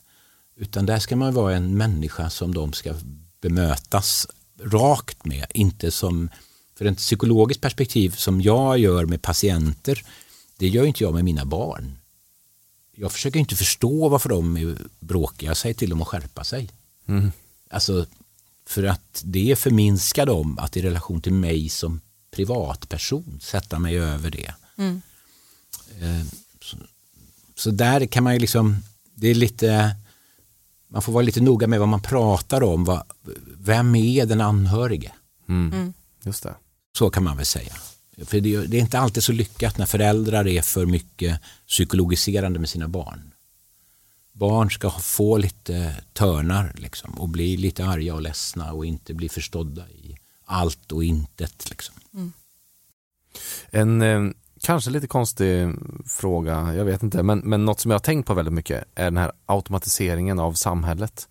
Utan 0.60 0.86
där 0.86 0.98
ska 0.98 1.16
man 1.16 1.34
vara 1.34 1.56
en 1.56 1.76
människa 1.76 2.30
som 2.30 2.54
de 2.54 2.72
ska 2.72 2.94
bemötas 3.40 4.26
rakt 4.62 5.24
med, 5.24 5.46
inte 5.54 5.90
som 5.90 6.30
för 6.74 6.84
ett 6.84 6.96
psykologiskt 6.96 7.60
perspektiv 7.60 8.10
som 8.10 8.40
jag 8.40 8.78
gör 8.78 9.06
med 9.06 9.22
patienter, 9.22 10.04
det 10.56 10.68
gör 10.68 10.84
inte 10.84 11.04
jag 11.04 11.14
med 11.14 11.24
mina 11.24 11.44
barn. 11.44 11.98
Jag 12.96 13.12
försöker 13.12 13.40
inte 13.40 13.56
förstå 13.56 14.08
varför 14.08 14.28
de 14.28 14.56
är 14.56 14.76
bråkiga, 14.98 15.50
jag 15.50 15.56
säger 15.56 15.74
till 15.74 15.90
dem 15.90 16.02
att 16.02 16.08
skärpa 16.08 16.44
sig. 16.44 16.70
Mm. 17.06 17.32
Alltså, 17.70 18.06
för 18.66 18.84
att 18.84 19.22
det 19.24 19.58
förminskar 19.58 20.26
dem 20.26 20.58
att 20.58 20.76
i 20.76 20.82
relation 20.82 21.20
till 21.20 21.32
mig 21.32 21.68
som 21.68 22.00
privatperson 22.30 23.40
sätta 23.42 23.78
mig 23.78 23.98
över 23.98 24.30
det. 24.30 24.54
Mm. 24.76 25.02
Eh, 26.00 26.26
så, 26.62 26.76
så, 27.54 27.70
där 27.70 28.06
kan 28.06 28.24
man 28.24 28.32
ju 28.32 28.38
liksom, 28.38 28.76
det 29.14 29.28
är 29.28 29.34
lite, 29.34 29.96
man 30.90 31.02
får 31.02 31.12
vara 31.12 31.22
lite 31.22 31.40
noga 31.40 31.66
med 31.66 31.78
vad 31.78 31.88
man 31.88 32.02
pratar 32.02 32.62
om. 32.62 32.84
Vad, 32.84 33.02
vem 33.58 33.94
är 33.94 34.26
den 34.26 34.40
anhörige? 34.40 35.12
Mm. 35.48 35.72
Mm. 35.72 35.92
Just 36.24 36.42
det. 36.42 36.54
Så 36.98 37.10
kan 37.10 37.24
man 37.24 37.36
väl 37.36 37.46
säga. 37.46 37.72
För 38.24 38.40
det, 38.40 38.66
det, 38.66 38.76
är 38.76 38.80
inte 38.80 38.98
alltid 38.98 39.22
så 39.22 39.32
lyckat 39.32 39.78
när 39.78 39.86
föräldrar 39.86 40.48
är 40.48 40.62
för 40.62 40.86
mycket 40.86 41.40
psykologiserande 41.68 42.58
med 42.58 42.68
sina 42.68 42.88
barn. 42.88 43.32
Barn 44.32 44.70
ska 44.70 44.90
få 44.90 45.36
lite 45.36 45.96
törnar 46.12 46.72
liksom, 46.76 47.10
och 47.10 47.28
bli 47.28 47.56
lite 47.56 47.86
arga 47.86 48.14
och 48.14 48.22
ledsna 48.22 48.72
och 48.72 48.86
inte 48.86 49.14
bli 49.14 49.28
förstådda 49.28 49.88
i 49.90 50.16
allt 50.44 50.92
och 50.92 51.04
intet. 51.04 51.70
Liksom. 51.70 51.94
Mm. 52.14 52.32
En 53.70 54.02
eh, 54.02 54.32
kanske 54.62 54.90
lite 54.90 55.06
konstig 55.06 55.68
fråga, 56.06 56.74
jag 56.74 56.84
vet 56.84 57.02
inte, 57.02 57.22
men, 57.22 57.38
men 57.38 57.64
något 57.64 57.80
som 57.80 57.90
jag 57.90 57.98
har 57.98 58.02
tänkt 58.02 58.26
på 58.26 58.34
väldigt 58.34 58.54
mycket 58.54 58.84
är 58.94 59.04
den 59.04 59.16
här 59.16 59.32
automatiseringen 59.46 60.38
av 60.38 60.52
samhället. 60.52 61.28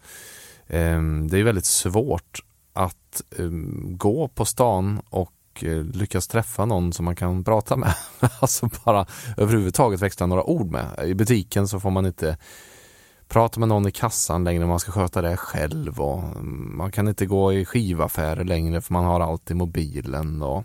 Ehm, 0.68 1.28
det 1.28 1.40
är 1.40 1.44
väldigt 1.44 1.66
svårt 1.66 2.40
att 2.74 3.22
ehm, 3.40 3.98
gå 3.98 4.28
på 4.28 4.46
stan 4.46 5.02
och 5.10 5.34
eh, 5.62 5.84
lyckas 5.84 6.28
träffa 6.28 6.66
någon 6.66 6.94
som 6.94 7.06
man 7.06 7.16
kan 7.16 7.44
prata 7.44 7.76
med. 7.76 7.94
alltså 8.40 8.70
bara 8.86 9.06
överhuvudtaget 9.38 10.02
växla 10.02 10.26
några 10.26 10.44
ord 10.44 10.72
med. 10.72 11.00
I 11.06 11.14
butiken 11.14 11.68
så 11.68 11.80
får 11.80 11.90
man 11.90 12.06
inte 12.06 12.38
prata 13.28 13.60
med 13.60 13.70
någon 13.70 13.88
i 13.88 13.92
kassan 13.92 14.44
längre, 14.44 14.66
man 14.66 14.80
ska 14.80 14.92
sköta 14.92 15.22
det 15.22 15.38
själv 15.38 16.00
och 16.02 16.24
mm, 16.24 16.78
man 16.78 16.92
kan 16.92 17.08
inte 17.08 17.26
gå 17.26 17.54
i 17.54 17.66
skivaffärer 17.66 18.44
längre 18.44 18.82
för 18.82 18.94
man 18.94 19.06
har 19.06 19.20
allt 19.20 19.52
i 19.52 19.54
mobilen. 19.54 20.42
Och 20.42 20.64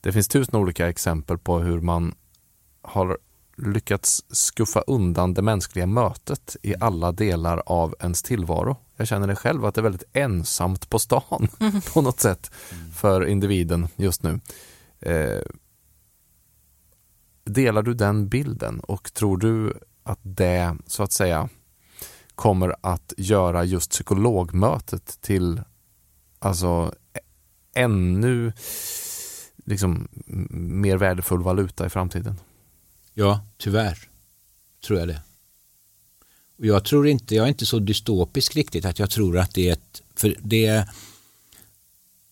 det 0.00 0.12
finns 0.12 0.28
tusen 0.28 0.56
olika 0.56 0.88
exempel 0.88 1.38
på 1.38 1.58
hur 1.58 1.80
man 1.80 2.14
har 2.82 3.18
lyckats 3.56 4.24
skuffa 4.28 4.80
undan 4.80 5.34
det 5.34 5.42
mänskliga 5.42 5.86
mötet 5.86 6.56
i 6.62 6.74
alla 6.80 7.12
delar 7.12 7.62
av 7.66 7.94
ens 8.00 8.22
tillvaro. 8.22 8.76
Jag 8.96 9.08
känner 9.08 9.26
det 9.26 9.36
själv 9.36 9.64
att 9.64 9.74
det 9.74 9.80
är 9.80 9.82
väldigt 9.82 10.10
ensamt 10.12 10.90
på 10.90 10.98
stan 10.98 11.48
mm. 11.60 11.80
på 11.94 12.00
något 12.00 12.20
sätt 12.20 12.50
för 12.94 13.26
individen 13.26 13.88
just 13.96 14.22
nu. 14.22 14.40
Eh, 15.00 15.42
delar 17.44 17.82
du 17.82 17.94
den 17.94 18.28
bilden 18.28 18.80
och 18.80 19.14
tror 19.14 19.36
du 19.36 19.74
att 20.02 20.20
det 20.22 20.76
så 20.86 21.02
att 21.02 21.12
säga 21.12 21.48
kommer 22.34 22.76
att 22.80 23.12
göra 23.16 23.64
just 23.64 23.90
psykologmötet 23.90 25.18
till 25.20 25.62
alltså 26.38 26.94
ännu 27.74 28.52
liksom 29.64 30.08
mer 30.50 30.96
värdefull 30.96 31.42
valuta 31.42 31.86
i 31.86 31.88
framtiden? 31.88 32.40
Ja, 33.14 33.40
tyvärr 33.56 34.08
tror 34.86 34.98
jag 34.98 35.08
det. 35.08 35.22
Och 36.58 36.66
jag 36.66 36.84
tror 36.84 37.08
inte, 37.08 37.34
jag 37.34 37.44
är 37.44 37.48
inte 37.48 37.66
så 37.66 37.78
dystopisk 37.78 38.56
riktigt 38.56 38.84
att 38.84 38.98
jag 38.98 39.10
tror 39.10 39.38
att 39.38 39.54
det 39.54 39.68
är 39.68 39.72
ett, 39.72 40.02
för 40.14 40.36
det 40.42 40.66
är 40.66 40.90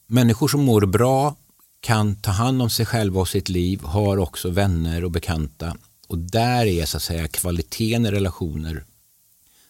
människor 0.07 0.49
som 0.49 0.65
mår 0.65 0.87
bra 0.87 1.37
kan 1.81 2.17
ta 2.17 2.31
hand 2.31 2.63
om 2.63 2.71
sig 2.71 2.87
själva 2.87 3.21
och 3.21 3.29
sitt 3.29 3.49
liv, 3.49 3.81
har 3.83 4.19
också 4.19 4.51
vänner 4.51 5.05
och 5.05 5.11
bekanta 5.11 5.77
och 6.09 6.19
där 6.19 6.67
är 6.67 6.87
så 6.87 6.97
att 6.97 7.03
säga 7.03 7.29
kvaliteten 7.29 8.07
i 8.07 8.11
relationer. 8.11 8.85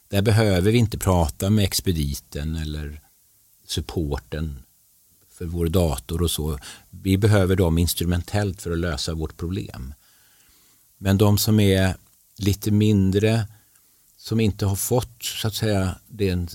Där 0.09 0.23
behöver 0.23 0.73
vi 0.73 0.79
inte 0.79 0.99
prata 0.99 1.51
med 1.51 1.65
expediten 1.65 2.57
eller 2.57 3.01
supporten 3.67 4.63
för 5.39 5.45
vår 5.45 5.67
dator 5.67 6.23
och 6.23 6.31
så. 6.31 6.59
Vi 6.91 7.19
behöver 7.19 7.57
dem 7.57 7.79
instrumentellt 7.79 8.63
för 8.63 8.71
att 8.71 8.79
lösa 8.79 9.15
vårt 9.15 9.37
problem. 9.37 9.95
Men 10.99 11.19
de 11.19 11.39
som 11.39 11.61
är 11.61 11.95
lite 12.37 12.71
mindre, 12.71 13.47
som 14.17 14.41
inte 14.41 14.67
har 14.67 14.77
fått 14.77 15.23
så 15.23 15.49
att 15.49 15.55
säga 15.55 15.95
den 16.07 16.49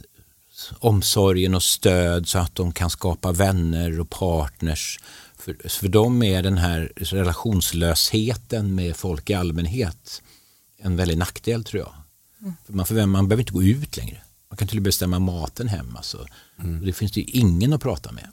omsorgen 0.80 1.56
och 1.56 1.64
stöd 1.64 2.28
så 2.28 2.40
att 2.40 2.56
de 2.56 2.72
kan 2.72 2.90
skapa 2.90 3.32
vänner 3.32 4.00
och 4.00 4.10
partners. 4.10 5.00
För, 5.36 5.70
för 5.70 5.88
dem 5.88 6.24
är 6.24 6.44
den 6.44 6.58
här 6.58 6.92
relationslösheten 6.96 8.76
med 8.76 8.96
folk 8.96 9.30
i 9.30 9.34
allmänhet 9.34 10.22
en 10.78 10.96
väldig 10.96 11.18
nackdel 11.18 11.64
tror 11.64 11.84
jag. 11.84 11.94
Mm. 12.42 12.54
För 12.66 12.74
man, 12.74 12.86
för 12.86 13.06
man 13.06 13.28
behöver 13.28 13.42
inte 13.42 13.54
gå 13.54 13.64
ut 13.64 13.98
längre. 13.98 14.22
Man 14.50 14.58
kan 14.58 14.68
till 14.68 14.78
och 14.78 14.82
med 14.82 14.84
bestämma 14.84 15.20
maten 15.20 15.68
hemma. 15.68 16.02
Så. 16.02 16.28
Mm. 16.60 16.80
Och 16.80 16.86
det 16.86 16.94
finns 16.94 17.12
det 17.12 17.22
ju 17.22 17.40
ingen 17.40 17.74
att 17.74 17.82
prata 17.82 18.12
med. 18.12 18.28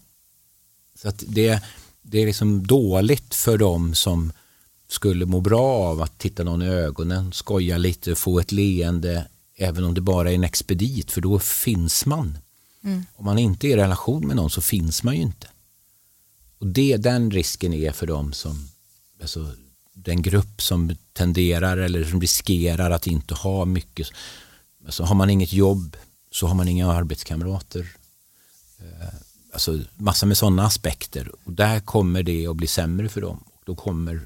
Så 1.02 1.08
att 1.08 1.24
det, 1.26 1.62
det 2.02 2.18
är 2.18 2.26
liksom 2.26 2.66
dåligt 2.66 3.34
för 3.34 3.58
dem 3.58 3.94
som 3.94 4.32
skulle 4.88 5.26
må 5.26 5.40
bra 5.40 5.62
av 5.62 6.02
att 6.02 6.18
titta 6.18 6.44
någon 6.44 6.62
i 6.62 6.68
ögonen, 6.68 7.32
skoja 7.32 7.78
lite, 7.78 8.14
få 8.14 8.40
ett 8.40 8.52
leende, 8.52 9.26
även 9.56 9.84
om 9.84 9.94
det 9.94 10.00
bara 10.00 10.30
är 10.30 10.34
en 10.34 10.44
expedit, 10.44 11.10
för 11.10 11.20
då 11.20 11.38
finns 11.38 12.06
man. 12.06 12.38
Mm. 12.84 13.04
Om 13.14 13.24
man 13.24 13.38
inte 13.38 13.66
är 13.66 13.70
i 13.70 13.76
relation 13.76 14.26
med 14.26 14.36
någon 14.36 14.50
så 14.50 14.62
finns 14.62 15.02
man 15.02 15.16
ju 15.16 15.22
inte. 15.22 15.46
Och 16.58 16.66
det, 16.66 16.96
Den 16.96 17.30
risken 17.30 17.74
är 17.74 17.92
för 17.92 18.06
dem 18.06 18.32
som, 18.32 18.68
alltså, 19.20 19.52
den 19.92 20.22
grupp 20.22 20.62
som 20.62 20.96
tenderar 21.12 21.76
eller 21.76 22.04
som 22.04 22.20
riskerar 22.20 22.90
att 22.90 23.06
inte 23.06 23.34
ha 23.34 23.64
mycket. 23.64 24.08
Alltså, 24.84 25.02
har 25.02 25.14
man 25.14 25.30
inget 25.30 25.52
jobb 25.52 25.96
så 26.30 26.46
har 26.46 26.54
man 26.54 26.68
inga 26.68 26.92
arbetskamrater. 26.92 27.96
Alltså 29.52 29.78
massa 29.96 30.26
med 30.26 30.38
sådana 30.38 30.66
aspekter. 30.66 31.30
Och 31.44 31.52
där 31.52 31.80
kommer 31.80 32.22
det 32.22 32.46
att 32.46 32.56
bli 32.56 32.66
sämre 32.66 33.08
för 33.08 33.20
dem. 33.20 33.44
Och 33.46 33.62
då 33.64 33.74
kommer 33.74 34.20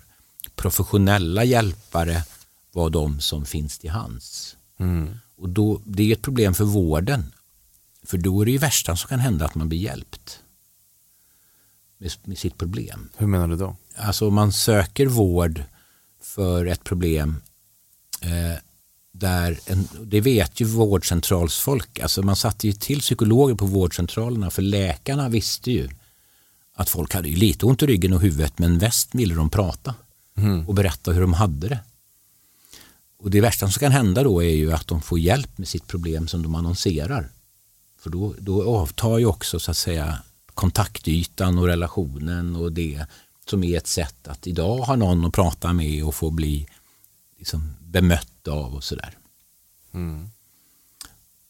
professionella 0.54 1.44
hjälpare 1.44 2.24
vara 2.72 2.88
de 2.88 3.20
som 3.20 3.46
finns 3.46 3.78
till 3.78 3.90
hands. 3.90 4.56
Mm. 4.78 5.14
Och 5.36 5.48
då, 5.48 5.80
det 5.84 6.10
är 6.10 6.12
ett 6.12 6.22
problem 6.22 6.54
för 6.54 6.64
vården. 6.64 7.32
För 8.02 8.18
då 8.18 8.40
är 8.40 8.44
det 8.44 8.52
ju 8.52 8.58
värsta 8.58 8.96
som 8.96 9.08
kan 9.08 9.20
hända 9.20 9.44
att 9.44 9.54
man 9.54 9.68
blir 9.68 9.78
hjälpt 9.78 10.40
med, 11.98 12.12
med 12.24 12.38
sitt 12.38 12.58
problem. 12.58 13.08
Hur 13.16 13.26
menar 13.26 13.48
du 13.48 13.56
då? 13.56 13.76
Alltså 13.96 14.30
man 14.30 14.52
söker 14.52 15.06
vård 15.06 15.62
för 16.20 16.66
ett 16.66 16.84
problem 16.84 17.42
eh, 18.20 18.58
där, 19.16 19.58
en, 19.66 19.88
det 20.02 20.20
vet 20.20 20.60
ju 20.60 20.64
vårdcentralsfolk, 20.64 21.98
alltså 21.98 22.22
man 22.22 22.36
satte 22.36 22.66
ju 22.66 22.72
till 22.72 23.00
psykologer 23.00 23.54
på 23.54 23.66
vårdcentralerna 23.66 24.50
för 24.50 24.62
läkarna 24.62 25.28
visste 25.28 25.70
ju 25.70 25.88
att 26.74 26.88
folk 26.88 27.14
hade 27.14 27.28
lite 27.28 27.66
ont 27.66 27.82
i 27.82 27.86
ryggen 27.86 28.12
och 28.12 28.20
huvudet 28.20 28.58
men 28.58 28.78
väst 28.78 29.14
ville 29.14 29.34
de 29.34 29.50
prata 29.50 29.94
mm. 30.36 30.68
och 30.68 30.74
berätta 30.74 31.12
hur 31.12 31.20
de 31.20 31.32
hade 31.32 31.68
det. 31.68 31.78
Och 33.18 33.30
det 33.30 33.40
värsta 33.40 33.70
som 33.70 33.80
kan 33.80 33.92
hända 33.92 34.22
då 34.22 34.42
är 34.42 34.54
ju 34.54 34.72
att 34.72 34.86
de 34.86 35.02
får 35.02 35.18
hjälp 35.18 35.58
med 35.58 35.68
sitt 35.68 35.86
problem 35.86 36.28
som 36.28 36.42
de 36.42 36.54
annonserar. 36.54 37.28
För 38.00 38.10
då, 38.10 38.34
då 38.38 38.76
avtar 38.76 39.18
ju 39.18 39.26
också 39.26 39.60
så 39.60 39.70
att 39.70 39.76
säga 39.76 40.18
kontaktytan 40.54 41.58
och 41.58 41.66
relationen 41.66 42.56
och 42.56 42.72
det 42.72 43.06
som 43.50 43.64
är 43.64 43.76
ett 43.76 43.86
sätt 43.86 44.28
att 44.28 44.46
idag 44.46 44.78
ha 44.78 44.96
någon 44.96 45.24
att 45.24 45.32
prata 45.32 45.72
med 45.72 46.04
och 46.04 46.14
få 46.14 46.30
bli 46.30 46.66
liksom 47.38 47.74
bemött 47.80 48.33
av 48.48 48.74
och 48.74 48.84
sådär. 48.84 49.18
Mm. 49.94 50.30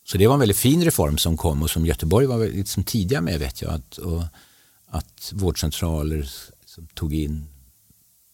Så 0.04 0.18
det 0.18 0.26
var 0.26 0.34
en 0.34 0.40
väldigt 0.40 0.56
fin 0.56 0.84
reform 0.84 1.18
som 1.18 1.36
kom 1.36 1.62
och 1.62 1.70
som 1.70 1.86
Göteborg 1.86 2.26
var 2.26 2.46
liksom 2.46 2.84
tidiga 2.84 3.20
med 3.20 3.40
vet 3.40 3.62
jag. 3.62 3.74
Att, 3.74 3.98
och, 3.98 4.22
att 4.86 5.32
vårdcentraler 5.34 6.30
som 6.64 6.86
tog 6.86 7.14
in 7.14 7.46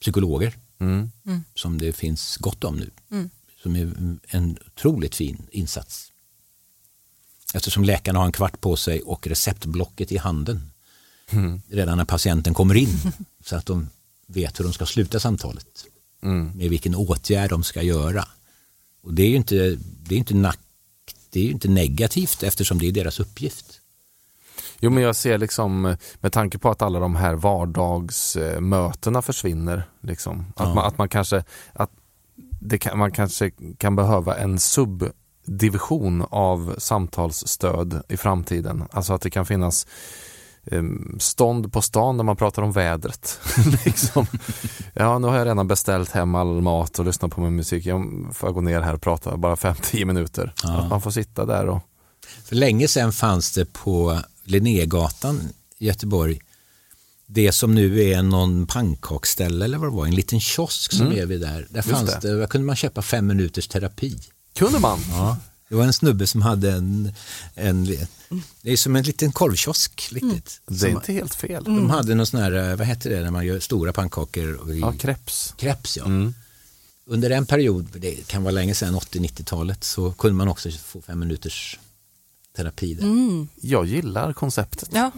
psykologer 0.01 0.57
mm. 0.79 1.11
mm. 1.27 1.45
som 1.55 1.79
det 1.79 1.93
finns 1.93 2.37
gott 2.37 2.65
om 2.65 2.77
nu. 2.77 2.91
Mm. 3.11 3.31
Som 3.63 3.77
är 3.77 3.93
en 4.29 4.59
otroligt 4.67 5.15
fin 5.15 5.47
insats. 5.51 6.13
Eftersom 7.55 7.85
läkarna 7.85 8.19
har 8.19 8.27
en 8.27 8.33
kvart 8.33 8.61
på 8.61 8.77
sig 8.77 9.01
och 9.01 9.27
receptblocket 9.27 10.13
i 10.13 10.17
handen 10.17 10.71
mm. 11.31 11.63
redan 11.69 11.99
när 11.99 12.05
patienten 12.05 12.55
kommer 12.55 12.75
in 12.75 12.99
så 13.45 13.57
att 13.57 13.67
de 13.67 13.89
vet 14.27 14.61
hur 14.61 14.65
de 14.65 14.73
ska 14.73 14.87
sluta 14.87 15.21
samtalet. 15.21 15.85
Mm. 16.23 16.51
Med 16.55 16.71
vilken 16.71 16.95
åtgärd 16.95 17.51
de 17.51 17.65
ska 17.65 17.83
göra. 17.83 18.29
Och 19.03 19.15
det 19.15 19.23
är 19.23 19.29
ju 19.29 19.37
inte, 19.37 19.79
det 19.81 20.15
är 20.15 20.19
inte, 20.19 20.35
nack, 20.35 20.59
det 21.31 21.41
är 21.41 21.51
inte 21.51 21.69
negativt 21.69 22.43
eftersom 22.43 22.79
det 22.79 22.89
är 22.89 22.93
deras 22.93 23.21
uppgift. 23.21 23.81
Jo 24.81 24.91
men 24.91 25.03
jag 25.03 25.17
ser 25.17 25.39
liksom 25.39 25.97
med 26.21 26.33
tanke 26.33 26.59
på 26.59 26.71
att 26.71 26.83
alla 26.83 27.01
de 27.01 27.17
här 27.17 27.35
vardagsmötena 27.35 29.23
försvinner. 29.23 29.83
Liksom, 30.01 30.53
att, 30.57 30.69
ja. 30.69 30.75
man, 30.75 30.87
att 30.87 30.99
man 30.99 31.09
kanske 31.09 31.45
att 31.73 31.91
det 32.61 32.79
kan, 32.79 32.99
man 32.99 33.13
kanske 33.13 33.51
kan 33.79 33.97
behöva 33.97 34.37
en 34.37 34.59
subdivision 34.59 36.27
av 36.31 36.75
samtalsstöd 36.79 38.03
i 38.09 38.17
framtiden. 38.17 38.85
Alltså 38.91 39.13
att 39.13 39.23
det 39.23 39.31
kan 39.31 39.47
finnas 39.47 39.87
stånd 41.19 41.73
på 41.73 41.83
stan 41.83 42.17
när 42.17 42.25
man 42.25 42.37
pratar 42.37 42.63
om 42.63 42.73
vädret. 42.73 43.41
liksom. 43.85 44.27
Ja, 44.95 45.19
nu 45.19 45.27
har 45.27 45.39
jag 45.39 45.47
redan 45.47 45.69
beställt 45.69 46.11
hem 46.11 46.35
all 46.35 46.61
mat 46.61 46.99
och 46.99 47.05
lyssnat 47.05 47.31
på 47.31 47.41
min 47.41 47.57
musik. 47.57 47.87
Jag 47.87 48.31
får 48.33 48.53
gå 48.53 48.61
ner 48.61 48.81
här 48.81 48.95
och 48.95 49.03
prata 49.03 49.37
bara 49.37 49.55
5-10 49.55 50.05
minuter. 50.05 50.55
Ja. 50.63 50.79
Att 50.79 50.91
man 50.91 51.01
får 51.01 51.11
sitta 51.11 51.47
där 51.47 51.69
och... 51.69 51.83
För 52.45 52.57
länge 52.57 52.89
sedan 52.89 53.13
fanns 53.13 53.53
det 53.53 53.73
på 53.73 54.19
Linnégatan 54.45 55.41
i 55.79 55.87
Göteborg 55.87 56.41
det 57.33 57.53
som 57.53 57.75
nu 57.75 58.03
är 58.03 58.23
någon 58.23 58.67
pannkakställe 58.67 59.65
eller 59.65 59.79
vad 59.79 59.89
det 59.89 59.97
var, 59.97 60.07
en 60.07 60.15
liten 60.15 60.41
kiosk 60.41 60.93
som 60.93 61.07
mm. 61.07 61.19
är 61.19 61.27
vid 61.27 61.41
där. 61.41 61.67
Där, 61.71 61.83
fanns 61.83 62.11
det. 62.11 62.29
det. 62.29 62.39
där 62.39 62.47
kunde 62.47 62.67
man 62.67 62.77
köpa 62.77 63.03
fem 63.03 63.27
minuters 63.27 63.69
terapi. 63.69 64.19
Kunde 64.55 64.79
man? 64.79 64.99
Ja. 65.11 65.37
Det 65.71 65.77
var 65.77 65.85
en 65.85 65.93
snubbe 65.93 66.27
som 66.27 66.43
hade 66.43 66.73
en, 66.73 67.13
en 67.55 67.85
det 68.63 68.73
är 68.73 68.77
som 68.77 68.97
en 68.97 69.03
liten 69.03 69.33
korvkiosk. 69.33 70.09
Riktigt. 70.13 70.61
Mm. 70.67 70.81
Det 70.81 70.87
är 70.87 70.91
inte 70.91 71.13
helt 71.13 71.35
fel. 71.35 71.65
De 71.65 71.79
mm. 71.79 71.91
hade 71.91 72.15
någon 72.15 72.27
sån 72.27 72.41
här, 72.41 72.77
vad 72.77 72.87
heter 72.87 73.11
det 73.11 73.21
när 73.21 73.31
man 73.31 73.47
gör 73.47 73.61
stora 73.61 73.93
pannkakor? 73.93 74.75
ja, 74.81 74.93
kreps. 74.93 75.55
Kreps 75.57 75.97
ja. 75.97 76.05
Mm. 76.05 76.35
Under 77.07 77.31
en 77.31 77.47
period, 77.47 77.87
det 77.99 78.27
kan 78.27 78.43
vara 78.43 78.53
länge 78.53 78.75
sedan, 78.75 78.95
80-90-talet, 78.95 79.85
så 79.85 80.13
kunde 80.13 80.37
man 80.37 80.49
också 80.49 80.71
få 80.71 81.01
fem 81.01 81.19
minuters 81.19 81.79
terapi 82.57 82.95
där. 82.95 83.03
Mm. 83.03 83.49
Jag 83.61 83.87
gillar 83.87 84.33
konceptet. 84.33 84.89
Ja. 84.93 85.11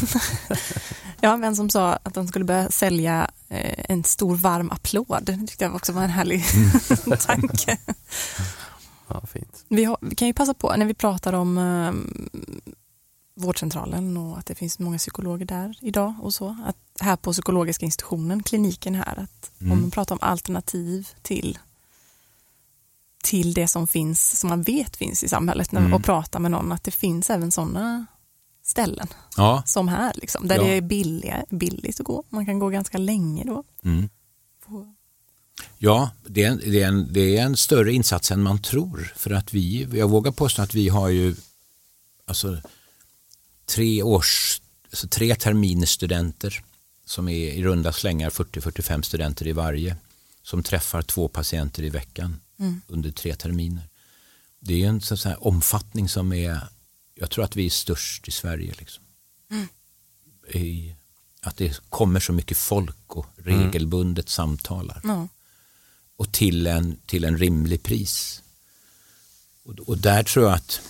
ja, 1.20 1.36
vem 1.36 1.56
som 1.56 1.70
sa 1.70 1.92
att 2.02 2.14
de 2.14 2.28
skulle 2.28 2.44
börja 2.44 2.70
sälja 2.70 3.30
eh, 3.48 3.84
en 3.88 4.04
stor 4.04 4.36
varm 4.36 4.70
applåd. 4.70 5.22
Det 5.22 5.46
tyckte 5.46 5.64
jag 5.64 5.74
också 5.74 5.92
var 5.92 6.02
en 6.02 6.10
härlig 6.10 6.44
mm. 6.54 7.18
tanke. 7.26 7.78
Ja, 9.08 9.26
fint. 9.26 9.64
Vi, 9.68 9.84
har, 9.84 9.96
vi, 10.00 10.14
kan 10.14 10.28
ju 10.28 10.34
passa 10.34 10.54
på 10.54 10.76
när 10.76 10.86
vi 10.86 10.94
pratar 10.94 11.32
om 11.32 11.58
eh, 11.58 11.92
vårdcentralen 13.36 14.16
och 14.16 14.38
att 14.38 14.46
det 14.46 14.54
finns 14.54 14.78
många 14.78 14.98
psykologer 14.98 15.46
där 15.46 15.78
idag 15.80 16.14
och 16.20 16.34
så. 16.34 16.56
Att 16.66 16.76
här 17.00 17.16
på 17.16 17.32
psykologiska 17.32 17.86
institutionen, 17.86 18.42
kliniken 18.42 18.94
här, 18.94 19.18
att 19.18 19.60
mm. 19.60 19.72
om 19.72 19.80
man 19.80 19.90
pratar 19.90 20.14
om 20.14 20.18
alternativ 20.22 21.08
till 21.22 21.58
till 23.24 23.54
det 23.54 23.68
som 23.68 23.86
finns, 23.86 24.40
som 24.40 24.48
man 24.48 24.62
vet 24.62 24.96
finns 24.96 25.24
i 25.24 25.28
samhället 25.28 25.72
mm. 25.72 25.94
och 25.94 26.04
prata 26.04 26.38
med 26.38 26.50
någon, 26.50 26.72
att 26.72 26.84
det 26.84 26.90
finns 26.90 27.30
även 27.30 27.50
sådana 27.50 28.06
ställen 28.62 29.06
ja. 29.36 29.62
som 29.66 29.88
här, 29.88 30.12
liksom, 30.14 30.48
där 30.48 30.56
ja. 30.56 30.62
det 30.62 30.70
är 30.70 30.80
billiga, 30.80 31.44
billigt 31.50 32.00
att 32.00 32.06
gå. 32.06 32.24
Man 32.28 32.46
kan 32.46 32.58
gå 32.58 32.68
ganska 32.68 32.98
länge 32.98 33.44
då. 33.44 33.64
Mm. 33.84 34.08
Ja, 35.78 36.10
det 36.26 36.44
är, 36.44 36.50
en, 36.50 36.60
det, 36.64 36.82
är 36.82 36.88
en, 36.88 37.12
det 37.12 37.36
är 37.36 37.42
en 37.42 37.56
större 37.56 37.92
insats 37.92 38.30
än 38.30 38.42
man 38.42 38.62
tror. 38.62 39.12
För 39.16 39.30
att 39.30 39.54
vi, 39.54 39.88
jag 39.92 40.10
vågar 40.10 40.32
påstå 40.32 40.62
att 40.62 40.74
vi 40.74 40.88
har 40.88 41.08
ju 41.08 41.34
alltså, 42.24 42.60
tre 43.66 44.02
års, 44.02 44.60
alltså 44.90 45.08
tre 45.08 45.34
terminers 45.34 45.90
studenter 45.90 46.64
som 47.04 47.28
är 47.28 47.52
i 47.52 47.62
runda 47.62 47.92
slängar 47.92 48.30
40-45 48.30 49.02
studenter 49.02 49.46
i 49.46 49.52
varje 49.52 49.96
som 50.42 50.62
träffar 50.62 51.02
två 51.02 51.28
patienter 51.28 51.82
i 51.82 51.90
veckan 51.90 52.40
mm. 52.58 52.82
under 52.86 53.10
tre 53.10 53.34
terminer. 53.34 53.88
Det 54.60 54.84
är 54.84 54.88
en 54.88 55.00
sån 55.00 55.18
här 55.24 55.46
omfattning 55.46 56.08
som 56.08 56.32
är, 56.32 56.60
jag 57.14 57.30
tror 57.30 57.44
att 57.44 57.56
vi 57.56 57.66
är 57.66 57.70
störst 57.70 58.28
i 58.28 58.30
Sverige. 58.30 58.74
Liksom. 58.78 59.04
Mm. 59.50 59.68
I, 60.48 60.94
att 61.40 61.56
det 61.56 61.80
kommer 61.88 62.20
så 62.20 62.32
mycket 62.32 62.56
folk 62.56 63.16
och 63.16 63.26
regelbundet 63.36 64.24
mm. 64.24 64.28
samtalar. 64.28 65.00
Och 66.16 66.32
till 66.32 66.66
en, 66.66 66.96
till 67.06 67.24
en 67.24 67.38
rimlig 67.38 67.82
pris. 67.82 68.42
Och, 69.64 69.74
och 69.80 69.98
där 69.98 70.22
tror 70.22 70.44
jag 70.44 70.54
att 70.54 70.80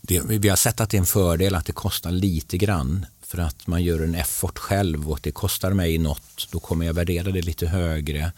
det, 0.00 0.20
vi 0.24 0.48
har 0.48 0.56
sett 0.56 0.80
att 0.80 0.90
det 0.90 0.96
är 0.96 1.00
en 1.00 1.06
fördel 1.06 1.54
att 1.54 1.66
det 1.66 1.72
kostar 1.72 2.10
lite 2.10 2.58
grann 2.58 3.06
för 3.20 3.38
att 3.38 3.66
man 3.66 3.82
gör 3.82 4.00
en 4.00 4.14
effort 4.14 4.58
själv 4.58 5.10
och 5.10 5.20
det 5.22 5.32
kostar 5.32 5.72
mig 5.72 5.98
något, 5.98 6.48
då 6.50 6.60
kommer 6.60 6.86
jag 6.86 6.94
värdera 6.94 7.30
det 7.30 7.42
lite 7.42 7.66
högre. 7.66 8.32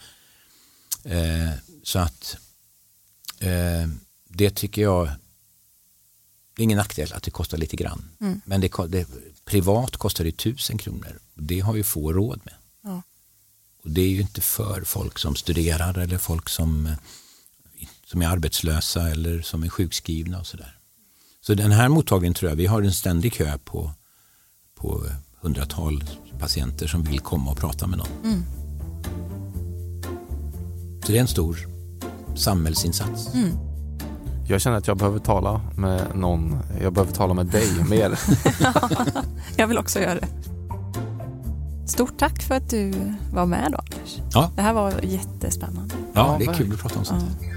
Eh, 1.03 1.49
så 1.83 1.99
att 1.99 2.37
eh, 3.39 3.89
det 4.29 4.55
tycker 4.55 4.81
jag, 4.81 5.05
det 6.55 6.61
är 6.61 6.63
ingen 6.63 6.77
nackdel 6.77 7.13
att 7.13 7.23
det 7.23 7.31
kostar 7.31 7.57
lite 7.57 7.75
grann. 7.75 8.09
Mm. 8.21 8.41
Men 8.45 8.61
det, 8.61 8.71
det, 8.87 9.07
privat 9.45 9.97
kostar 9.97 10.23
det 10.23 10.37
tusen 10.37 10.77
kronor. 10.77 11.19
Det 11.33 11.59
har 11.59 11.75
ju 11.75 11.83
få 11.83 12.13
råd 12.13 12.39
med. 12.43 12.53
Och 13.83 13.89
det 13.89 14.01
är 14.01 14.09
ju 14.09 14.21
inte 14.21 14.41
för 14.41 14.81
folk 14.85 15.19
som 15.19 15.35
studerar 15.35 15.97
eller 15.97 16.17
folk 16.17 16.49
som, 16.49 16.85
eh, 16.85 17.87
som 18.05 18.21
är 18.21 18.27
arbetslösa 18.27 19.09
eller 19.09 19.41
som 19.41 19.63
är 19.63 19.69
sjukskrivna 19.69 20.39
och 20.39 20.47
sådär. 20.47 20.77
Så 21.41 21.53
den 21.53 21.71
här 21.71 21.89
mottagningen 21.89 22.33
tror 22.33 22.51
jag, 22.51 22.55
vi 22.55 22.65
har 22.65 22.81
en 22.81 22.93
ständig 22.93 23.33
kö 23.33 23.57
på, 23.57 23.91
på 24.75 25.03
hundratal 25.41 26.03
patienter 26.39 26.87
som 26.87 27.03
vill 27.03 27.19
komma 27.19 27.51
och 27.51 27.57
prata 27.57 27.87
med 27.87 27.97
någon. 27.97 28.07
Mm. 28.23 28.43
Så 31.05 31.11
det 31.11 31.17
är 31.17 31.21
en 31.21 31.27
stor 31.27 31.57
samhällsinsats. 32.35 33.33
Mm. 33.33 33.57
Jag 34.47 34.61
känner 34.61 34.77
att 34.77 34.87
jag 34.87 34.97
behöver 34.97 35.19
tala 35.19 35.61
med 35.77 36.15
någon. 36.15 36.59
Jag 36.81 36.93
behöver 36.93 37.13
tala 37.13 37.33
med 37.33 37.45
dig 37.45 37.83
mer. 37.89 38.19
jag 39.57 39.67
vill 39.67 39.77
också 39.77 39.99
göra 39.99 40.15
det. 40.15 40.27
Stort 41.85 42.17
tack 42.17 42.41
för 42.43 42.55
att 42.55 42.69
du 42.69 42.91
var 43.33 43.45
med 43.45 43.71
då, 43.71 43.77
Anders. 43.77 44.19
Ja. 44.33 44.51
Det 44.55 44.61
här 44.61 44.73
var 44.73 44.93
jättespännande. 45.03 45.95
Ja, 46.13 46.35
det 46.39 46.45
är 46.45 46.53
kul 46.53 46.73
att 46.73 46.79
prata 46.79 46.99
om 46.99 47.05
sånt. 47.05 47.23
Ja. 47.41 47.47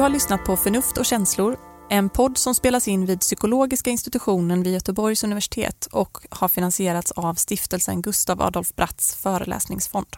Du 0.00 0.04
har 0.04 0.10
lyssnat 0.10 0.44
på 0.44 0.56
Förnuft 0.56 0.98
och 0.98 1.06
känslor, 1.06 1.56
en 1.90 2.08
podd 2.08 2.38
som 2.38 2.54
spelas 2.54 2.88
in 2.88 3.06
vid 3.06 3.20
psykologiska 3.20 3.90
institutionen 3.90 4.62
vid 4.62 4.72
Göteborgs 4.72 5.24
universitet 5.24 5.88
och 5.92 6.18
har 6.30 6.48
finansierats 6.48 7.12
av 7.12 7.34
stiftelsen 7.34 8.02
Gustav 8.02 8.42
Adolf 8.42 8.74
Bratts 8.76 9.14
föreläsningsfond. 9.14 10.16